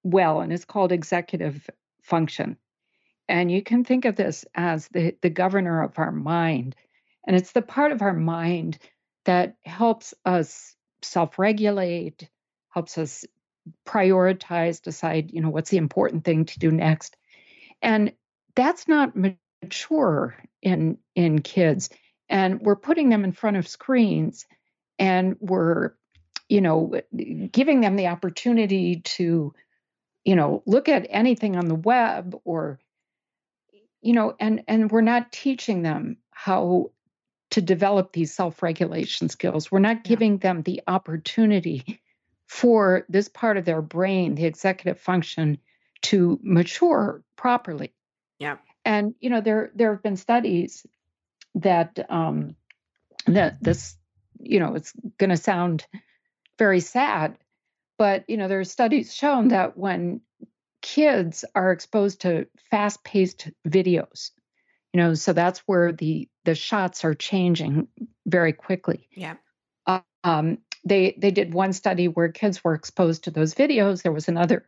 well, 0.03 0.41
and 0.41 0.53
it's 0.53 0.65
called 0.65 0.91
executive 0.91 1.69
function. 2.01 2.57
And 3.27 3.51
you 3.51 3.61
can 3.61 3.83
think 3.83 4.05
of 4.05 4.15
this 4.15 4.45
as 4.55 4.87
the, 4.87 5.15
the 5.21 5.29
governor 5.29 5.83
of 5.83 5.99
our 5.99 6.11
mind. 6.11 6.75
And 7.27 7.35
it's 7.35 7.51
the 7.51 7.61
part 7.61 7.91
of 7.91 8.01
our 8.01 8.13
mind 8.13 8.79
that 9.25 9.55
helps 9.63 10.15
us 10.25 10.75
self-regulate, 11.03 12.27
helps 12.69 12.97
us 12.97 13.25
prioritize, 13.85 14.81
decide, 14.81 15.31
you 15.31 15.41
know, 15.41 15.49
what's 15.49 15.69
the 15.69 15.77
important 15.77 16.23
thing 16.23 16.45
to 16.45 16.59
do 16.59 16.71
next. 16.71 17.17
And 17.81 18.13
that's 18.55 18.87
not 18.87 19.13
mature 19.61 20.35
in 20.61 20.97
in 21.15 21.41
kids. 21.41 21.89
And 22.29 22.61
we're 22.61 22.75
putting 22.75 23.09
them 23.09 23.23
in 23.23 23.31
front 23.31 23.57
of 23.57 23.67
screens 23.67 24.45
and 24.99 25.35
we're, 25.39 25.93
you 26.47 26.61
know, 26.61 27.01
giving 27.51 27.81
them 27.81 27.95
the 27.95 28.07
opportunity 28.07 29.01
to, 29.01 29.53
you 30.23 30.35
know, 30.35 30.61
look 30.65 30.89
at 30.89 31.07
anything 31.09 31.55
on 31.55 31.67
the 31.67 31.75
web 31.75 32.35
or 32.43 32.79
you 34.01 34.13
know, 34.13 34.35
and 34.39 34.63
and 34.67 34.91
we're 34.91 35.01
not 35.01 35.31
teaching 35.31 35.81
them 35.81 36.17
how 36.31 36.91
to 37.51 37.61
develop 37.61 38.13
these 38.13 38.33
self-regulation 38.33 39.27
skills. 39.27 39.71
We're 39.71 39.79
not 39.79 40.03
giving 40.03 40.33
yeah. 40.33 40.53
them 40.53 40.61
the 40.61 40.81
opportunity 40.87 41.99
for 42.47 43.05
this 43.09 43.27
part 43.27 43.57
of 43.57 43.65
their 43.65 43.81
brain, 43.81 44.35
the 44.35 44.45
executive 44.45 44.99
function, 44.99 45.57
to 46.03 46.39
mature 46.41 47.23
properly. 47.35 47.93
And 48.89 49.13
you 49.19 49.29
know, 49.29 49.39
there 49.39 49.69
there 49.75 49.93
have 49.93 50.01
been 50.01 50.15
studies 50.15 50.83
that 51.53 52.07
um 52.09 52.55
that 53.27 53.61
this, 53.61 53.95
you 54.39 54.59
know, 54.59 54.73
it's 54.73 54.93
gonna 55.19 55.37
sound 55.37 55.85
very 56.57 56.79
sad, 56.79 57.37
but 57.99 58.27
you 58.27 58.35
know, 58.35 58.47
there 58.47 58.59
are 58.59 58.63
studies 58.63 59.13
shown 59.13 59.49
that 59.49 59.77
when 59.77 60.21
kids 60.81 61.45
are 61.53 61.71
exposed 61.71 62.21
to 62.21 62.47
fast-paced 62.71 63.51
videos, 63.67 64.31
you 64.91 64.97
know 64.97 65.13
so 65.13 65.33
that's 65.33 65.59
where 65.67 65.91
the 65.91 66.27
the 66.45 66.55
shots 66.55 67.05
are 67.05 67.13
changing 67.13 67.87
very 68.25 68.53
quickly. 68.53 69.07
Yeah. 69.11 69.35
Um, 70.23 70.57
they 70.83 71.15
they 71.15 71.29
did 71.29 71.53
one 71.53 71.73
study 71.73 72.07
where 72.07 72.31
kids 72.31 72.63
were 72.63 72.73
exposed 72.73 73.25
to 73.25 73.31
those 73.31 73.53
videos. 73.53 74.01
There 74.01 74.11
was 74.11 74.27
another 74.27 74.67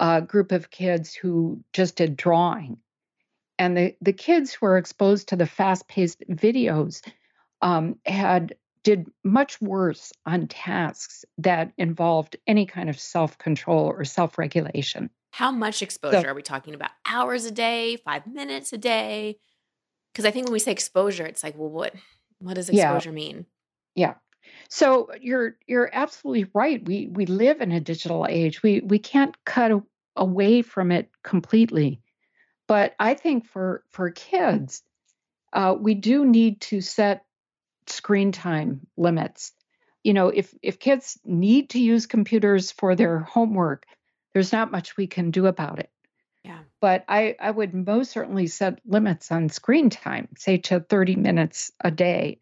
uh, 0.00 0.18
group 0.18 0.50
of 0.50 0.68
kids 0.68 1.14
who 1.14 1.62
just 1.72 1.94
did 1.94 2.16
drawing 2.16 2.78
and 3.58 3.76
the 3.76 3.96
the 4.00 4.12
kids 4.12 4.52
who 4.52 4.66
were 4.66 4.78
exposed 4.78 5.28
to 5.28 5.36
the 5.36 5.46
fast-paced 5.46 6.22
videos 6.30 7.06
um, 7.62 7.96
had 8.04 8.54
did 8.82 9.10
much 9.24 9.60
worse 9.60 10.12
on 10.26 10.46
tasks 10.46 11.24
that 11.38 11.72
involved 11.76 12.36
any 12.46 12.66
kind 12.66 12.88
of 12.88 12.98
self-control 13.00 13.86
or 13.86 14.04
self-regulation 14.04 15.10
how 15.36 15.50
much 15.50 15.82
exposure 15.82 16.22
so, 16.22 16.28
are 16.28 16.34
we 16.34 16.40
talking 16.40 16.74
about? 16.74 16.92
Hours 17.06 17.44
a 17.44 17.50
day, 17.50 17.96
five 17.96 18.26
minutes 18.26 18.72
a 18.72 18.78
day? 18.78 19.36
Because 20.10 20.24
I 20.24 20.30
think 20.30 20.46
when 20.46 20.54
we 20.54 20.58
say 20.58 20.72
exposure, 20.72 21.26
it's 21.26 21.44
like, 21.44 21.58
well, 21.58 21.68
what 21.68 21.92
what 22.38 22.54
does 22.54 22.70
exposure 22.70 23.10
yeah. 23.10 23.14
mean? 23.14 23.46
Yeah. 23.94 24.14
So 24.70 25.10
you're 25.20 25.58
you're 25.66 25.90
absolutely 25.92 26.50
right. 26.54 26.82
We 26.82 27.08
we 27.08 27.26
live 27.26 27.60
in 27.60 27.70
a 27.70 27.80
digital 27.80 28.26
age. 28.26 28.62
We 28.62 28.80
we 28.80 28.98
can't 28.98 29.36
cut 29.44 29.72
away 30.16 30.62
from 30.62 30.90
it 30.90 31.10
completely. 31.22 32.00
But 32.66 32.94
I 32.98 33.14
think 33.14 33.46
for 33.46 33.84
for 33.90 34.10
kids, 34.10 34.82
uh, 35.52 35.74
we 35.78 35.94
do 35.94 36.24
need 36.24 36.60
to 36.62 36.80
set 36.80 37.24
screen 37.86 38.32
time 38.32 38.86
limits. 38.96 39.52
You 40.02 40.14
know, 40.14 40.28
if 40.28 40.54
if 40.62 40.78
kids 40.78 41.18
need 41.24 41.70
to 41.70 41.80
use 41.80 42.06
computers 42.06 42.72
for 42.72 42.94
their 42.94 43.20
homework, 43.20 43.86
there's 44.32 44.52
not 44.52 44.72
much 44.72 44.96
we 44.96 45.06
can 45.06 45.30
do 45.30 45.46
about 45.46 45.78
it. 45.78 45.90
Yeah. 46.44 46.60
But 46.80 47.04
I, 47.08 47.34
I 47.40 47.50
would 47.50 47.74
most 47.74 48.12
certainly 48.12 48.46
set 48.46 48.78
limits 48.86 49.32
on 49.32 49.48
screen 49.48 49.90
time, 49.90 50.28
say 50.36 50.58
to 50.58 50.78
30 50.78 51.16
minutes 51.16 51.72
a 51.80 51.90
day, 51.90 52.38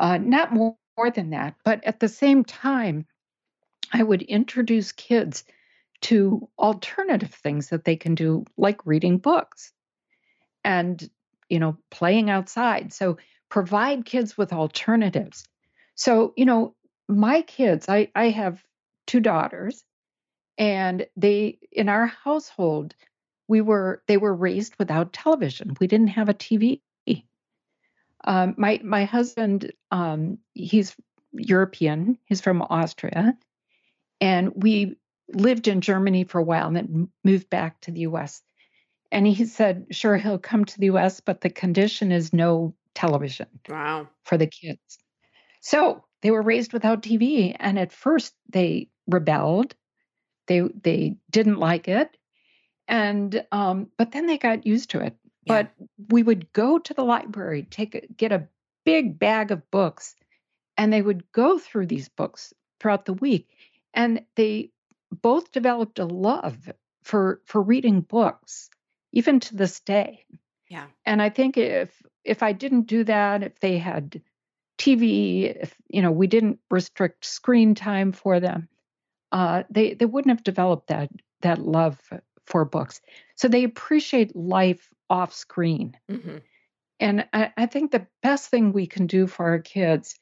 uh, 0.00 0.18
not 0.18 0.52
more, 0.52 0.76
more 0.96 1.10
than 1.10 1.30
that. 1.30 1.54
But 1.62 1.84
at 1.84 2.00
the 2.00 2.08
same 2.08 2.44
time, 2.44 3.06
I 3.92 4.02
would 4.02 4.22
introduce 4.22 4.90
kids 4.90 5.44
to 6.00 6.48
alternative 6.58 7.34
things 7.34 7.70
that 7.70 7.84
they 7.84 7.96
can 7.96 8.14
do, 8.14 8.44
like 8.56 8.86
reading 8.86 9.18
books 9.18 9.72
and, 10.64 11.08
you 11.48 11.58
know, 11.58 11.76
playing 11.90 12.30
outside. 12.30 12.92
So 12.92 13.18
provide 13.48 14.04
kids 14.04 14.36
with 14.36 14.52
alternatives. 14.52 15.44
So, 15.94 16.32
you 16.36 16.44
know, 16.44 16.74
my 17.08 17.42
kids, 17.42 17.88
I, 17.88 18.10
I 18.14 18.30
have 18.30 18.62
two 19.06 19.20
daughters, 19.20 19.82
and 20.58 21.06
they 21.16 21.58
in 21.72 21.88
our 21.88 22.06
household 22.06 22.94
we 23.46 23.60
were 23.60 24.02
they 24.06 24.16
were 24.16 24.34
raised 24.34 24.74
without 24.78 25.12
television 25.12 25.74
we 25.80 25.86
didn't 25.86 26.08
have 26.08 26.28
a 26.28 26.34
tv 26.34 26.80
um, 28.24 28.54
my 28.58 28.80
my 28.82 29.04
husband 29.04 29.72
um, 29.92 30.38
he's 30.52 30.94
european 31.32 32.18
he's 32.24 32.40
from 32.40 32.60
austria 32.62 33.36
and 34.20 34.52
we 34.56 34.96
lived 35.32 35.68
in 35.68 35.80
germany 35.80 36.24
for 36.24 36.38
a 36.38 36.44
while 36.44 36.68
and 36.68 36.76
then 36.76 37.08
moved 37.24 37.48
back 37.50 37.80
to 37.80 37.90
the 37.90 38.02
us 38.02 38.42
and 39.10 39.26
he 39.26 39.44
said 39.44 39.86
sure 39.90 40.16
he'll 40.16 40.38
come 40.38 40.64
to 40.64 40.80
the 40.80 40.88
us 40.88 41.20
but 41.20 41.40
the 41.40 41.50
condition 41.50 42.12
is 42.12 42.32
no 42.32 42.74
television 42.98 43.46
wow. 43.68 44.08
for 44.24 44.36
the 44.36 44.48
kids. 44.48 44.98
So 45.60 46.04
they 46.22 46.32
were 46.32 46.42
raised 46.42 46.72
without 46.72 47.02
tv 47.02 47.54
and 47.58 47.78
at 47.78 47.92
first 47.92 48.34
they 48.50 48.88
rebelled. 49.06 49.74
They 50.48 50.60
they 50.60 51.16
didn't 51.30 51.58
like 51.58 51.88
it, 51.88 52.16
and 52.88 53.44
um, 53.52 53.88
but 53.98 54.12
then 54.12 54.26
they 54.26 54.38
got 54.38 54.66
used 54.66 54.90
to 54.90 55.00
it. 55.00 55.14
Yeah. 55.44 55.62
But 55.62 55.70
we 56.08 56.22
would 56.22 56.50
go 56.54 56.78
to 56.78 56.94
the 56.94 57.04
library, 57.04 57.66
take 57.70 57.94
a, 57.94 58.00
get 58.06 58.32
a 58.32 58.48
big 58.84 59.18
bag 59.18 59.50
of 59.50 59.70
books, 59.70 60.16
and 60.78 60.90
they 60.90 61.02
would 61.02 61.30
go 61.32 61.58
through 61.58 61.86
these 61.86 62.08
books 62.08 62.54
throughout 62.80 63.04
the 63.04 63.12
week, 63.12 63.50
and 63.92 64.22
they 64.36 64.70
both 65.10 65.52
developed 65.52 65.98
a 65.98 66.04
love 66.04 66.70
for 67.02 67.40
for 67.44 67.62
reading 67.62 68.00
books, 68.00 68.70
even 69.12 69.40
to 69.40 69.56
this 69.56 69.80
day. 69.80 70.24
Yeah. 70.68 70.86
And 71.06 71.22
I 71.22 71.30
think 71.30 71.56
if 71.56 71.90
if 72.24 72.42
I 72.42 72.52
didn't 72.52 72.82
do 72.82 73.04
that, 73.04 73.42
if 73.42 73.58
they 73.60 73.78
had 73.78 74.20
TV, 74.78 75.44
if 75.44 75.74
you 75.88 76.02
know, 76.02 76.10
we 76.10 76.26
didn't 76.26 76.60
restrict 76.70 77.24
screen 77.24 77.74
time 77.74 78.12
for 78.12 78.40
them, 78.40 78.68
uh, 79.32 79.64
they 79.70 79.94
they 79.94 80.04
wouldn't 80.04 80.36
have 80.36 80.44
developed 80.44 80.88
that 80.88 81.10
that 81.40 81.58
love 81.58 81.98
for 82.46 82.64
books. 82.64 83.00
So 83.36 83.48
they 83.48 83.64
appreciate 83.64 84.34
life 84.34 84.88
off 85.08 85.34
screen. 85.34 85.96
Mm-hmm. 86.10 86.38
And 87.00 87.26
I, 87.32 87.52
I, 87.56 87.66
think 87.66 87.92
the 87.92 88.08
best 88.22 88.50
thing 88.50 88.72
we 88.72 88.88
can 88.88 89.06
do 89.06 89.28
for 89.28 89.46
our 89.46 89.60
kids 89.60 90.18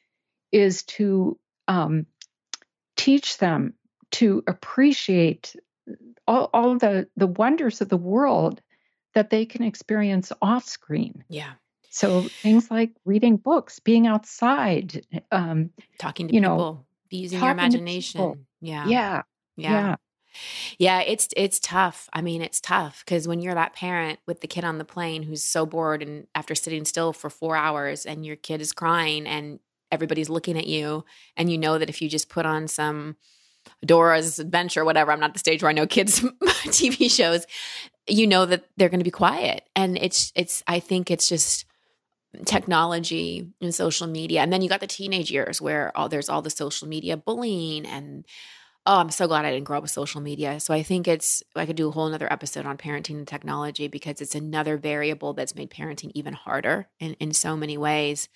is 0.53 0.83
to 0.83 1.39
um, 1.67 2.07
teach 2.97 3.39
them 3.39 3.75
to 4.13 4.43
appreciate 4.47 5.55
all, 6.27 6.51
all 6.53 6.79
the, 6.79 7.09
the 7.17 7.27
wonders 7.27 7.81
of 7.81 7.89
the 7.89 7.97
world 7.97 8.61
that 9.15 9.31
they 9.31 9.47
can 9.47 9.63
experience 9.63 10.33
off 10.43 10.65
screen. 10.65 11.25
Yeah. 11.29 11.53
So 11.91 12.29
things 12.43 12.71
like 12.71 12.93
reading 13.05 13.39
books, 13.39 13.79
being 13.79 14.07
outside, 14.07 15.07
um, 15.33 15.71
talking 15.99 16.29
to 16.29 16.35
you 16.35 16.41
people, 16.41 16.57
know, 16.57 16.85
using 17.11 17.41
your 17.41 17.51
imagination. 17.51 18.47
Yeah. 18.61 18.87
yeah. 18.87 19.23
Yeah. 19.57 19.71
Yeah. 19.71 19.97
Yeah, 20.79 21.01
it's 21.01 21.29
it's 21.35 21.59
tough. 21.59 22.11
I 22.13 22.21
mean, 22.21 22.43
it's 22.43 22.61
tough 22.61 23.03
because 23.05 23.27
when 23.27 23.41
you're 23.41 23.55
that 23.55 23.75
parent 23.75 24.19
with 24.27 24.43
the 24.43 24.47
kid 24.47 24.65
on 24.65 24.77
the 24.77 24.85
plane 24.85 25.23
who's 25.23 25.43
so 25.43 25.65
bored 25.65 26.03
and 26.03 26.27
after 26.35 26.55
sitting 26.55 26.85
still 26.85 27.15
for 27.15 27.31
4 27.31 27.57
hours 27.57 28.05
and 28.05 28.27
your 28.27 28.37
kid 28.37 28.61
is 28.61 28.73
crying 28.73 29.27
and 29.27 29.61
everybody's 29.91 30.29
looking 30.29 30.59
at 30.59 30.67
you 30.67 31.05
and 31.37 31.51
you 31.51 31.57
know 31.57 31.79
that 31.79 31.89
if 31.89 32.03
you 32.03 32.09
just 32.11 32.29
put 32.29 32.45
on 32.45 32.69
some 32.69 33.17
Dora's 33.85 34.39
Adventure, 34.39 34.85
whatever. 34.85 35.13
I'm 35.13 35.21
not 35.21 35.33
the 35.33 35.39
stage 35.39 35.63
where 35.63 35.71
I 35.71 35.75
know 35.75 35.87
kids 35.87 36.21
TV 36.41 37.11
shows. 37.11 37.47
You 38.09 38.27
know 38.27 38.47
that 38.47 38.65
they're 38.77 38.89
going 38.89 39.01
to 39.01 39.05
be 39.05 39.11
quiet, 39.11 39.65
and 39.75 39.99
it's 39.99 40.33
it's. 40.35 40.63
I 40.67 40.81
think 40.81 41.11
it's 41.11 41.29
just 41.29 41.65
technology 42.45 43.49
and 43.61 43.75
social 43.75 44.07
media, 44.07 44.41
and 44.43 44.53
then 44.53 44.63
you 44.63 44.69
got 44.69 44.81
the 44.81 44.87
teenage 44.87 45.31
years 45.31 45.61
where 45.61 45.97
all 45.97 46.09
there's 46.09 46.29
all 46.29 46.43
the 46.43 46.51
social 46.51 46.89
media 46.89 47.17
bullying 47.17 47.87
and. 47.87 48.25
Oh, 48.89 49.01
I'm 49.01 49.11
so 49.11 49.27
glad 49.27 49.45
I 49.45 49.51
didn't 49.51 49.65
grow 49.65 49.79
up 49.79 49.83
with 49.83 49.91
social 49.91 50.21
media. 50.21 50.61
So 50.61 50.73
I 50.73 50.85
think 50.85 51.09
it's 51.09 51.43
I 51.57 51.67
could 51.67 51.75
do 51.75 51.89
a 51.89 51.91
whole 51.91 52.07
another 52.07 52.33
episode 52.33 52.67
on 52.67 52.77
parenting 52.77 53.17
and 53.17 53.27
technology 53.27 53.89
because 53.89 54.21
it's 54.21 54.37
another 54.37 54.77
variable 54.77 55.33
that's 55.33 55.57
made 55.57 55.71
parenting 55.71 56.13
even 56.15 56.35
harder 56.35 56.89
in, 57.01 57.15
in 57.15 57.33
so 57.35 57.57
many 57.57 57.77
ways. 57.77 58.29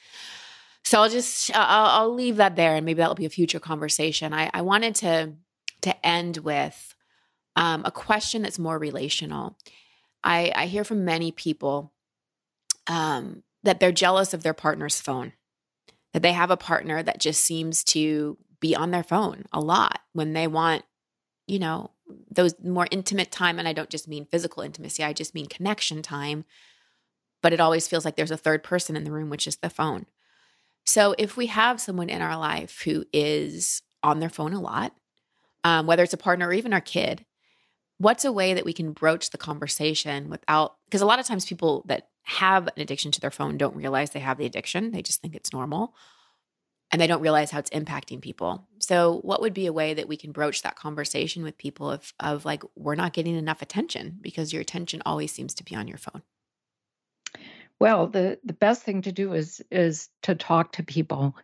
So 0.85 1.01
I'll 1.01 1.11
just 1.11 1.55
I'll, 1.55 2.03
I'll 2.03 2.14
leave 2.14 2.37
that 2.37 2.57
there, 2.57 2.74
and 2.74 2.85
maybe 2.85 2.99
that'll 2.99 3.14
be 3.14 3.26
a 3.26 3.31
future 3.31 3.61
conversation. 3.61 4.33
I, 4.33 4.51
I 4.53 4.62
wanted 4.62 4.95
to 4.97 5.35
to 5.83 6.07
end 6.07 6.39
with 6.39 6.95
um, 7.57 7.83
a 7.85 7.91
question 7.91 8.43
that's 8.43 8.59
more 8.59 8.78
relational. 8.78 9.57
I, 10.22 10.53
I 10.55 10.66
hear 10.66 10.85
from 10.85 11.05
many 11.05 11.33
people 11.33 11.93
um, 12.87 13.43
that 13.62 13.81
they're 13.81 13.93
jealous 13.93 14.35
of 14.35 14.43
their 14.43 14.55
partner's 14.55 15.01
phone, 15.01 15.33
that 16.12 16.22
they 16.22 16.33
have 16.33 16.51
a 16.51 16.57
partner 16.57 17.03
that 17.03 17.20
just 17.20 17.43
seems 17.43 17.83
to 17.85 18.37
be 18.61 18.76
on 18.76 18.91
their 18.91 19.03
phone 19.03 19.45
a 19.53 19.61
lot 19.61 20.01
when 20.12 20.33
they 20.33 20.47
want, 20.47 20.85
you 21.47 21.59
know, 21.59 21.91
those 22.31 22.55
more 22.62 22.89
intimate 22.91 23.31
time. 23.31 23.59
And 23.59 23.66
I 23.66 23.72
don't 23.72 23.91
just 23.91 24.09
mean 24.09 24.26
physical 24.26 24.62
intimacy, 24.62 25.03
I 25.03 25.12
just 25.12 25.35
mean 25.35 25.47
connection 25.47 26.03
time. 26.03 26.45
But 27.43 27.55
it 27.55 27.61
always 27.61 27.89
feels 27.89 28.05
like 28.05 28.16
there's 28.16 28.31
a 28.31 28.37
third 28.37 28.62
person 28.62 28.97
in 28.97 29.05
the 29.05 29.12
room, 29.12 29.31
which 29.31 29.47
is 29.47 29.57
the 29.57 29.70
phone. 29.70 30.05
So 30.91 31.14
if 31.18 31.36
we 31.36 31.47
have 31.47 31.80
someone 31.80 32.09
in 32.09 32.20
our 32.20 32.36
life 32.36 32.82
who 32.82 33.05
is 33.12 33.80
on 34.03 34.18
their 34.18 34.28
phone 34.28 34.53
a 34.53 34.61
lot, 34.61 34.93
um, 35.62 35.86
whether 35.86 36.03
it's 36.03 36.14
a 36.14 36.16
partner 36.16 36.49
or 36.49 36.53
even 36.53 36.72
our 36.72 36.80
kid, 36.80 37.24
what's 37.99 38.24
a 38.24 38.32
way 38.32 38.55
that 38.55 38.64
we 38.64 38.72
can 38.72 38.91
broach 38.91 39.30
the 39.30 39.38
conversation 39.38 40.28
without, 40.28 40.74
because 40.86 41.01
a 41.01 41.07
lot 41.07 41.20
of 41.20 41.26
times 41.26 41.47
people 41.47 41.84
that 41.86 42.09
have 42.24 42.66
an 42.66 42.82
addiction 42.82 43.12
to 43.12 43.20
their 43.20 43.30
phone 43.30 43.57
don't 43.57 43.76
realize 43.76 44.11
they 44.11 44.18
have 44.18 44.36
the 44.36 44.47
addiction. 44.47 44.91
They 44.91 45.01
just 45.01 45.22
think 45.22 45.36
it's 45.36 45.53
normal 45.53 45.95
and 46.91 47.01
they 47.01 47.07
don't 47.07 47.22
realize 47.22 47.53
how 47.53 47.61
it's 47.61 47.70
impacting 47.70 48.20
people. 48.20 48.66
So, 48.80 49.20
what 49.22 49.41
would 49.43 49.55
be 49.55 49.66
a 49.66 49.72
way 49.72 49.95
that 49.95 50.09
we 50.09 50.16
can 50.16 50.32
broach 50.32 50.62
that 50.62 50.74
conversation 50.74 51.45
with 51.45 51.57
people 51.57 51.88
of, 51.88 52.12
of 52.18 52.45
like, 52.45 52.64
we're 52.74 52.97
not 52.97 53.12
getting 53.12 53.36
enough 53.36 53.62
attention 53.62 54.18
because 54.20 54.53
your 54.53 54.62
attention 54.62 55.03
always 55.07 55.30
seems 55.30 55.55
to 55.55 55.64
be 55.64 55.76
on 55.76 55.86
your 55.86 55.99
phone? 55.99 56.22
Well, 57.81 58.09
the 58.09 58.39
the 58.45 58.53
best 58.53 58.83
thing 58.83 59.03
to 59.03 59.12
do 59.12 59.33
is 59.33 59.62
is 59.70 60.11
to 60.22 60.35
talk 60.35 60.72
to 60.72 60.83
people, 60.83 61.35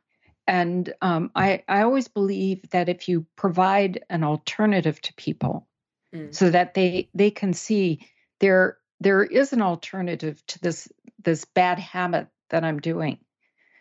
and 0.46 0.92
um, 1.00 1.30
I 1.34 1.64
I 1.66 1.82
always 1.82 2.08
believe 2.08 2.68
that 2.70 2.90
if 2.90 3.08
you 3.08 3.26
provide 3.36 4.04
an 4.10 4.22
alternative 4.22 5.00
to 5.00 5.14
people, 5.14 5.66
mm. 6.14 6.34
so 6.34 6.50
that 6.50 6.74
they 6.74 7.08
they 7.14 7.30
can 7.30 7.54
see 7.54 8.06
there 8.40 8.76
there 9.00 9.24
is 9.24 9.54
an 9.54 9.62
alternative 9.62 10.44
to 10.48 10.60
this 10.60 10.88
this 11.24 11.46
bad 11.46 11.78
habit 11.78 12.28
that 12.50 12.64
I'm 12.64 12.80
doing. 12.80 13.18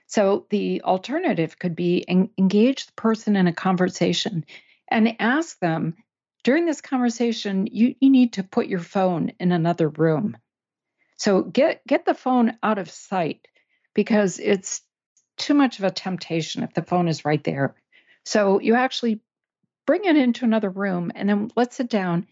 So 0.07 0.45
the 0.49 0.81
alternative 0.83 1.59
could 1.59 1.75
be 1.75 2.07
en- 2.07 2.29
engage 2.37 2.85
the 2.85 2.93
person 2.93 3.35
in 3.35 3.47
a 3.47 3.53
conversation 3.53 4.45
and 4.89 5.15
ask 5.19 5.59
them 5.59 5.95
during 6.43 6.65
this 6.65 6.79
conversation 6.79 7.67
you, 7.71 7.95
you 7.99 8.09
need 8.09 8.33
to 8.33 8.43
put 8.43 8.67
your 8.67 8.79
phone 8.79 9.31
in 9.39 9.51
another 9.51 9.89
room 9.89 10.37
so 11.17 11.41
get 11.41 11.85
get 11.87 12.05
the 12.05 12.13
phone 12.13 12.57
out 12.61 12.77
of 12.77 12.89
sight 12.89 13.47
because 13.93 14.39
it's 14.39 14.81
too 15.37 15.53
much 15.53 15.79
of 15.79 15.85
a 15.85 15.91
temptation 15.91 16.63
if 16.63 16.73
the 16.73 16.81
phone 16.81 17.07
is 17.07 17.25
right 17.25 17.43
there. 17.43 17.75
So 18.23 18.59
you 18.59 18.75
actually 18.75 19.21
bring 19.85 20.05
it 20.05 20.17
into 20.17 20.45
another 20.45 20.69
room 20.69 21.11
and 21.15 21.29
then 21.29 21.51
let's 21.55 21.75
sit 21.75 21.89
down 21.89 22.27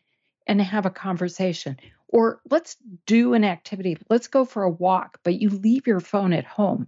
and 0.48 0.62
have 0.62 0.86
a 0.86 0.92
conversation. 0.92 1.78
Or 2.08 2.42
let's 2.50 2.78
do 3.06 3.34
an 3.34 3.44
activity. 3.44 3.98
Let's 4.10 4.28
go 4.28 4.46
for 4.46 4.64
a 4.64 4.70
walk, 4.70 5.20
but 5.24 5.40
you 5.42 5.50
leave 5.50 5.88
your 5.88 6.00
phone 6.00 6.34
at 6.34 6.46
home. 6.46 6.88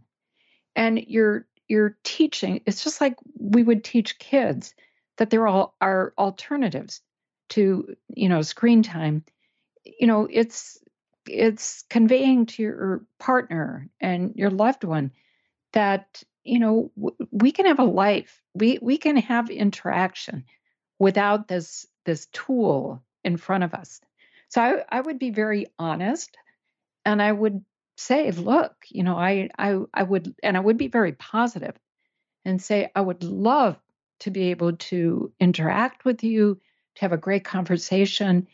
And 0.75 0.99
you're 1.07 1.47
you're 1.67 1.97
teaching, 2.03 2.61
it's 2.67 2.83
just 2.83 3.01
like 3.01 3.15
we 3.39 3.63
would 3.63 3.83
teach 3.83 4.19
kids 4.19 4.75
that 5.17 5.31
there 5.31 5.47
all 5.47 5.75
are 5.81 6.13
alternatives 6.15 7.01
to, 7.49 7.95
you 8.09 8.29
know, 8.29 8.43
screen 8.43 8.83
time. 8.83 9.23
You 9.83 10.05
know, 10.05 10.27
it's 10.29 10.77
it's 11.27 11.83
conveying 11.89 12.45
to 12.45 12.63
your 12.63 13.05
partner 13.19 13.89
and 13.99 14.35
your 14.35 14.49
loved 14.49 14.83
one 14.83 15.11
that 15.73 16.23
you 16.43 16.59
know 16.59 16.91
w- 16.95 17.15
we 17.31 17.51
can 17.51 17.65
have 17.65 17.79
a 17.79 17.83
life 17.83 18.41
we 18.53 18.79
we 18.81 18.97
can 18.97 19.17
have 19.17 19.49
interaction 19.49 20.45
without 20.99 21.47
this 21.47 21.85
this 22.05 22.27
tool 22.27 23.03
in 23.23 23.37
front 23.37 23.63
of 23.63 23.73
us. 23.73 23.99
So 24.49 24.61
i, 24.61 24.97
I 24.97 25.01
would 25.01 25.19
be 25.19 25.31
very 25.31 25.67
honest 25.79 26.37
and 27.05 27.21
i 27.21 27.31
would 27.31 27.63
say 27.97 28.31
look 28.31 28.73
you 28.89 29.03
know 29.03 29.17
I, 29.17 29.49
I 29.57 29.79
i 29.93 30.03
would 30.03 30.35
and 30.43 30.57
i 30.57 30.59
would 30.59 30.77
be 30.77 30.87
very 30.87 31.13
positive 31.13 31.75
and 32.43 32.61
say 32.61 32.91
i 32.95 33.01
would 33.01 33.23
love 33.23 33.77
to 34.21 34.31
be 34.31 34.51
able 34.51 34.73
to 34.77 35.31
interact 35.39 36.05
with 36.05 36.23
you 36.23 36.59
to 36.95 37.01
have 37.01 37.11
a 37.13 37.17
great 37.17 37.43
conversation 37.43 38.47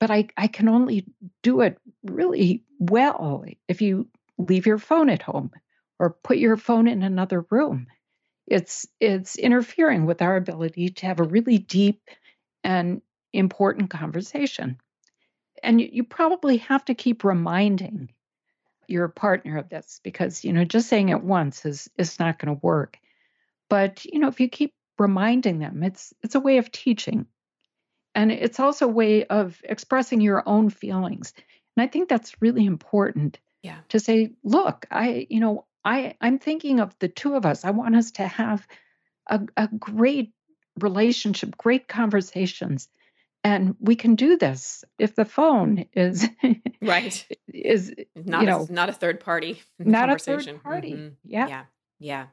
but 0.00 0.10
I, 0.10 0.28
I 0.36 0.46
can 0.46 0.68
only 0.68 1.06
do 1.42 1.60
it 1.60 1.78
really 2.04 2.64
well 2.78 3.44
if 3.66 3.82
you 3.82 4.08
leave 4.38 4.66
your 4.66 4.78
phone 4.78 5.10
at 5.10 5.22
home 5.22 5.50
or 5.98 6.10
put 6.10 6.38
your 6.38 6.56
phone 6.56 6.86
in 6.86 7.02
another 7.02 7.44
room. 7.50 7.88
It's 8.46 8.86
it's 9.00 9.36
interfering 9.36 10.06
with 10.06 10.22
our 10.22 10.36
ability 10.36 10.90
to 10.90 11.06
have 11.06 11.20
a 11.20 11.24
really 11.24 11.58
deep 11.58 12.00
and 12.64 13.02
important 13.32 13.90
conversation. 13.90 14.78
And 15.62 15.80
you, 15.80 15.88
you 15.92 16.04
probably 16.04 16.58
have 16.58 16.84
to 16.86 16.94
keep 16.94 17.24
reminding 17.24 18.10
your 18.86 19.08
partner 19.08 19.58
of 19.58 19.68
this 19.68 20.00
because 20.02 20.44
you 20.44 20.52
know 20.52 20.64
just 20.64 20.88
saying 20.88 21.10
it 21.10 21.22
once 21.22 21.66
is 21.66 21.90
is 21.98 22.18
not 22.18 22.38
going 22.38 22.54
to 22.54 22.60
work. 22.62 22.96
But 23.68 24.04
you 24.04 24.18
know 24.20 24.28
if 24.28 24.40
you 24.40 24.48
keep 24.48 24.72
reminding 24.98 25.58
them, 25.58 25.82
it's 25.82 26.14
it's 26.22 26.36
a 26.36 26.40
way 26.40 26.58
of 26.58 26.70
teaching 26.70 27.26
and 28.18 28.32
it's 28.32 28.58
also 28.58 28.86
a 28.86 28.92
way 28.92 29.24
of 29.26 29.60
expressing 29.62 30.20
your 30.20 30.42
own 30.44 30.70
feelings. 30.70 31.32
And 31.76 31.84
I 31.84 31.86
think 31.86 32.08
that's 32.08 32.42
really 32.42 32.66
important. 32.66 33.38
Yeah. 33.62 33.78
To 33.90 34.00
say, 34.00 34.32
look, 34.42 34.86
I, 34.90 35.28
you 35.30 35.38
know, 35.38 35.66
I 35.84 36.14
I'm 36.20 36.40
thinking 36.40 36.80
of 36.80 36.96
the 36.98 37.06
two 37.08 37.34
of 37.34 37.46
us. 37.46 37.64
I 37.64 37.70
want 37.70 37.94
us 37.94 38.10
to 38.12 38.26
have 38.26 38.66
a, 39.28 39.40
a 39.56 39.68
great 39.68 40.32
relationship, 40.80 41.56
great 41.56 41.86
conversations. 41.86 42.88
And 43.44 43.76
we 43.78 43.94
can 43.94 44.16
do 44.16 44.36
this 44.36 44.84
if 44.98 45.14
the 45.14 45.24
phone 45.24 45.86
is 45.92 46.28
right 46.82 47.24
is 47.54 47.94
not 48.16 48.40
you 48.40 48.46
know 48.48 48.66
a, 48.68 48.72
not 48.72 48.88
a 48.88 48.92
third 48.92 49.20
party 49.20 49.62
conversation. 49.78 49.92
not 49.92 50.10
a 50.10 50.18
third 50.18 50.62
party 50.62 50.92
mm-hmm. 50.92 51.14
yeah 51.24 51.46
yeah 51.46 51.64
yeah 52.00 52.26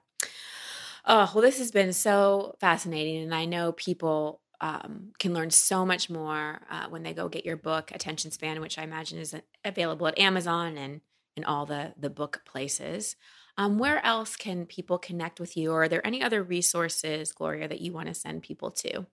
oh 1.05 1.31
well 1.33 1.43
this 1.43 1.59
has 1.59 1.71
been 1.71 1.93
so 1.93 2.55
fascinating 2.59 3.21
and 3.21 3.35
i 3.35 3.45
know 3.45 3.71
people 3.71 4.41
um, 4.61 5.11
can 5.19 5.33
learn 5.33 5.49
so 5.49 5.85
much 5.85 6.09
more 6.09 6.61
uh, 6.69 6.87
when 6.89 7.03
they 7.03 7.13
go 7.13 7.29
get 7.29 7.45
your 7.45 7.57
book 7.57 7.91
attention 7.91 8.31
span 8.31 8.61
which 8.61 8.77
i 8.77 8.83
imagine 8.83 9.19
is 9.19 9.35
available 9.63 10.07
at 10.07 10.17
amazon 10.17 10.77
and 10.77 11.01
in 11.35 11.43
all 11.43 11.65
the 11.65 11.93
the 11.97 12.09
book 12.09 12.41
places. 12.45 13.17
Um, 13.57 13.77
where 13.77 14.05
else 14.05 14.35
can 14.35 14.65
people 14.65 14.97
connect 14.97 15.39
with 15.39 15.55
you 15.55 15.71
or 15.71 15.83
are 15.83 15.87
there 15.87 16.05
any 16.05 16.21
other 16.21 16.43
resources 16.43 17.31
gloria 17.31 17.69
that 17.69 17.79
you 17.81 17.93
want 17.93 18.07
to 18.07 18.13
send 18.13 18.43
people 18.43 18.71
to? 18.71 19.05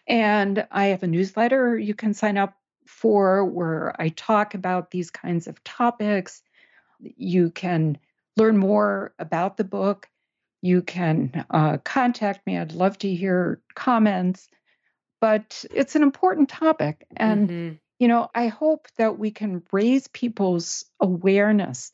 and 0.08 0.68
I 0.72 0.86
have 0.88 1.04
a 1.04 1.08
newsletter 1.08 1.78
you 1.78 1.94
can 1.96 2.14
sign 2.14 2.38
up 2.38 2.56
for 2.86 3.46
where 3.46 3.96
I 4.00 4.10
talk 4.10 4.54
about 4.54 4.92
these 4.92 5.10
kinds 5.12 5.48
of 5.48 5.64
topics. 5.64 6.42
You 7.00 7.50
can 7.52 7.98
learn 8.38 8.58
more 8.58 9.14
about 9.20 9.58
the 9.58 9.64
book. 9.64 10.10
You 10.62 10.82
can 10.82 11.46
uh, 11.50 11.78
contact 11.84 12.46
me. 12.46 12.58
I'd 12.58 12.74
love 12.74 12.98
to 13.00 13.14
hear 13.14 13.62
comments. 13.76 14.50
but 15.22 15.64
it's 15.74 15.96
an 15.96 16.04
important 16.04 16.50
topic. 16.50 17.08
And, 17.16 17.50
mm-hmm. 17.50 17.74
you 17.98 18.10
know, 18.10 18.30
I 18.36 18.48
hope 18.48 18.88
that 18.98 19.18
we 19.18 19.32
can 19.32 19.64
raise 19.72 20.08
people's 20.10 20.84
awareness. 21.00 21.94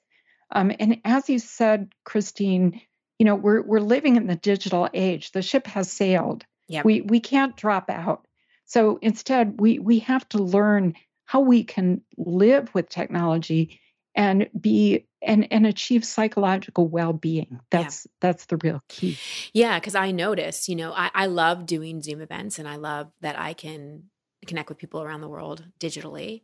Um, 0.52 0.72
and 0.80 1.00
as 1.06 1.30
you 1.30 1.38
said, 1.38 1.94
Christine, 2.04 2.82
you 3.20 3.26
know, 3.26 3.36
we're 3.36 3.62
we're 3.62 3.82
living 3.82 4.16
in 4.16 4.26
the 4.26 4.36
digital 4.36 4.90
age. 4.96 5.32
The 5.32 5.44
ship 5.44 5.68
has 5.68 5.92
sailed. 5.92 6.44
Yep. 6.70 6.86
We 6.86 7.02
we 7.02 7.20
can't 7.20 7.58
drop 7.58 7.90
out. 7.90 8.26
So 8.66 9.00
instead, 9.02 9.60
we 9.60 9.80
we 9.80 10.00
have 10.00 10.28
to 10.30 10.38
learn 10.38 10.94
how 11.26 11.42
we 11.42 11.64
can 11.64 12.02
live 12.18 12.74
with 12.74 12.90
technology 12.90 13.80
and 14.16 14.50
be 14.60 15.06
and 15.22 15.48
and 15.52 15.68
achieve 15.68 16.04
psychological 16.04 16.88
well-being 16.88 17.60
that's 17.70 18.06
yeah. 18.06 18.12
that's 18.22 18.46
the 18.46 18.58
real 18.58 18.82
key 18.88 19.18
yeah 19.54 19.80
because 19.80 19.96
i 19.96 20.12
notice 20.12 20.68
you 20.68 20.76
know 20.76 20.92
I, 20.94 21.12
I 21.14 21.26
love 21.28 21.66
doing 21.66 22.02
zoom 22.02 22.22
events 22.22 22.58
and 22.58 22.68
i 22.68 22.76
love 22.76 23.12
that 23.22 23.38
i 23.38 23.54
can 23.54 24.06
connect 24.48 24.70
with 24.70 24.78
people 24.78 25.02
around 25.02 25.22
the 25.22 25.28
world 25.28 25.66
digitally 25.80 26.42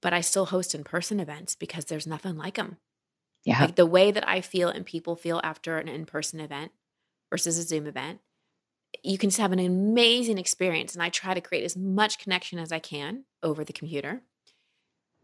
but 0.00 0.12
i 0.12 0.20
still 0.20 0.46
host 0.46 0.74
in-person 0.74 1.20
events 1.20 1.54
because 1.54 1.86
there's 1.86 2.06
nothing 2.06 2.36
like 2.36 2.54
them 2.54 2.76
yeah 3.44 3.62
like 3.62 3.76
the 3.76 3.86
way 3.86 4.10
that 4.10 4.28
i 4.28 4.40
feel 4.40 4.68
and 4.68 4.86
people 4.86 5.16
feel 5.16 5.40
after 5.42 5.78
an 5.78 5.88
in-person 5.88 6.38
event 6.38 6.70
versus 7.30 7.58
a 7.58 7.62
zoom 7.62 7.86
event 7.86 8.20
you 9.02 9.18
can 9.18 9.30
have 9.30 9.52
an 9.52 9.58
amazing 9.58 10.38
experience 10.38 10.94
and 10.94 11.02
i 11.02 11.08
try 11.08 11.34
to 11.34 11.40
create 11.40 11.64
as 11.64 11.76
much 11.76 12.18
connection 12.18 12.58
as 12.58 12.72
i 12.72 12.78
can 12.78 13.24
over 13.42 13.64
the 13.64 13.72
computer 13.72 14.22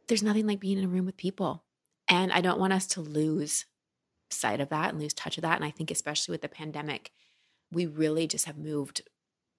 there's 0.08 0.22
nothing 0.22 0.46
like 0.46 0.60
being 0.60 0.78
in 0.78 0.84
a 0.84 0.88
room 0.88 1.06
with 1.06 1.16
people 1.16 1.64
and 2.08 2.32
I 2.32 2.40
don't 2.40 2.60
want 2.60 2.72
us 2.72 2.86
to 2.88 3.00
lose 3.00 3.66
sight 4.30 4.60
of 4.60 4.68
that 4.68 4.90
and 4.90 5.00
lose 5.00 5.14
touch 5.14 5.38
of 5.38 5.42
that. 5.42 5.56
And 5.56 5.64
I 5.64 5.70
think, 5.70 5.90
especially 5.90 6.32
with 6.32 6.42
the 6.42 6.48
pandemic, 6.48 7.12
we 7.72 7.86
really 7.86 8.26
just 8.26 8.44
have 8.44 8.56
moved, 8.56 9.02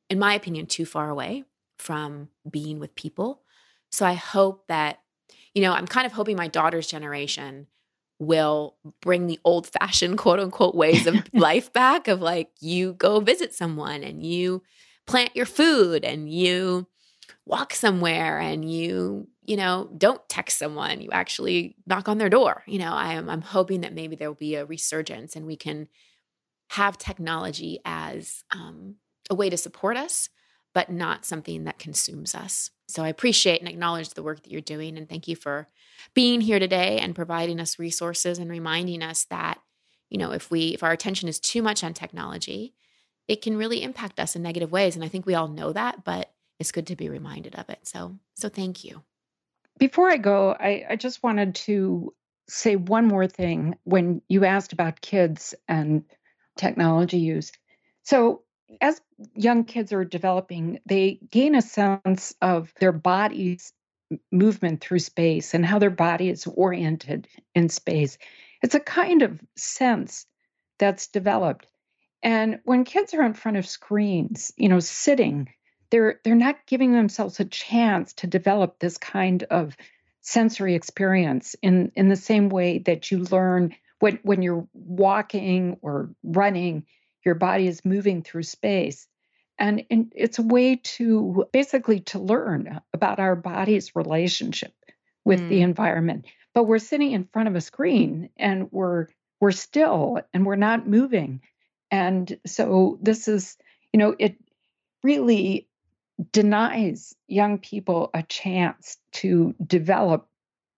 in 0.10 0.20
my 0.20 0.34
opinion, 0.34 0.66
too 0.66 0.86
far 0.86 1.10
away 1.10 1.44
from 1.78 2.30
being 2.50 2.80
with 2.80 2.96
people. 2.96 3.42
So 3.92 4.06
I 4.06 4.14
hope 4.14 4.68
that, 4.68 5.00
you 5.54 5.62
know, 5.62 5.74
I'm 5.74 5.88
kind 5.88 6.06
of 6.06 6.14
hoping 6.14 6.38
my 6.38 6.48
daughter's 6.48 6.88
generation 6.88 7.68
will 8.20 8.76
bring 9.02 9.28
the 9.28 9.40
old 9.44 9.68
fashioned 9.68 10.18
quote 10.18 10.40
unquote 10.40 10.76
ways 10.76 11.06
of 11.06 11.16
life 11.34 11.72
back 11.74 12.08
of 12.08 12.22
like 12.22 12.50
you 12.60 12.94
go 12.94 13.20
visit 13.20 13.54
someone 13.54 14.04
and 14.04 14.24
you 14.24 14.64
plant 15.06 15.36
your 15.36 15.46
food 15.46 16.04
and 16.04 16.32
you 16.32 16.88
walk 17.46 17.74
somewhere 17.74 18.40
and 18.40 18.70
you 18.70 19.28
you 19.46 19.56
know 19.56 19.90
don't 19.98 20.28
text 20.30 20.58
someone. 20.58 21.02
You 21.02 21.10
actually 21.12 21.76
knock 21.86 22.10
on 22.10 22.18
their 22.18 22.30
door. 22.30 22.64
You 22.66 22.80
know 22.80 22.94
i 22.94 23.14
am 23.14 23.30
i'm 23.30 23.42
hoping 23.42 23.82
that 23.82 23.94
maybe 23.94 24.16
there 24.16 24.30
will 24.30 24.36
be 24.36 24.56
a 24.56 24.66
resurgence 24.66 25.36
and 25.36 25.46
we 25.46 25.56
can 25.56 25.88
have 26.72 26.98
technology 26.98 27.80
as 27.86 28.44
um, 28.52 28.96
a 29.30 29.36
way 29.36 29.50
to 29.50 29.58
support 29.58 29.96
us 29.98 30.30
but 30.74 30.92
not 30.92 31.26
something 31.26 31.64
that 31.64 31.80
consumes 31.80 32.36
us. 32.36 32.72
So 32.88 33.04
i 33.04 33.10
appreciate 33.10 33.60
and 33.60 33.70
acknowledge 33.70 34.10
the 34.10 34.24
work 34.24 34.44
that 34.44 34.52
you're 34.52 34.62
doing 34.62 34.98
and 34.98 35.08
thank 35.08 35.28
you 35.28 35.36
for 35.36 35.68
being 36.14 36.42
here 36.42 36.60
today 36.60 37.00
and 37.00 37.16
providing 37.16 37.60
us 37.60 37.80
resources 37.80 38.40
and 38.40 38.50
reminding 38.50 39.02
us 39.02 39.26
that 39.26 39.60
you 40.10 40.18
know 40.18 40.32
if 40.32 40.50
we 40.52 40.70
if 40.74 40.84
our 40.84 40.92
attention 40.92 41.28
is 41.30 41.40
too 41.40 41.62
much 41.62 41.84
on 41.84 41.94
technology 41.94 42.74
it 43.28 43.42
can 43.42 43.58
really 43.58 43.84
impact 43.84 44.20
us 44.20 44.36
in 44.36 44.42
negative 44.42 44.72
ways 44.72 44.96
and 44.96 45.04
i 45.04 45.08
think 45.08 45.26
we 45.26 45.36
all 45.36 45.48
know 45.48 45.74
that 45.74 46.04
but 46.04 46.32
it's 46.60 46.72
good 46.72 46.88
to 46.88 46.96
be 46.96 47.10
reminded 47.10 47.56
of 47.56 47.70
it. 47.70 47.80
So, 47.84 48.18
so 48.36 48.50
thank 48.50 48.84
you. 48.84 49.04
Before 49.78 50.10
I 50.10 50.18
go, 50.18 50.56
I, 50.60 50.86
I 50.90 50.96
just 50.96 51.22
wanted 51.22 51.56
to 51.56 52.14
say 52.50 52.76
one 52.76 53.08
more 53.08 53.28
thing 53.28 53.78
when 53.84 54.22
you 54.28 54.46
asked 54.46 54.74
about 54.74 55.02
kids 55.02 55.54
and 55.68 56.04
technology 56.58 57.20
use. 57.20 57.52
So, 58.04 58.44
as 58.82 59.00
young 59.34 59.64
kids 59.64 59.94
are 59.94 60.04
developing, 60.04 60.80
they 60.86 61.20
gain 61.32 61.56
a 61.56 61.62
sense 61.62 62.36
of 62.42 62.74
their 62.80 62.92
body's 62.92 63.72
movement 64.32 64.82
through 64.82 65.00
space 65.00 65.54
and 65.54 65.66
how 65.66 65.80
their 65.80 65.90
body 65.90 66.30
is 66.30 66.48
oriented 66.48 67.28
in 67.54 67.70
space. 67.70 68.18
It's 68.62 68.76
a 68.76 68.80
kind 68.80 69.22
of 69.22 69.40
sense 69.56 70.26
that's 70.80 71.08
developed. 71.08 71.68
And 72.24 72.60
when 72.64 72.84
kids 72.84 73.14
are 73.14 73.24
in 73.24 73.34
front 73.34 73.58
of 73.58 73.68
screens, 73.68 74.52
you 74.58 74.70
know, 74.70 74.80
sitting, 74.80 75.50
they're 75.90 76.20
they're 76.24 76.36
not 76.36 76.66
giving 76.66 76.92
themselves 76.92 77.40
a 77.40 77.46
chance 77.46 78.14
to 78.14 78.28
develop 78.28 78.80
this 78.80 78.98
kind 78.98 79.44
of 79.44 79.76
sensory 80.22 80.76
experience 80.76 81.56
in 81.62 81.92
in 81.96 82.10
the 82.10 82.16
same 82.16 82.50
way 82.50 82.80
that 82.80 83.12
you 83.12 83.20
learn 83.20 83.76
when 84.00 84.20
when 84.24 84.42
you're 84.42 84.68
walking 84.74 85.78
or 85.82 86.10
running 86.24 86.86
your 87.24 87.36
body 87.36 87.68
is 87.68 87.86
moving 87.86 88.24
through 88.24 88.44
space 88.44 89.08
and, 89.60 89.86
and 89.90 90.12
it's 90.16 90.40
a 90.40 90.44
way 90.44 90.76
to 90.78 91.46
basically 91.52 92.00
to 92.02 92.20
learn 92.20 92.80
about 92.94 93.20
our 93.20 93.36
body's 93.36 93.96
relationship 93.96 94.74
with 95.26 95.40
mm. 95.40 95.50
the 95.50 95.62
environment 95.62 96.26
but 96.54 96.64
we're 96.64 96.80
sitting 96.80 97.12
in 97.12 97.28
front 97.32 97.48
of 97.48 97.56
a 97.56 97.62
screen 97.62 98.30
and 98.38 98.72
we're 98.72 99.08
we're 99.40 99.52
still 99.52 100.20
and 100.34 100.46
we're 100.46 100.56
not 100.56 100.88
moving 100.88 101.42
and 101.92 102.38
so 102.46 102.98
this 103.02 103.28
is 103.28 103.58
you 103.94 104.00
know 104.00 104.16
it 104.18 104.36
really 105.04 105.68
denies 106.32 107.16
young 107.28 107.60
people 107.60 108.10
a 108.14 108.24
chance 108.24 108.98
to 109.12 109.54
develop 109.66 110.28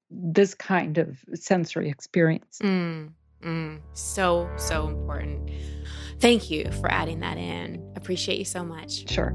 this 0.09 0.53
kind 0.53 0.97
of 0.97 1.17
sensory 1.34 1.89
experience. 1.89 2.59
Mm, 2.61 3.11
mm, 3.41 3.80
so, 3.93 4.49
so 4.57 4.88
important. 4.88 5.49
Thank 6.20 6.51
you 6.51 6.70
for 6.80 6.91
adding 6.91 7.20
that 7.22 7.38
in. 7.38 7.93
Appreciate 7.95 8.39
you 8.39 8.45
so 8.45 8.63
much. 8.63 9.09
Sure. 9.09 9.34